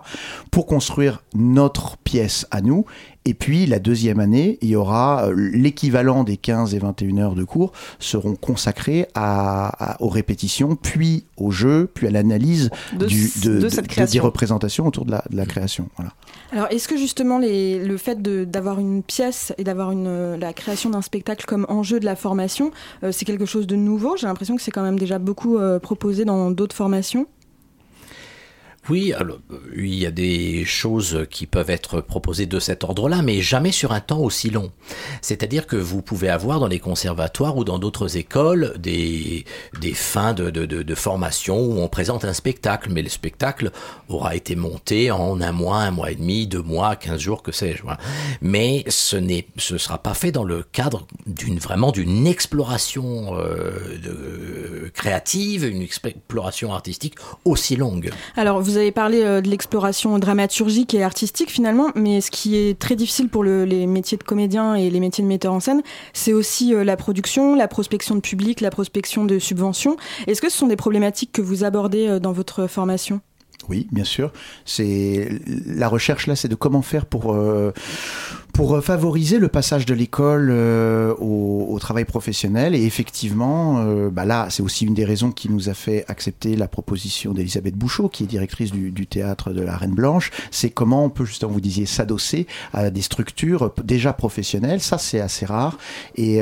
pour 0.51 0.65
construire 0.65 1.23
notre 1.33 1.97
pièce 1.97 2.45
à 2.51 2.61
nous. 2.61 2.85
Et 3.23 3.35
puis 3.35 3.67
la 3.67 3.77
deuxième 3.77 4.19
année, 4.19 4.57
il 4.61 4.69
y 4.69 4.75
aura 4.75 5.27
euh, 5.27 5.49
l'équivalent 5.53 6.23
des 6.23 6.37
15 6.37 6.73
et 6.73 6.79
21 6.79 7.17
heures 7.19 7.35
de 7.35 7.43
cours 7.43 7.71
seront 7.99 8.35
consacrés 8.35 9.07
à, 9.13 9.97
aux 9.99 10.09
répétitions, 10.09 10.75
puis 10.75 11.25
au 11.37 11.51
jeu, 11.51 11.87
puis 11.93 12.07
à 12.07 12.09
l'analyse 12.09 12.71
de, 12.93 13.05
de, 13.59 13.69
cette 13.69 13.87
création. 13.87 14.19
des 14.21 14.25
représentations 14.25 14.87
autour 14.87 15.05
de 15.05 15.11
la, 15.11 15.23
de 15.29 15.37
la 15.37 15.45
création. 15.45 15.87
Voilà. 15.97 16.13
Alors 16.51 16.67
est-ce 16.71 16.87
que 16.87 16.97
justement 16.97 17.37
les, 17.37 17.77
le 17.83 17.97
fait 17.97 18.21
d'avoir 18.21 18.79
une 18.79 19.03
pièce 19.03 19.53
et 19.59 19.63
d'avoir 19.63 19.93
la 19.93 20.53
création 20.53 20.89
d'un 20.89 21.03
spectacle 21.03 21.45
comme 21.45 21.65
enjeu 21.69 21.99
de 21.99 22.05
la 22.05 22.15
formation, 22.15 22.71
euh, 23.03 23.11
c'est 23.11 23.25
quelque 23.25 23.45
chose 23.45 23.67
de 23.67 23.75
nouveau? 23.75 24.17
J'ai 24.17 24.27
l'impression 24.27 24.55
que 24.55 24.61
c'est 24.61 24.71
quand 24.71 24.83
même 24.83 24.97
déjà 24.97 25.19
beaucoup 25.19 25.57
euh, 25.57 25.79
proposé 25.79 26.25
dans 26.25 26.49
d'autres 26.49 26.75
formations. 26.75 27.27
Oui, 28.89 29.13
alors, 29.13 29.37
euh, 29.51 29.59
il 29.75 29.93
y 29.93 30.07
a 30.07 30.11
des 30.11 30.65
choses 30.65 31.27
qui 31.29 31.45
peuvent 31.45 31.69
être 31.69 32.01
proposées 32.01 32.47
de 32.47 32.59
cet 32.59 32.83
ordre-là, 32.83 33.21
mais 33.21 33.39
jamais 33.41 33.71
sur 33.71 33.91
un 33.91 33.99
temps 33.99 34.19
aussi 34.19 34.49
long. 34.49 34.71
C'est-à-dire 35.21 35.67
que 35.67 35.75
vous 35.75 36.01
pouvez 36.01 36.29
avoir 36.29 36.59
dans 36.59 36.67
les 36.67 36.79
conservatoires 36.79 37.57
ou 37.57 37.63
dans 37.63 37.77
d'autres 37.77 38.17
écoles 38.17 38.73
des, 38.79 39.45
des 39.79 39.93
fins 39.93 40.33
de, 40.33 40.49
de, 40.49 40.65
de, 40.65 40.95
formation 40.95 41.59
où 41.59 41.79
on 41.79 41.87
présente 41.87 42.25
un 42.25 42.33
spectacle, 42.33 42.89
mais 42.91 43.03
le 43.03 43.09
spectacle 43.09 43.71
aura 44.09 44.35
été 44.35 44.55
monté 44.55 45.11
en 45.11 45.41
un 45.41 45.51
mois, 45.51 45.77
un 45.77 45.91
mois 45.91 46.11
et 46.11 46.15
demi, 46.15 46.47
deux 46.47 46.61
mois, 46.63 46.95
quinze 46.95 47.19
jours, 47.19 47.43
que 47.43 47.51
sais-je. 47.51 47.83
Mais 48.41 48.83
ce 48.87 49.15
n'est, 49.15 49.47
ce 49.57 49.77
sera 49.77 49.99
pas 49.99 50.15
fait 50.15 50.31
dans 50.31 50.43
le 50.43 50.63
cadre 50.63 51.05
d'une 51.27 51.59
vraiment 51.59 51.91
d'une 51.91 52.25
exploration 52.25 53.37
euh, 53.37 54.89
créative, 54.93 55.65
une 55.65 55.81
exploration 55.83 56.73
artistique 56.73 57.15
aussi 57.45 57.75
longue. 57.75 58.09
Alors 58.35 58.59
vous 58.59 58.70
avez 58.77 58.91
parlé 58.91 59.21
euh, 59.23 59.41
de 59.41 59.49
l'exploration 59.49 60.17
dramaturgique 60.19 60.93
et 60.93 61.03
artistique 61.03 61.49
finalement, 61.49 61.89
mais 61.95 62.21
ce 62.21 62.31
qui 62.31 62.57
est 62.57 62.77
très 62.77 62.95
difficile 62.95 63.29
pour 63.29 63.43
les 63.43 63.87
métiers 63.87 64.17
de 64.17 64.23
comédien 64.23 64.75
et 64.75 64.89
les 64.89 64.99
métiers 64.99 65.23
de 65.23 65.27
metteur 65.27 65.53
en 65.53 65.59
scène, 65.59 65.81
c'est 66.13 66.33
aussi 66.33 66.73
euh, 66.73 66.83
la 66.83 66.97
production, 66.97 67.55
la 67.55 67.67
prospection 67.67 68.15
de 68.15 68.21
public, 68.21 68.61
la 68.61 68.69
prospection 68.69 69.25
de 69.25 69.39
subventions. 69.39 69.97
Est-ce 70.27 70.41
que 70.41 70.49
ce 70.49 70.57
sont 70.57 70.67
des 70.67 70.75
problématiques 70.75 71.31
que 71.31 71.41
vous 71.41 71.63
abordez 71.63 72.07
euh, 72.07 72.19
dans 72.19 72.31
votre 72.31 72.67
formation? 72.67 73.21
Oui, 73.69 73.87
bien 73.91 74.03
sûr. 74.03 74.33
C'est 74.65 75.29
la 75.67 75.87
recherche 75.87 76.25
là, 76.25 76.35
c'est 76.35 76.47
de 76.47 76.55
comment 76.55 76.81
faire 76.81 77.05
pour 77.05 77.37
pour 78.53 78.75
euh, 78.75 78.81
favoriser 78.81 79.39
le 79.39 79.47
passage 79.47 79.85
de 79.85 79.93
l'école 79.93 80.49
euh, 80.51 81.13
au, 81.15 81.77
travail 81.79 82.05
professionnel. 82.05 82.75
Et 82.75 82.85
effectivement, 82.85 83.79
euh, 83.79 84.09
bah 84.11 84.23
là, 84.23 84.47
c'est 84.51 84.61
aussi 84.61 84.85
une 84.85 84.93
des 84.93 85.05
raisons 85.05 85.31
qui 85.31 85.49
nous 85.49 85.67
a 85.67 85.73
fait 85.73 86.05
accepter 86.07 86.55
la 86.55 86.67
proposition 86.67 87.33
d'Elisabeth 87.33 87.75
Bouchot, 87.75 88.07
qui 88.07 88.23
est 88.23 88.27
directrice 88.27 88.71
du, 88.71 89.07
théâtre 89.07 89.51
de 89.51 89.61
la 89.61 89.75
Reine 89.75 89.95
Blanche. 89.95 90.29
C'est 90.51 90.69
comment 90.69 91.03
on 91.05 91.09
peut, 91.09 91.25
justement, 91.25 91.51
vous 91.51 91.61
disiez, 91.61 91.87
s'adosser 91.87 92.45
à 92.71 92.91
des 92.91 93.01
structures 93.01 93.73
déjà 93.83 94.13
professionnelles. 94.13 94.79
Ça, 94.79 94.99
c'est 94.99 95.19
assez 95.19 95.45
rare. 95.45 95.79
Et, 96.15 96.39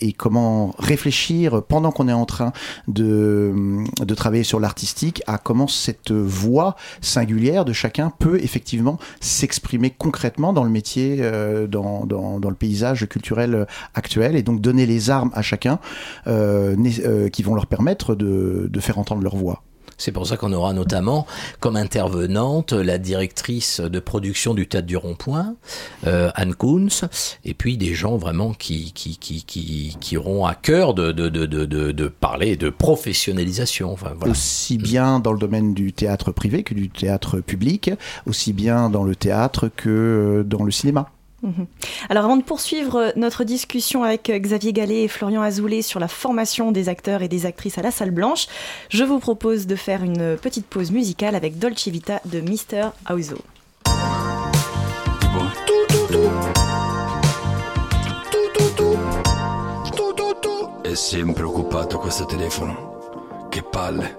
et 0.00 0.12
comment 0.12 0.74
réfléchir 0.78 1.62
pendant 1.62 1.92
qu'on 1.92 2.08
est 2.08 2.12
en 2.12 2.26
train 2.26 2.52
de, 2.88 3.84
de 4.04 4.14
travailler 4.14 4.42
sur 4.42 4.58
l'artistique 4.58 5.22
à 5.28 5.38
comment 5.38 5.68
cette 5.68 6.10
voix 6.10 6.74
singulière 7.00 7.64
de 7.64 7.72
chacun 7.72 8.12
peut 8.18 8.40
effectivement 8.42 8.98
s'exprimer 9.20 9.90
concrètement 9.90 10.52
dans 10.52 10.64
le 10.64 10.70
métier 10.70 11.20
euh, 11.50 11.66
dans, 11.66 12.06
dans, 12.06 12.50
le 12.50 12.54
paysage 12.54 13.06
culturel 13.08 13.66
actuel 13.94 14.34
et 14.36 14.42
donc 14.42 14.60
donner 14.60 14.86
les 14.86 15.10
armes 15.10 15.30
à 15.34 15.42
chacun 15.42 15.78
euh, 16.26 16.74
euh, 17.04 17.28
qui 17.28 17.42
vont 17.42 17.54
leur 17.54 17.66
permettre 17.66 18.14
de, 18.14 18.68
de 18.70 18.80
faire 18.80 18.98
entendre 18.98 19.22
leur 19.22 19.36
voix. 19.36 19.62
C'est 19.98 20.12
pour 20.12 20.26
ça 20.26 20.38
qu'on 20.38 20.52
aura 20.54 20.72
notamment 20.72 21.26
comme 21.60 21.76
intervenante 21.76 22.72
la 22.72 22.96
directrice 22.96 23.80
de 23.80 24.00
production 24.00 24.54
du 24.54 24.66
Théâtre 24.66 24.86
du 24.86 24.96
Rond-Point, 24.96 25.56
Anne 26.06 26.54
Kunz, 26.54 27.04
et 27.44 27.52
puis 27.52 27.76
des 27.76 27.92
gens 27.92 28.16
vraiment 28.16 28.54
qui, 28.54 28.92
qui, 28.92 29.18
qui, 29.18 29.44
qui, 29.44 29.98
qui 30.00 30.16
auront 30.16 30.46
à 30.46 30.54
cœur 30.54 30.94
de, 30.94 31.12
de, 31.12 31.28
de, 31.28 31.44
de, 31.44 31.66
de 31.66 32.08
parler 32.08 32.56
de 32.56 32.70
professionnalisation. 32.70 33.92
Enfin, 33.92 34.12
voilà. 34.16 34.32
Aussi 34.32 34.78
bien 34.78 35.20
dans 35.20 35.34
le 35.34 35.38
domaine 35.38 35.74
du 35.74 35.92
théâtre 35.92 36.32
privé 36.32 36.62
que 36.62 36.72
du 36.72 36.88
théâtre 36.88 37.40
public, 37.40 37.90
aussi 38.26 38.54
bien 38.54 38.88
dans 38.88 39.04
le 39.04 39.14
théâtre 39.14 39.68
que 39.68 40.46
dans 40.48 40.64
le 40.64 40.70
cinéma. 40.70 41.10
Mhm. 41.42 41.66
Alors 42.10 42.24
avant 42.24 42.36
de 42.36 42.42
poursuivre 42.42 42.96
euh, 42.96 43.10
notre 43.16 43.44
discussion 43.44 44.04
avec 44.04 44.28
euh, 44.28 44.38
Xavier 44.38 44.72
Gallet 44.72 45.04
et 45.04 45.08
Florian 45.08 45.40
Azoulay 45.40 45.80
sur 45.80 45.98
la 45.98 46.08
formation 46.08 46.70
des 46.70 46.88
acteurs 46.88 47.22
et 47.22 47.28
des 47.28 47.46
actrices 47.46 47.78
à 47.78 47.82
la 47.82 47.90
salle 47.90 48.10
blanche, 48.10 48.46
je 48.90 49.04
vous 49.04 49.18
propose 49.18 49.66
de 49.66 49.76
faire 49.76 50.02
une 50.02 50.36
petite 50.36 50.66
pause 50.66 50.90
musicale 50.90 51.34
avec 51.34 51.58
Dolce 51.58 51.88
Vita 51.88 52.20
de 52.26 52.40
Mr. 52.40 52.90
Auzo. 53.06 53.38
È 60.82 60.94
sempre 60.94 61.44
occupato 61.44 61.98
questo 61.98 62.26
telefono. 62.26 63.46
Che 63.48 63.62
palle. 63.62 64.16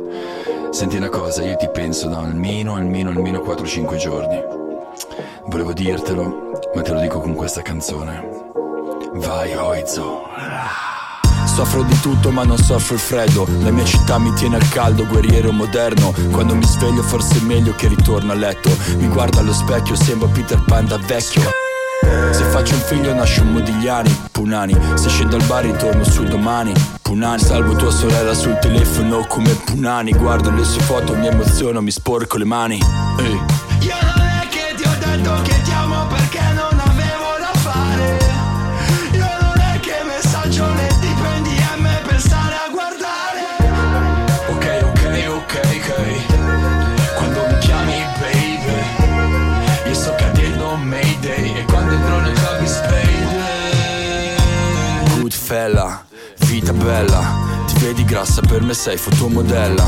Senti 0.72 0.96
una 0.96 1.10
cosa, 1.10 1.44
io 1.44 1.58
ti 1.58 1.70
penso 1.70 2.08
da 2.08 2.20
almeno, 2.20 2.76
almeno, 2.76 3.10
almeno 3.10 3.40
4-5 3.40 3.98
giorni. 3.98 4.42
Volevo 5.48 5.74
dirtelo, 5.74 6.51
ma 6.74 6.82
te 6.82 6.94
lo 6.94 7.02
dico 7.02 7.20
con 7.20 7.34
questa 7.34 7.62
canzone. 7.62 8.28
Vai 9.16 9.54
Oizo. 9.56 10.24
Soffro 11.46 11.84
di 11.84 12.00
tutto 12.00 12.32
ma 12.32 12.44
non 12.44 12.58
soffro 12.58 12.96
il 12.96 13.00
freddo. 13.00 13.46
La 13.62 13.72
mia 13.72 13.84
città 13.84 14.18
mi 14.18 14.34
tiene 14.34 14.56
al 14.56 14.68
caldo, 14.70 15.06
guerriero 15.06 15.52
moderno. 15.52 16.14
Quando 16.32 16.56
mi 16.56 16.66
sveglio 16.66 17.04
forse 17.04 17.40
è 17.40 17.42
meglio 17.42 17.74
che 17.76 17.88
ritorno 17.88 18.32
a 18.32 18.36
letto. 18.36 18.70
Mi 18.98 19.08
guardo 19.08 19.40
allo 19.40 19.54
specchio, 19.54 19.96
sembro 19.96 20.30
Peter 20.30 20.62
Pan 20.66 20.86
da 20.86 20.98
vecchio. 20.98 21.50
Se 22.32 22.44
faccio 22.46 22.74
un 22.74 22.82
figlio 22.82 23.14
nasce 23.14 23.42
un 23.42 23.52
Modigliani, 23.52 24.28
Punani. 24.32 24.76
Se 24.96 25.10
scendo 25.10 25.36
al 25.36 25.44
bar 25.44 25.66
ritorno 25.66 26.04
su 26.04 26.24
domani, 26.24 26.74
Punani. 27.02 27.42
Salvo 27.42 27.76
tua 27.76 27.92
sorella 27.92 28.34
sul 28.34 28.58
telefono 28.60 29.26
come 29.28 29.50
Punani. 29.50 30.14
Guardo 30.14 30.50
le 30.52 30.64
sue 30.64 30.82
foto, 30.82 31.16
mi 31.16 31.28
emoziono, 31.28 31.82
mi 31.82 31.92
sporco 31.92 32.38
le 32.38 32.46
mani. 32.46 32.80
Ehi 33.20 33.51
vedi 57.92 58.06
grassa 58.06 58.42
per 58.42 58.62
me 58.62 58.74
sei 58.74 58.96
fotomodella. 58.96 59.84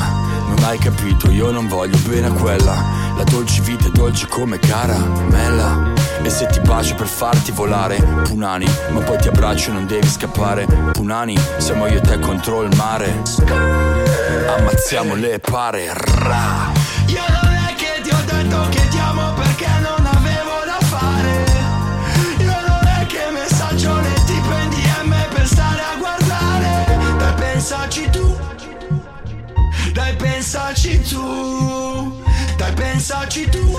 Non 0.48 0.62
hai 0.64 0.78
capito, 0.78 1.32
io 1.32 1.52
non 1.52 1.68
voglio 1.68 1.98
bene 2.06 2.28
a 2.28 2.32
quella. 2.32 2.74
La 3.16 3.24
dolce 3.24 3.62
vita 3.62 3.86
è 3.86 3.92
dolce 3.92 4.28
come 4.28 4.58
caramella 4.58 5.94
E 6.24 6.30
se 6.30 6.48
ti 6.48 6.60
bacio 6.62 6.96
per 6.96 7.06
farti 7.06 7.52
volare 7.52 7.96
Punani, 8.24 8.66
ma 8.90 9.02
poi 9.02 9.18
ti 9.20 9.28
abbraccio 9.28 9.70
e 9.70 9.74
non 9.74 9.86
devi 9.86 10.08
scappare. 10.08 10.66
Punani, 10.92 11.38
siamo 11.58 11.88
io 11.88 11.98
e 11.98 12.02
te 12.02 12.20
contro 12.20 12.64
il 12.64 12.76
mare. 12.76 13.22
Ammazziamo 14.58 15.16
le 15.16 15.40
pare 15.40 15.94
Ra. 15.94 16.72
Io 17.08 17.22
non 17.42 17.54
è 17.54 17.74
che 17.76 18.02
ti 18.02 18.10
ho 18.10 18.22
detto 18.26 18.68
che 18.70 18.88
ti 18.90 18.98
Dai 29.94 30.16
pensaci 30.16 31.00
tu. 31.02 32.22
Dai 32.58 32.74
pensaci 32.74 33.48
tu. 33.50 33.78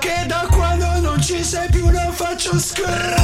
Che 0.00 0.26
da 0.26 0.46
quando 0.50 1.00
non 1.00 1.20
ci 1.22 1.42
sei 1.42 1.68
più 1.70 1.88
non 1.88 2.12
faccio 2.12 2.58
scorrere 2.58 3.14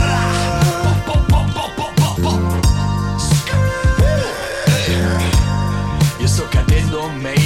Io 6.18 6.26
sto 6.26 6.46
cadendo 6.48 7.08
Mayday 7.08 7.41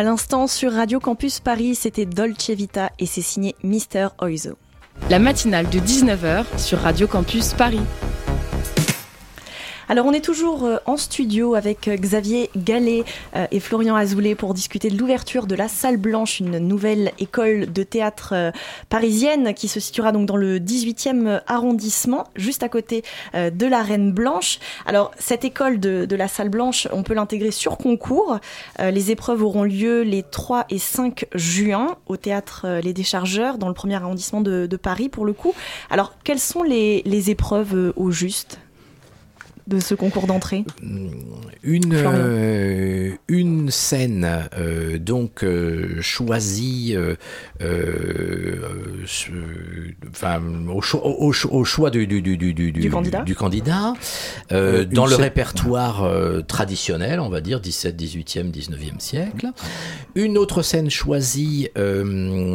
À 0.00 0.02
l'instant 0.02 0.46
sur 0.46 0.72
Radio 0.72 0.98
Campus 0.98 1.40
Paris, 1.40 1.74
c'était 1.74 2.06
Dolce 2.06 2.48
Vita 2.48 2.90
et 2.98 3.04
c'est 3.04 3.20
signé 3.20 3.54
Mister 3.62 4.08
Oizo. 4.22 4.56
La 5.10 5.18
matinale 5.18 5.68
de 5.68 5.78
19h 5.78 6.46
sur 6.56 6.78
Radio 6.78 7.06
Campus 7.06 7.52
Paris. 7.52 7.82
Alors 9.90 10.06
on 10.06 10.12
est 10.12 10.24
toujours 10.24 10.66
euh, 10.66 10.76
en 10.86 10.96
studio 10.96 11.56
avec 11.56 11.88
euh, 11.88 11.96
Xavier 11.96 12.48
Gallet 12.56 13.02
euh, 13.34 13.48
et 13.50 13.58
Florian 13.58 13.96
Azoulay 13.96 14.36
pour 14.36 14.54
discuter 14.54 14.88
de 14.88 14.96
l'ouverture 14.96 15.48
de 15.48 15.56
la 15.56 15.66
Salle 15.66 15.96
Blanche, 15.96 16.38
une 16.38 16.58
nouvelle 16.58 17.10
école 17.18 17.72
de 17.72 17.82
théâtre 17.82 18.52
parisienne 18.88 19.52
qui 19.52 19.66
se 19.66 19.80
situera 19.80 20.12
donc 20.12 20.26
dans 20.26 20.36
le 20.36 20.60
18e 20.60 21.40
arrondissement, 21.48 22.28
juste 22.36 22.62
à 22.62 22.68
côté 22.68 23.02
de 23.34 23.66
la 23.66 23.82
Reine 23.82 24.12
Blanche. 24.12 24.60
Alors 24.86 25.10
cette 25.18 25.44
école 25.44 25.80
de, 25.80 26.14
la 26.14 26.28
Salle 26.28 26.50
Blanche, 26.50 26.86
on 26.92 27.02
peut 27.02 27.14
l'intégrer 27.14 27.50
sur 27.50 27.76
concours. 27.76 28.38
Les 28.78 29.10
épreuves 29.10 29.42
auront 29.42 29.64
lieu 29.64 30.02
les 30.02 30.22
3 30.22 30.66
et 30.70 30.78
5 30.78 31.26
juin 31.34 31.96
au 32.06 32.16
théâtre 32.16 32.80
Les 32.82 32.92
Déchargeurs 32.92 33.58
dans 33.58 33.68
le 33.68 33.74
premier 33.74 33.96
arrondissement 33.96 34.40
de, 34.40 34.76
Paris 34.76 35.08
pour 35.08 35.24
le 35.24 35.32
coup. 35.32 35.54
Alors 35.90 36.14
quelles 36.22 36.38
sont 36.38 36.62
les, 36.62 37.02
les 37.04 37.30
épreuves 37.30 37.92
au 37.96 38.10
juste? 38.10 38.60
De 39.70 39.80
ce 39.80 39.94
concours 39.94 40.26
d'entrée 40.26 40.64
Une, 41.62 41.92
Florian. 41.96 42.12
euh, 42.14 43.10
une 43.28 43.70
scène 43.70 44.28
euh, 44.58 44.98
donc 44.98 45.44
euh, 45.44 46.00
choisie 46.00 46.92
euh, 46.96 47.14
euh, 47.62 48.56
ce- 49.06 49.30
enfin, 50.10 50.40
au, 50.72 50.80
choix, 50.80 51.06
au, 51.06 51.32
choix- 51.32 51.52
au 51.54 51.64
choix 51.64 51.90
du, 51.90 52.06
du, 52.06 52.20
du, 52.20 52.36
du, 52.36 52.52
du, 52.52 52.72
Du 52.72 52.90
candidat. 52.90 53.22
du 53.22 53.34
candidat, 53.34 53.94
euh, 54.52 54.80
Euh, 54.82 54.84
dans 54.84 55.04
une 55.06 55.10
le 55.10 55.16
répertoire 55.16 56.02
euh, 56.04 56.40
traditionnel, 56.42 57.20
on 57.20 57.28
va 57.28 57.40
dire 57.40 57.60
17, 57.60 57.96
18e, 57.96 58.50
19e 58.50 58.98
siècle. 58.98 59.46
Une 60.14 60.36
autre 60.38 60.62
scène 60.62 60.90
choisie 60.90 61.68
euh, 61.78 62.04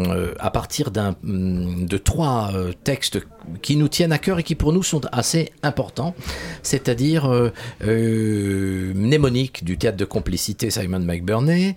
euh, 0.08 0.34
à 0.40 0.52
partir 0.52 0.92
d'un, 0.92 1.16
hum, 1.24 1.86
de 1.86 1.98
trois 1.98 2.52
euh, 2.54 2.72
textes 2.84 3.20
qui 3.62 3.76
nous 3.78 3.88
tiennent 3.88 4.12
à 4.12 4.18
cœur 4.18 4.40
et 4.40 4.44
qui 4.44 4.56
pour 4.56 4.74
nous 4.74 4.82
sont 4.84 5.02
assez 5.12 5.52
importants, 5.62 6.16
c'est-à-dire 6.64 7.05
euh, 7.14 7.50
euh, 7.84 8.94
Mnémonique 8.96 9.64
du 9.64 9.78
théâtre 9.78 9.98
de 9.98 10.06
complicité 10.06 10.70
Simon 10.70 11.00
McBurney, 11.00 11.76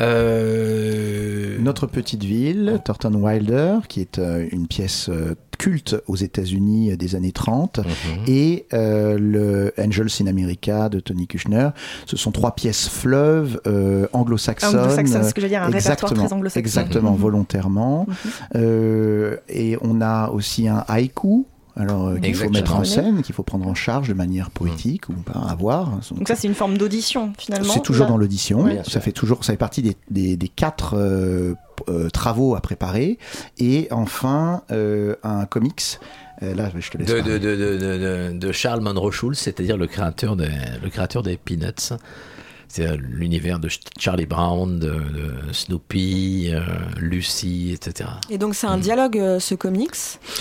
euh, 0.00 1.56
Notre 1.60 1.86
petite 1.86 2.24
ville, 2.24 2.80
Thornton 2.84 3.14
Wilder, 3.14 3.76
qui 3.88 4.00
est 4.00 4.18
euh, 4.18 4.46
une 4.52 4.66
pièce 4.66 5.08
euh, 5.08 5.34
culte 5.58 5.96
aux 6.06 6.16
États-Unis 6.16 6.92
euh, 6.92 6.96
des 6.96 7.14
années 7.16 7.32
30, 7.32 7.80
et 8.26 8.66
euh, 8.72 9.18
le 9.18 9.72
Angels 9.78 10.08
in 10.20 10.26
America 10.28 10.88
de 10.88 11.00
Tony 11.00 11.26
Kushner. 11.26 11.70
Ce 12.06 12.16
sont 12.16 12.30
trois 12.30 12.54
pièces 12.54 12.88
fleuves 12.88 13.60
euh, 13.66 14.06
anglo-saxonnes. 14.12 14.78
Anglo-saxonnes, 14.78 15.24
ce 15.24 15.34
que 15.34 15.40
je 15.40 15.46
veux 15.46 15.50
dire, 15.50 15.62
un 15.62 15.66
répertoire 15.66 15.94
Exactement, 15.96 16.24
très 16.26 16.34
anglo-saxon. 16.34 16.60
Exactement, 16.60 17.12
Mhm. 17.12 17.18
volontairement. 17.18 18.06
Euh, 18.54 19.36
et 19.48 19.76
on 19.82 20.00
a 20.00 20.28
aussi 20.30 20.68
un 20.68 20.84
haïku. 20.88 21.46
Alors, 21.78 22.08
euh, 22.08 22.18
qu'il 22.18 22.34
faut 22.34 22.50
mettre 22.50 22.74
en 22.74 22.84
scène, 22.84 23.22
qu'il 23.22 23.34
faut 23.34 23.42
prendre 23.44 23.66
en 23.66 23.74
charge 23.74 24.08
de 24.08 24.14
manière 24.14 24.50
poétique 24.50 25.08
ou 25.08 25.12
pas 25.12 25.38
avoir. 25.48 26.00
Donc 26.16 26.26
ça 26.28 26.34
c'est 26.34 26.48
une 26.48 26.54
forme 26.54 26.76
d'audition 26.76 27.32
finalement. 27.38 27.72
C'est 27.72 27.80
toujours 27.82 28.06
là 28.06 28.10
dans 28.12 28.18
l'audition. 28.18 28.62
Oui. 28.64 28.78
Ça 28.86 29.00
fait 29.00 29.12
toujours, 29.12 29.44
ça 29.44 29.52
fait 29.52 29.56
partie 29.58 29.80
des, 29.82 29.96
des, 30.10 30.36
des 30.36 30.48
quatre 30.48 30.94
euh, 30.96 31.54
euh, 31.88 32.10
travaux 32.10 32.54
à 32.56 32.60
préparer. 32.60 33.18
Et 33.58 33.86
enfin, 33.92 34.62
euh, 34.72 35.14
un 35.22 35.46
comics. 35.46 35.98
Euh, 36.42 36.54
là, 36.54 36.70
je 36.76 36.90
te 36.90 36.98
laisse. 36.98 37.08
de, 37.08 37.20
de, 37.20 37.38
de, 37.38 37.56
de, 37.56 37.78
de- 38.32 38.38
de 38.38 38.52
Charles 38.52 38.80
Monroe 38.80 39.10
Schulz, 39.10 39.36
c'est-à-dire 39.38 39.76
le 39.76 39.86
créateur 39.86 40.36
des, 40.36 40.48
le 40.82 40.88
créateur 40.88 41.22
des 41.22 41.36
Peanuts. 41.36 41.94
C'est 42.70 42.86
euh, 42.86 42.96
l'univers 43.00 43.58
de 43.58 43.68
Ch- 43.68 43.80
Charlie 43.98 44.26
Brown, 44.26 44.78
de, 44.78 44.88
de 44.88 45.52
Snoopy, 45.52 46.50
euh, 46.52 46.60
Lucy, 46.98 47.72
etc. 47.72 48.10
Et 48.30 48.38
donc 48.38 48.54
c'est 48.54 48.66
un 48.66 48.78
dialogue, 48.78 49.18
euh, 49.18 49.38
ce 49.40 49.54
comics. 49.54 49.90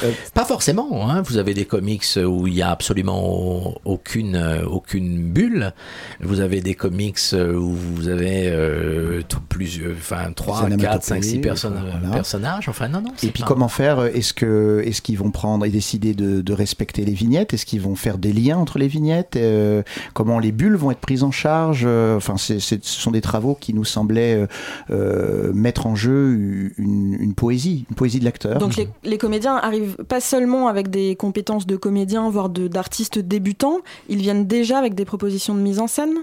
Euh, 0.04 0.12
pas 0.34 0.46
forcément. 0.46 1.10
Hein. 1.10 1.22
Vous 1.22 1.38
avez 1.38 1.54
des 1.54 1.66
comics 1.66 2.04
où 2.26 2.48
il 2.48 2.54
y 2.54 2.62
a 2.62 2.70
absolument 2.72 3.76
aucune 3.86 4.36
aucune 4.70 5.32
bulle. 5.32 5.74
Vous 6.22 6.40
avez 6.42 6.62
des 6.62 6.76
comics 6.76 7.20
où 7.34 7.74
vous 7.74 8.08
avez 8.10 8.48
euh, 8.48 9.22
tout 9.28 9.40
plusieurs, 9.48 9.92
enfin 9.94 10.32
trois, 10.36 10.68
Des 10.70 10.78
quatre, 10.78 11.04
cinq, 11.04 11.24
six 11.24 11.30
onomatopées, 11.38 11.48
personnes- 11.48 11.84
voilà. 12.02 12.14
personnages. 12.16 12.70
Enfin 12.70 12.88
non 12.90 13.02
non. 13.02 13.12
Et 13.24 13.28
puis 13.32 13.42
pas- 13.44 13.48
comment 13.48 13.68
faire 13.70 14.04
Est-ce 14.06 14.34
que 14.34 14.82
est-ce 14.86 15.02
qu'ils 15.02 15.18
vont 15.18 15.32
prendre 15.32 15.66
et 15.66 15.70
décider 15.70 16.14
de, 16.14 16.42
de 16.42 16.54
respecter 16.54 17.06
les 17.06 17.14
vignettes? 17.14 17.54
Est-ce 17.54 17.66
qu'ils 17.66 17.82
vont 17.82 17.96
faire 17.96 18.18
des 18.18 18.34
liens 18.34 18.58
entre 18.58 18.80
les 18.80 18.88
vignettes? 18.88 19.36
Euh, 19.36 19.82
Comment 20.14 20.40
les 20.40 20.52
bulles 20.52 20.76
vont 20.76 20.92
être 20.92 21.00
prises 21.00 21.24
en 21.24 21.32
charge? 21.32 21.86
Ce 22.20 22.78
sont 22.82 23.12
des 23.12 23.22
travaux 23.22 23.56
qui 23.60 23.74
nous 23.74 23.86
semblaient 23.86 24.36
euh, 24.36 24.48
euh, 24.90 25.54
mettre 25.54 25.88
en 25.88 25.96
jeu 25.96 26.72
une, 26.78 27.18
une 27.20 27.34
poésie, 27.34 27.86
une 27.90 27.96
poésie 27.96 28.20
de 28.20 28.26
l'acteur. 28.26 28.60
Donc 28.60 28.76
les, 28.76 28.90
les 29.04 29.18
comédiens 29.18 29.56
arrivent 29.56 29.98
pas 30.08 30.22
seulement 30.22 30.68
avec 30.68 30.90
des 30.90 31.16
compétences 31.16 31.66
de 31.68 31.76
comédiens, 31.76 32.30
voire 32.30 32.50
d'artistes 32.50 33.20
débutants, 33.20 33.80
ils 34.10 34.20
viennent 34.20 34.48
déjà 34.48 34.78
avec 34.78 34.96
des 34.96 35.06
propositions 35.06 35.56
de 35.56 35.62
mise 35.62 35.80
en 35.80 35.88
scène? 35.88 36.16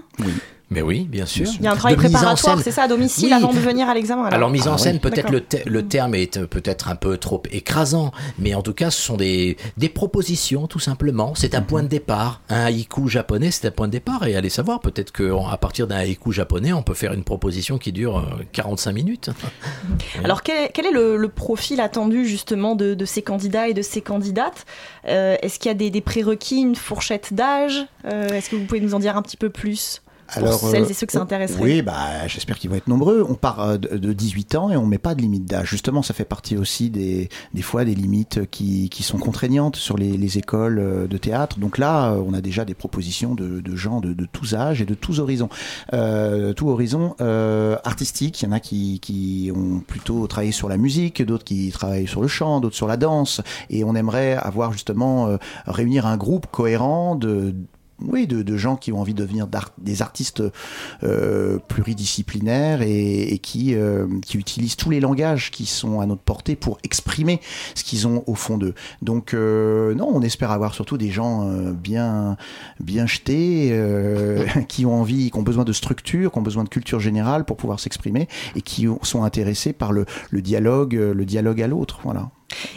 Mais 0.71 0.81
oui, 0.81 1.01
bien 1.01 1.25
sûr. 1.27 1.47
Il 1.59 1.63
y 1.63 1.67
a 1.67 1.71
un 1.71 1.75
travail 1.75 1.95
De 1.95 2.01
préparatoire, 2.01 2.59
c'est 2.59 2.71
ça, 2.71 2.83
à 2.83 2.87
domicile 2.87 3.27
Oui. 3.27 3.33
avant 3.33 3.53
de 3.53 3.59
venir 3.59 3.87
à 3.87 3.93
l'examen. 3.93 4.23
Alors, 4.25 4.49
mise 4.49 4.67
en 4.67 4.73
Ah 4.73 4.77
scène, 4.79 4.95
oui. 4.95 4.99
peut-être 4.99 5.29
le, 5.31 5.41
D'accord. 5.41 5.63
te- 5.63 5.69
le 5.69 5.87
terme 5.87 6.15
est 6.15 6.37
euh, 6.37 6.47
peut-être 6.47 6.89
un 6.89 6.95
peu 6.95 7.17
trop 7.17 7.43
écrasant, 7.51 8.11
mais 8.39 8.55
en 8.55 8.63
tout 8.63 8.73
cas, 8.73 8.89
ce 8.89 8.99
sont 9.01 9.15
des, 9.15 9.57
des 9.77 9.89
propositions, 9.89 10.65
tout 10.67 10.79
simplement. 10.79 11.33
C'est 11.35 11.53
un 11.53 11.61
point 11.61 11.83
de 11.83 11.87
départ. 11.87 12.41
Un 12.49 12.65
haïku 12.65 13.07
japonais, 13.09 13.51
c'est 13.51 13.67
un 13.67 13.71
point 13.71 13.87
de 13.87 13.91
départ, 13.91 14.25
et 14.25 14.35
allez 14.35 14.49
savoir, 14.49 14.79
peut-être 14.79 15.11
qu'à 15.11 15.57
partir 15.57 15.85
d'un 15.87 15.97
haïku 15.97 16.31
japonais, 16.31 16.73
on 16.73 16.81
peut 16.81 16.95
faire 16.95 17.13
une 17.13 17.23
proposition 17.23 17.77
qui 17.77 17.91
dure 17.91 18.17
euh, 18.17 18.43
45 18.53 18.91
minutes. 18.91 19.29
Alors 20.23 20.41
quel 20.41 20.65
est, 20.65 20.69
quel 20.73 20.85
est 20.87 20.91
le, 20.91 21.17
le 21.17 21.29
profil 21.29 21.79
attendu 21.79 22.25
justement 22.25 22.75
de, 22.75 22.93
de 22.95 23.05
ces 23.05 23.21
candidats 23.21 23.67
et 23.67 23.73
de 23.73 23.81
ces 23.81 24.01
candidates? 24.01 24.65
Euh, 25.07 25.35
Est-ce 25.41 25.59
qu'il 25.59 25.69
y 25.69 25.71
a 25.71 25.75
des, 25.75 25.89
des 25.91 26.01
prérequis, 26.01 26.61
une 26.61 26.75
fourchette 26.75 27.33
d'âge? 27.33 27.85
Euh, 28.05 28.29
Est-ce 28.29 28.49
que 28.49 28.55
vous 28.55 28.65
pouvez 28.65 28.79
nous 28.81 28.95
en 28.95 28.99
dire 28.99 29.15
un 29.17 29.21
petit 29.21 29.37
peu 29.37 29.49
plus? 29.49 30.01
Alors, 30.29 30.59
pour 30.59 30.69
celles 30.69 30.83
euh, 30.83 30.89
et 30.89 30.93
ceux 30.93 31.05
que 31.05 31.13
ça 31.13 31.21
intéresserait. 31.21 31.61
Oui, 31.61 31.81
bah, 31.81 32.27
j'espère 32.27 32.57
qu'ils 32.57 32.69
vont 32.69 32.75
être 32.75 32.87
nombreux. 32.87 33.25
On 33.27 33.35
part 33.35 33.59
euh, 33.61 33.77
de, 33.77 33.97
de 33.97 34.13
18 34.13 34.55
ans 34.55 34.71
et 34.71 34.77
on 34.77 34.85
met 34.85 34.97
pas 34.97 35.15
de 35.15 35.21
limite 35.21 35.45
d'âge. 35.45 35.69
Justement, 35.69 36.01
ça 36.01 36.13
fait 36.13 36.25
partie 36.25 36.57
aussi 36.57 36.89
des, 36.89 37.29
des 37.53 37.61
fois 37.61 37.85
des 37.85 37.95
limites 37.95 38.49
qui, 38.49 38.89
qui 38.89 39.03
sont 39.03 39.17
contraignantes 39.17 39.75
sur 39.75 39.97
les, 39.97 40.17
les 40.17 40.37
écoles 40.37 40.79
euh, 40.79 41.07
de 41.07 41.17
théâtre. 41.17 41.59
Donc 41.59 41.77
là, 41.77 42.13
on 42.25 42.33
a 42.33 42.41
déjà 42.41 42.65
des 42.65 42.73
propositions 42.73 43.35
de, 43.35 43.61
de 43.61 43.75
gens 43.75 44.01
de, 44.01 44.13
de 44.13 44.25
tous 44.25 44.55
âges 44.55 44.81
et 44.81 44.85
de 44.85 44.93
tous 44.93 45.19
horizons. 45.19 45.49
Euh, 45.93 46.53
tout 46.53 46.69
horizon 46.69 47.15
euh, 47.21 47.77
artistique. 47.83 48.41
Il 48.41 48.45
y 48.45 48.47
en 48.47 48.51
a 48.51 48.59
qui, 48.59 48.99
qui 48.99 49.51
ont 49.55 49.79
plutôt 49.79 50.27
travaillé 50.27 50.51
sur 50.51 50.69
la 50.69 50.77
musique, 50.77 51.21
d'autres 51.21 51.43
qui 51.43 51.69
travaillent 51.71 52.07
sur 52.07 52.21
le 52.21 52.27
chant, 52.27 52.59
d'autres 52.59 52.75
sur 52.75 52.87
la 52.87 52.97
danse. 52.97 53.41
Et 53.69 53.83
on 53.83 53.95
aimerait 53.95 54.33
avoir 54.33 54.71
justement 54.73 55.27
euh, 55.27 55.37
réunir 55.67 56.05
un 56.05 56.17
groupe 56.17 56.47
cohérent 56.47 57.15
de 57.15 57.55
oui, 58.01 58.27
de, 58.27 58.57
gens 58.57 58.75
qui 58.75 58.91
ont 58.91 58.99
envie 58.99 59.13
de 59.13 59.21
devenir 59.21 59.47
des 59.77 60.01
artistes 60.01 60.43
euh, 61.03 61.59
pluridisciplinaires 61.67 62.81
et, 62.81 63.39
euh, 63.57 64.07
qui 64.21 64.37
utilisent 64.37 64.75
tous 64.75 64.89
les 64.89 64.99
langages 64.99 65.49
qui 65.51 65.65
sont 65.65 66.01
à 66.01 66.05
notre 66.05 66.21
portée 66.21 66.55
pour 66.55 66.77
exprimer 66.83 67.39
ce 67.73 67.83
qu'ils 67.83 68.07
ont 68.07 68.23
au 68.27 68.35
fond 68.35 68.57
d'eux. 68.57 68.73
Donc 69.01 69.33
euh, 69.33 69.95
non, 69.95 70.09
on 70.13 70.21
espère 70.21 70.51
avoir 70.51 70.73
surtout 70.73 70.97
des 70.97 71.09
gens 71.11 71.49
bien, 71.71 72.37
bien 72.79 73.05
jetés, 73.05 73.73
qui 74.67 74.85
ont 74.85 74.99
envie, 74.99 75.31
qui 75.31 75.37
ont 75.37 75.43
besoin 75.43 75.63
de 75.63 75.73
structure, 75.73 76.31
qui 76.31 76.37
ont 76.37 76.41
besoin 76.43 76.63
de 76.63 76.69
culture 76.69 76.99
générale 76.99 77.45
pour 77.45 77.57
pouvoir 77.57 77.79
s'exprimer 77.79 78.27
et 78.55 78.61
qui 78.61 78.87
ont- 78.87 78.99
sont 79.03 79.23
intéressés 79.23 79.73
par 79.73 79.91
le, 79.93 80.05
le 80.31 80.41
dialogue, 80.41 80.93
le 80.93 81.25
dialogue 81.25 81.61
à 81.61 81.67
l'autre. 81.67 81.99
Voilà. 82.03 82.29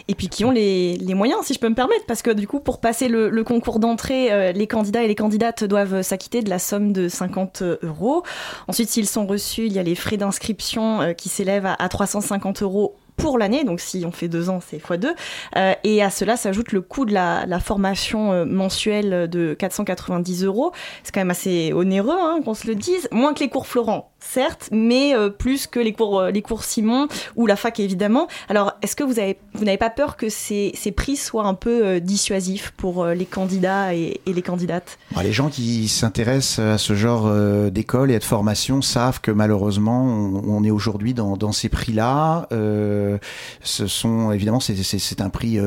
Et 0.07 0.15
puis 0.15 0.29
qui 0.29 0.45
ont 0.45 0.51
les, 0.51 0.97
moyens, 1.15 1.45
si 1.45 1.53
je 1.53 1.59
peux 1.59 1.69
me 1.69 1.75
permettre, 1.75 2.05
parce 2.05 2.21
que 2.21 2.31
du 2.31 2.47
coup, 2.47 2.59
pour 2.59 2.79
passer 2.79 3.07
le, 3.07 3.43
concours 3.43 3.79
d'entrée, 3.79 4.31
euh, 4.31 4.51
les 4.51 4.67
candidats 4.67 5.03
et 5.03 5.07
les 5.07 5.15
candidates 5.15 5.63
doivent 5.63 6.01
s'acquitter 6.01 6.41
de 6.41 6.49
la 6.49 6.59
somme 6.59 6.93
de 6.93 7.07
50 7.07 7.63
euros. 7.83 8.23
Ensuite, 8.67 8.89
s'ils 8.89 9.07
sont 9.07 9.25
reçus, 9.25 9.65
il 9.65 9.73
y 9.73 9.79
a 9.79 9.83
les 9.83 9.95
frais 9.95 10.17
d'inscription 10.17 11.01
euh, 11.01 11.13
qui 11.13 11.29
s'élèvent 11.29 11.65
à, 11.65 11.75
à 11.79 11.89
350 11.89 12.61
euros 12.61 12.95
pour 13.17 13.37
l'année, 13.37 13.65
donc 13.65 13.81
si 13.81 14.05
on 14.05 14.11
fait 14.11 14.29
deux 14.29 14.49
ans, 14.49 14.61
c'est 14.65 14.77
x2. 14.77 15.13
Euh, 15.57 15.73
et 15.83 16.01
à 16.01 16.09
cela 16.09 16.37
s'ajoute 16.37 16.71
le 16.71 16.79
coût 16.79 17.05
de 17.05 17.13
la, 17.13 17.59
formation 17.59 18.45
mensuelle 18.45 19.29
de 19.29 19.53
490 19.53 20.45
euros. 20.45 20.71
C'est 21.03 21.13
quand 21.13 21.19
même 21.19 21.31
assez 21.31 21.73
onéreux, 21.73 22.17
hein, 22.17 22.39
qu'on 22.45 22.53
se 22.53 22.65
le 22.65 22.75
dise. 22.75 23.09
Moins 23.11 23.33
que 23.33 23.41
les 23.41 23.49
cours 23.49 23.67
Florent, 23.67 24.13
certes, 24.19 24.69
mais 24.71 25.15
euh, 25.15 25.29
plus 25.29 25.67
que 25.67 25.79
les 25.79 25.93
cours, 25.93 26.19
euh, 26.19 26.31
les 26.31 26.41
cours 26.41 26.63
Simon 26.63 27.07
ou 27.35 27.47
la 27.47 27.55
fac, 27.55 27.79
évidemment. 27.79 28.27
Alors, 28.47 28.73
est-ce 28.81 28.95
que 28.95 29.03
vous 29.03 29.13
vous 29.53 29.65
n'avez 29.65 29.77
pas 29.77 29.89
peur 29.89 30.17
que 30.17 30.29
ces, 30.29 30.71
ces 30.75 30.91
prix 30.91 31.15
soient 31.15 31.45
un 31.45 31.53
peu 31.53 31.85
euh, 31.85 31.99
dissuasifs 31.99 32.71
pour 32.77 33.05
les 33.05 33.25
candidats 33.25 33.93
et, 33.95 34.21
les 34.25 34.41
candidates? 34.41 34.97
Bon, 35.11 35.21
les 35.21 35.31
gens 35.31 35.49
qui 35.49 35.87
s'intéressent 35.87 36.59
à 36.59 36.77
ce 36.77 36.93
genre 36.93 37.29
d'école 37.71 38.11
et 38.11 38.19
de 38.19 38.23
formation 38.23 38.81
savent 38.81 39.21
que 39.21 39.31
malheureusement 39.31 40.03
on, 40.03 40.63
est 40.63 40.71
aujourd'hui 40.71 41.13
dans, 41.13 41.51
ces 41.51 41.69
prix-là. 41.69 42.47
Ce 42.51 43.87
sont 43.87 44.31
évidemment 44.31 44.59
c'est- 44.59 45.21
un 45.21 45.29
prix 45.29 45.57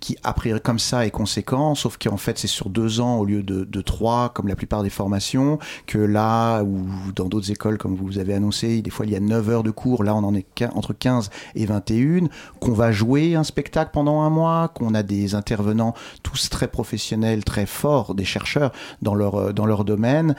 qui 0.00 0.16
a 0.22 0.32
priori 0.32 0.60
comme 0.60 0.78
ça 0.78 1.04
est 1.04 1.10
conséquent, 1.10 1.74
sauf 1.74 1.98
qu'en 1.98 2.16
fait 2.16 2.38
c'est 2.38 2.46
sur 2.46 2.70
deux 2.70 3.00
ans 3.00 3.16
au 3.16 3.24
lieu 3.24 3.42
de, 3.42 3.64
de 3.64 3.80
trois 3.80 4.30
comme 4.30 4.48
la 4.48 4.56
plupart 4.56 4.82
des 4.82 4.90
formations. 4.90 5.58
Que 5.86 5.98
là 5.98 6.62
ou 6.62 6.86
dans 7.14 7.26
d'autres 7.26 7.50
écoles 7.50 7.78
comme 7.78 7.96
vous 7.96 8.01
avez 8.18 8.34
annoncé, 8.34 8.82
des 8.82 8.90
fois 8.90 9.06
il 9.06 9.12
y 9.12 9.16
a 9.16 9.20
9 9.20 9.48
heures 9.48 9.62
de 9.62 9.70
cours, 9.70 10.04
là 10.04 10.14
on 10.14 10.24
en 10.24 10.34
est 10.34 10.46
entre 10.74 10.92
15 10.92 11.30
et 11.54 11.66
21, 11.66 12.28
qu'on 12.60 12.72
va 12.72 12.92
jouer 12.92 13.34
un 13.34 13.44
spectacle 13.44 13.90
pendant 13.92 14.22
un 14.22 14.30
mois, 14.30 14.68
qu'on 14.74 14.94
a 14.94 15.02
des 15.02 15.34
intervenants 15.34 15.94
tous 16.22 16.48
très 16.48 16.68
professionnels, 16.68 17.44
très 17.44 17.66
forts, 17.66 18.14
des 18.14 18.24
chercheurs 18.24 18.72
dans 19.00 19.14
leur 19.14 19.34
euh, 19.36 19.52
dans 19.52 19.66
leur 19.66 19.84
domaine, 19.84 20.34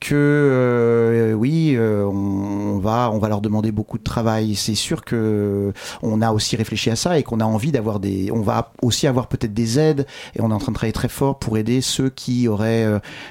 que 0.00 0.14
euh, 0.14 1.32
oui, 1.32 1.74
euh, 1.76 2.04
on, 2.04 2.76
on 2.76 2.78
va 2.78 3.10
on 3.12 3.18
va 3.18 3.28
leur 3.28 3.40
demander 3.40 3.72
beaucoup 3.72 3.98
de 3.98 4.04
travail. 4.04 4.54
C'est 4.54 4.74
sûr 4.74 5.04
que 5.04 5.72
on 6.02 6.22
a 6.22 6.32
aussi 6.32 6.56
réfléchi 6.56 6.90
à 6.90 6.96
ça 6.96 7.18
et 7.18 7.22
qu'on 7.22 7.40
a 7.40 7.44
envie 7.44 7.72
d'avoir 7.72 8.00
des, 8.00 8.30
on 8.32 8.42
va 8.42 8.72
aussi 8.82 9.06
avoir 9.06 9.28
peut-être 9.28 9.54
des 9.54 9.78
aides 9.78 10.06
et 10.34 10.40
on 10.40 10.50
est 10.50 10.54
en 10.54 10.58
train 10.58 10.72
de 10.72 10.76
travailler 10.76 10.92
très 10.92 11.08
fort 11.08 11.38
pour 11.38 11.58
aider 11.58 11.80
ceux 11.80 12.10
qui 12.10 12.48
auraient 12.48 12.86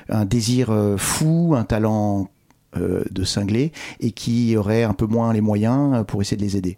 un 0.10 0.26
désir 0.26 0.74
fou, 0.98 1.54
un 1.58 1.64
talent 1.64 2.30
de 2.76 3.24
cinglé 3.24 3.72
et 4.00 4.12
qui 4.12 4.56
auraient 4.58 4.84
un 4.84 4.94
peu 4.94 5.06
moins 5.06 5.34
les 5.34 5.42
moyens 5.42 5.96
euh, 5.96 6.04
pour 6.04 6.22
essayer 6.22 6.38
de 6.38 6.44
les 6.44 6.58
aider. 6.58 6.78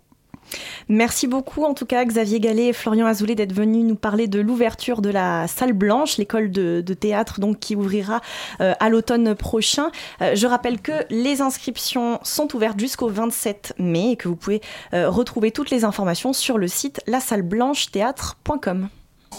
Merci 0.90 1.28
beaucoup 1.28 1.64
en 1.64 1.74
tout 1.74 1.86
cas 1.86 2.04
Xavier 2.06 2.40
Gallet 2.40 2.68
et 2.68 2.74
Florian 2.74 3.06
Azoulay 3.06 3.36
d'être 3.36 3.54
venus 3.54 3.84
nous 3.84 3.96
parler 3.96 4.28
de 4.28 4.40
l'ouverture 4.40 5.02
de 5.02 5.10
la 5.10 5.48
salle 5.48 5.74
blanche, 5.74 6.18
l'école 6.18 6.52
de, 6.52 6.82
de 6.86 6.94
théâtre 6.94 7.40
donc 7.40 7.60
qui 7.60 7.76
ouvrira 7.76 8.22
euh, 8.62 8.74
à 8.80 8.90
l'automne 8.90 9.36
prochain. 9.36 9.90
Euh, 10.22 10.36
je 10.36 10.48
rappelle 10.48 10.80
que 10.80 11.06
les 11.10 11.42
inscriptions 11.42 12.20
sont 12.24 12.56
ouvertes 12.56 12.80
jusqu'au 12.80 13.10
27 13.10 13.76
mai 13.80 14.12
et 14.12 14.16
que 14.16 14.28
vous 14.28 14.36
pouvez 14.36 14.62
euh, 14.94 15.10
retrouver 15.10 15.52
toutes 15.52 15.70
les 15.70 15.84
informations 15.84 16.32
sur 16.34 16.58
le 16.58 16.68
site 16.68 17.02
lasalleblanchetheatre.com. 17.08 18.90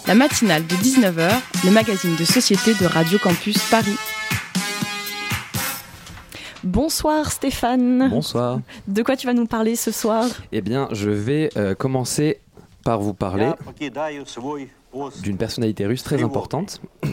La 0.07 0.15
matinale 0.15 0.65
de 0.67 0.75
19h, 0.75 1.31
le 1.65 1.71
magazine 1.71 2.15
de 2.15 2.23
société 2.23 2.73
de 2.75 2.85
Radio 2.85 3.17
Campus 3.17 3.57
Paris. 3.69 3.97
Bonsoir 6.63 7.31
Stéphane. 7.31 8.09
Bonsoir. 8.09 8.59
De 8.87 9.01
quoi 9.01 9.15
tu 9.15 9.25
vas 9.27 9.33
nous 9.33 9.45
parler 9.45 9.77
ce 9.77 9.91
soir 9.91 10.25
Eh 10.51 10.61
bien, 10.61 10.89
je 10.91 11.09
vais 11.09 11.49
euh, 11.55 11.73
commencer 11.73 12.41
par 12.83 12.99
vous 12.99 13.13
parler 13.13 13.51
d'une 15.23 15.37
personnalité 15.37 15.85
russe 15.85 16.03
très 16.03 16.21
importante 16.21 16.81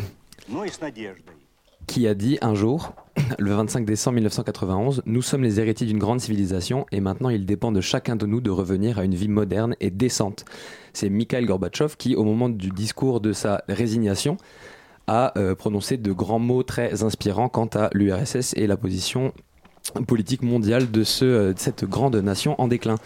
qui 1.86 2.08
a 2.08 2.14
dit 2.14 2.38
un 2.42 2.54
jour, 2.54 2.92
le 3.38 3.54
25 3.54 3.84
décembre 3.84 4.16
1991, 4.16 5.02
Nous 5.06 5.22
sommes 5.22 5.44
les 5.44 5.60
héritiers 5.60 5.86
d'une 5.86 5.98
grande 5.98 6.20
civilisation 6.20 6.84
et 6.90 7.00
maintenant 7.00 7.28
il 7.28 7.46
dépend 7.46 7.70
de 7.70 7.80
chacun 7.80 8.16
de 8.16 8.26
nous 8.26 8.40
de 8.40 8.50
revenir 8.50 8.98
à 8.98 9.04
une 9.04 9.14
vie 9.14 9.28
moderne 9.28 9.76
et 9.78 9.90
décente. 9.90 10.44
C'est 10.92 11.08
Mikhail 11.08 11.44
Gorbatchev 11.44 11.94
qui, 11.96 12.16
au 12.16 12.24
moment 12.24 12.48
du 12.48 12.70
discours 12.70 13.20
de 13.20 13.32
sa 13.32 13.62
résignation, 13.68 14.38
a 15.06 15.38
euh, 15.38 15.54
prononcé 15.54 15.96
de 15.96 16.12
grands 16.12 16.38
mots 16.38 16.62
très 16.62 17.02
inspirants 17.02 17.48
quant 17.48 17.68
à 17.74 17.90
l'URSS 17.92 18.54
et 18.56 18.66
la 18.66 18.76
position 18.76 19.32
politique 20.06 20.42
mondiale 20.42 20.90
de, 20.90 21.04
ce, 21.04 21.24
euh, 21.24 21.52
cette 21.56 21.84
grande 21.84 22.16
nation 22.16 22.60
en 22.60 22.68
déclin. 22.68 22.96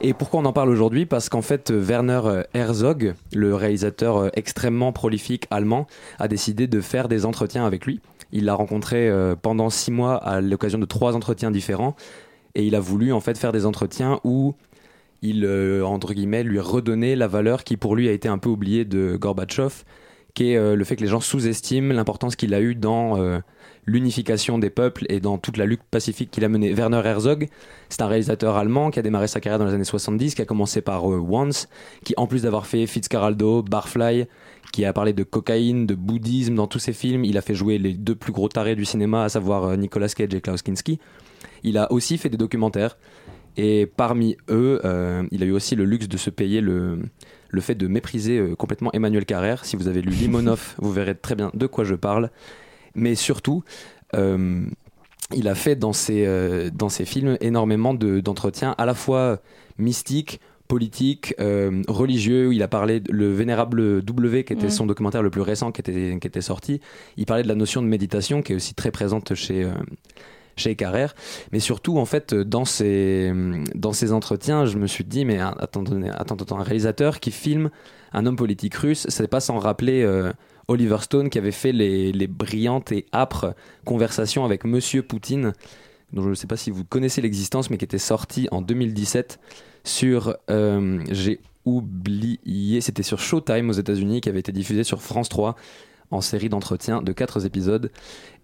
Et 0.00 0.14
pourquoi 0.14 0.40
on 0.40 0.44
en 0.44 0.52
parle 0.52 0.70
aujourd'hui? 0.70 1.06
Parce 1.06 1.28
qu'en 1.28 1.42
fait, 1.42 1.70
Werner 1.70 2.20
euh, 2.24 2.42
Herzog, 2.54 3.14
le 3.34 3.54
réalisateur 3.54 4.30
extrêmement 4.38 4.92
prolifique 4.92 5.46
allemand, 5.50 5.86
a 6.18 6.28
décidé 6.28 6.66
de 6.66 6.80
faire 6.80 7.08
des 7.08 7.26
entretiens 7.26 7.66
avec 7.66 7.84
lui. 7.84 8.00
Il 8.30 8.44
l'a 8.44 8.54
rencontré 8.54 9.10
pendant 9.40 9.70
six 9.70 9.90
mois 9.90 10.16
à 10.16 10.42
l'occasion 10.42 10.78
de 10.78 10.84
trois 10.84 11.16
entretiens 11.16 11.50
différents. 11.50 11.96
Et 12.54 12.66
il 12.66 12.74
a 12.74 12.80
voulu 12.80 13.10
en 13.10 13.20
fait 13.20 13.38
faire 13.38 13.52
des 13.52 13.64
entretiens 13.64 14.20
où 14.22 14.54
il, 15.22 15.48
entre 15.82 16.12
guillemets, 16.12 16.42
lui 16.42 16.60
redonnait 16.60 17.16
la 17.16 17.26
valeur 17.26 17.64
qui 17.64 17.78
pour 17.78 17.96
lui 17.96 18.06
a 18.06 18.12
été 18.12 18.28
un 18.28 18.36
peu 18.36 18.50
oubliée 18.50 18.84
de 18.84 19.16
Gorbatchev, 19.16 19.82
qui 20.38 20.52
est 20.52 20.56
euh, 20.56 20.76
le 20.76 20.84
fait 20.84 20.94
que 20.94 21.00
les 21.00 21.08
gens 21.08 21.18
sous-estiment 21.18 21.92
l'importance 21.92 22.36
qu'il 22.36 22.54
a 22.54 22.60
eu 22.60 22.76
dans 22.76 23.20
euh, 23.20 23.40
l'unification 23.86 24.56
des 24.56 24.70
peuples 24.70 25.04
et 25.08 25.18
dans 25.18 25.36
toute 25.36 25.56
la 25.56 25.66
lutte 25.66 25.82
pacifique 25.90 26.30
qu'il 26.30 26.44
a 26.44 26.48
menée. 26.48 26.72
Werner 26.72 27.02
Herzog, 27.04 27.48
c'est 27.88 28.02
un 28.02 28.06
réalisateur 28.06 28.56
allemand 28.56 28.92
qui 28.92 29.00
a 29.00 29.02
démarré 29.02 29.26
sa 29.26 29.40
carrière 29.40 29.58
dans 29.58 29.64
les 29.64 29.74
années 29.74 29.82
70, 29.82 30.36
qui 30.36 30.42
a 30.42 30.44
commencé 30.44 30.80
par 30.80 31.12
euh, 31.12 31.18
Once, 31.18 31.68
qui 32.04 32.14
en 32.16 32.28
plus 32.28 32.42
d'avoir 32.42 32.66
fait 32.68 32.86
Fitzcarraldo, 32.86 33.64
Barfly, 33.64 34.26
qui 34.72 34.84
a 34.84 34.92
parlé 34.92 35.12
de 35.12 35.24
cocaïne, 35.24 35.86
de 35.86 35.96
bouddhisme 35.96 36.54
dans 36.54 36.68
tous 36.68 36.78
ses 36.78 36.92
films, 36.92 37.24
il 37.24 37.36
a 37.36 37.40
fait 37.40 37.56
jouer 37.56 37.78
les 37.78 37.94
deux 37.94 38.14
plus 38.14 38.30
gros 38.30 38.48
tarés 38.48 38.76
du 38.76 38.84
cinéma, 38.84 39.24
à 39.24 39.28
savoir 39.28 39.64
euh, 39.64 39.76
Nicolas 39.76 40.06
Cage 40.06 40.32
et 40.32 40.40
Klaus 40.40 40.62
Kinski. 40.62 41.00
Il 41.64 41.78
a 41.78 41.90
aussi 41.90 42.16
fait 42.16 42.28
des 42.28 42.36
documentaires. 42.36 42.96
Et 43.56 43.86
parmi 43.86 44.36
eux, 44.50 44.80
euh, 44.84 45.24
il 45.32 45.42
a 45.42 45.46
eu 45.46 45.50
aussi 45.50 45.74
le 45.74 45.84
luxe 45.84 46.06
de 46.06 46.16
se 46.16 46.30
payer 46.30 46.60
le, 46.60 47.00
le 47.48 47.60
fait 47.60 47.74
de 47.74 47.86
mépriser 47.86 48.38
euh, 48.38 48.54
complètement 48.54 48.90
Emmanuel 48.92 49.24
Carrère. 49.24 49.64
Si 49.64 49.76
vous 49.76 49.88
avez 49.88 50.02
lu 50.02 50.10
Limonov, 50.10 50.74
vous 50.78 50.92
verrez 50.92 51.14
très 51.14 51.34
bien 51.34 51.50
de 51.54 51.66
quoi 51.66 51.84
je 51.84 51.94
parle. 51.94 52.30
Mais 52.94 53.14
surtout, 53.14 53.64
euh, 54.14 54.64
il 55.34 55.48
a 55.48 55.54
fait 55.54 55.76
dans 55.76 55.92
ses, 55.92 56.24
euh, 56.26 56.70
dans 56.72 56.88
ses 56.88 57.04
films 57.04 57.36
énormément 57.40 57.94
de- 57.94 58.20
d'entretiens 58.20 58.74
à 58.78 58.86
la 58.86 58.94
fois 58.94 59.40
mystiques, 59.78 60.40
politiques, 60.68 61.34
religieux. 61.88 62.52
Il 62.52 62.62
a 62.62 62.68
parlé, 62.68 63.00
de- 63.00 63.10
le 63.12 63.32
Vénérable 63.32 64.02
W, 64.02 64.44
qui 64.44 64.52
était 64.52 64.68
son 64.68 64.84
documentaire 64.84 65.22
le 65.22 65.30
plus 65.30 65.40
récent 65.40 65.72
qui 65.72 65.80
était, 65.80 66.18
qui 66.20 66.26
était 66.26 66.42
sorti, 66.42 66.80
il 67.16 67.24
parlait 67.24 67.42
de 67.42 67.48
la 67.48 67.54
notion 67.54 67.80
de 67.80 67.86
méditation 67.86 68.42
qui 68.42 68.52
est 68.52 68.56
aussi 68.56 68.74
très 68.74 68.90
présente 68.90 69.34
chez, 69.34 69.66
chez 70.58 70.74
Carrère. 70.74 71.14
Mais 71.52 71.60
surtout, 71.60 71.98
en 71.98 72.04
fait, 72.04 72.34
dans 72.34 72.64
ces, 72.64 73.32
dans 73.74 73.92
ces 73.92 74.12
entretiens, 74.12 74.66
je 74.66 74.78
me 74.78 74.86
suis 74.86 75.04
dit, 75.04 75.24
mais 75.24 75.38
attends, 75.38 75.84
attends, 75.84 76.36
attends, 76.36 76.58
un 76.58 76.62
réalisateur 76.62 77.20
qui 77.20 77.30
filme 77.30 77.70
un 78.12 78.26
homme 78.26 78.36
politique 78.36 78.74
russe, 78.74 79.06
c'est 79.08 79.28
pas 79.28 79.40
sans 79.40 79.58
rappeler 79.58 80.02
euh, 80.02 80.32
Oliver 80.66 80.98
Stone 81.00 81.30
qui 81.30 81.38
avait 81.38 81.52
fait 81.52 81.72
les, 81.72 82.12
les 82.12 82.26
brillantes 82.26 82.92
et 82.92 83.06
âpres 83.12 83.54
conversations 83.84 84.44
avec 84.44 84.64
Monsieur 84.64 85.02
Poutine, 85.02 85.52
dont 86.12 86.22
je 86.22 86.30
ne 86.30 86.34
sais 86.34 86.46
pas 86.46 86.56
si 86.56 86.70
vous 86.70 86.84
connaissez 86.84 87.20
l'existence, 87.20 87.70
mais 87.70 87.76
qui 87.76 87.84
était 87.84 87.98
sorti 87.98 88.48
en 88.50 88.62
2017 88.62 89.38
sur, 89.84 90.36
euh, 90.50 91.02
j'ai 91.10 91.40
oublié, 91.64 92.80
c'était 92.80 93.02
sur 93.02 93.20
Showtime 93.20 93.68
aux 93.70 93.74
États-Unis, 93.74 94.20
qui 94.20 94.28
avait 94.28 94.40
été 94.40 94.52
diffusé 94.52 94.84
sur 94.84 95.02
France 95.02 95.28
3 95.28 95.54
en 96.10 96.22
série 96.22 96.48
d'entretiens 96.48 97.02
de 97.02 97.12
4 97.12 97.44
épisodes. 97.44 97.90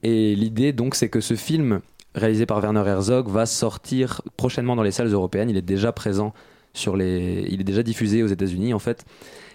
Et 0.02 0.34
l'idée 0.34 0.72
donc 0.72 0.94
c'est 0.94 1.08
que 1.08 1.20
ce 1.20 1.34
film 1.34 1.80
réalisé 2.14 2.46
par 2.46 2.60
Werner 2.60 2.84
Herzog 2.86 3.28
va 3.28 3.46
sortir 3.46 4.22
prochainement 4.36 4.76
dans 4.76 4.82
les 4.82 4.92
salles 4.92 5.12
européennes. 5.12 5.50
Il 5.50 5.56
est 5.56 5.62
déjà 5.62 5.92
présent 5.92 6.32
sur 6.72 6.96
les, 6.96 7.46
il 7.50 7.60
est 7.60 7.64
déjà 7.64 7.82
diffusé 7.82 8.22
aux 8.22 8.28
États-Unis 8.28 8.74
en 8.74 8.78
fait. 8.78 9.04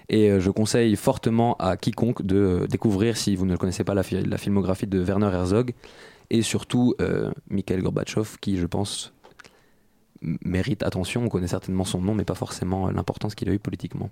Et 0.09 0.31
euh, 0.31 0.39
je 0.39 0.49
conseille 0.49 0.95
fortement 0.95 1.55
à 1.57 1.77
quiconque 1.77 2.23
de 2.23 2.35
euh, 2.35 2.67
découvrir, 2.67 3.15
si 3.15 3.35
vous 3.35 3.45
ne 3.45 3.55
connaissez 3.55 3.83
pas, 3.83 3.93
la, 3.93 4.03
fi- 4.03 4.23
la 4.23 4.37
filmographie 4.37 4.87
de 4.87 4.99
Werner 4.99 5.27
Herzog 5.27 5.73
et 6.31 6.41
surtout 6.41 6.95
euh, 6.99 7.31
Mikhail 7.49 7.81
Gorbatchev, 7.81 8.37
qui, 8.41 8.57
je 8.57 8.65
pense, 8.65 9.13
mérite 10.21 10.83
attention. 10.83 11.23
On 11.23 11.29
connaît 11.29 11.47
certainement 11.47 11.85
son 11.85 12.01
nom, 12.01 12.15
mais 12.15 12.25
pas 12.25 12.35
forcément 12.35 12.89
l'importance 12.89 13.35
qu'il 13.35 13.49
a 13.49 13.53
eu 13.53 13.59
politiquement. 13.59 14.09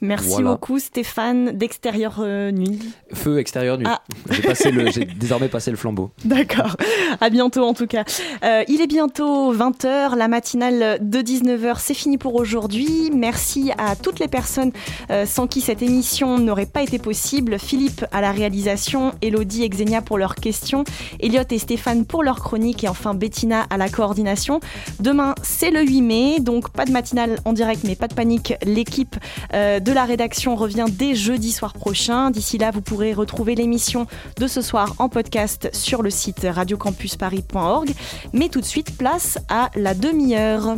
Merci 0.00 0.28
Voilà. 0.28 0.50
beaucoup 0.52 0.78
Stéphane 0.78 1.52
d'Extérieur 1.52 2.16
euh, 2.20 2.50
Nuit. 2.50 2.78
Feu 3.12 3.38
extérieur 3.38 3.78
nuit. 3.78 3.86
Ah. 3.88 4.02
J'ai 4.30 4.42
passé 4.42 4.70
le- 4.70 4.90
j'ai 4.90 5.04
désormais 5.18 5.48
passé 5.48 5.70
le 5.70 5.76
flambeau. 5.76 6.10
D'accord. 6.24 6.76
À 7.20 7.30
bientôt 7.30 7.64
en 7.64 7.74
tout 7.74 7.86
cas. 7.86 8.04
Euh, 8.44 8.64
il 8.68 8.80
est 8.80 8.86
bientôt 8.86 9.54
20h, 9.54 10.16
la 10.16 10.28
matinale 10.28 10.98
de 11.00 11.18
19h, 11.20 11.76
c'est 11.78 11.94
fini 11.94 12.18
pour 12.18 12.34
aujourd'hui. 12.34 13.10
Merci 13.14 13.70
à 13.78 13.96
toutes 13.96 14.18
les 14.18 14.28
personnes 14.28 14.72
euh, 15.10 15.26
sans 15.26 15.46
qui 15.46 15.60
cette 15.60 15.82
émission 15.82 16.38
n'aurait 16.38 16.66
pas 16.66 16.82
été 16.82 16.98
possible. 16.98 17.58
Philippe 17.58 18.04
à 18.12 18.20
la 18.20 18.32
réalisation, 18.32 19.12
Elodie 19.22 19.62
et 19.64 19.68
Xenia 19.68 20.02
pour 20.02 20.18
leurs 20.18 20.34
questions, 20.34 20.84
Elliot 21.20 21.42
et 21.50 21.58
Stéphane 21.58 22.04
pour 22.04 22.22
leurs 22.22 22.40
chroniques 22.40 22.84
et 22.84 22.88
enfin 22.88 23.14
Bettina 23.14 23.66
à 23.70 23.76
la 23.76 23.88
coordination. 23.88 24.60
Demain, 25.00 25.34
c'est 25.42 25.70
le 25.70 25.82
8 25.82 26.02
mai, 26.02 26.40
donc 26.40 26.70
pas 26.70 26.84
de 26.84 26.90
matinale 26.92 27.38
en 27.44 27.52
direct 27.52 27.82
mais 27.84 27.94
pas 27.96 28.08
de 28.08 28.14
panique. 28.14 28.54
L'équipe 28.64 29.16
euh, 29.54 29.61
de 29.80 29.92
la 29.92 30.04
rédaction 30.04 30.56
revient 30.56 30.86
dès 30.90 31.14
jeudi 31.14 31.52
soir 31.52 31.72
prochain. 31.72 32.30
D'ici 32.30 32.58
là, 32.58 32.70
vous 32.70 32.82
pourrez 32.82 33.12
retrouver 33.12 33.54
l'émission 33.54 34.06
de 34.38 34.46
ce 34.46 34.60
soir 34.60 34.94
en 34.98 35.08
podcast 35.08 35.70
sur 35.72 36.02
le 36.02 36.10
site 36.10 36.46
radiocampusparis.org. 36.48 37.92
Mais 38.32 38.48
tout 38.48 38.60
de 38.60 38.66
suite, 38.66 38.96
place 38.96 39.38
à 39.48 39.70
la 39.76 39.94
demi-heure. 39.94 40.76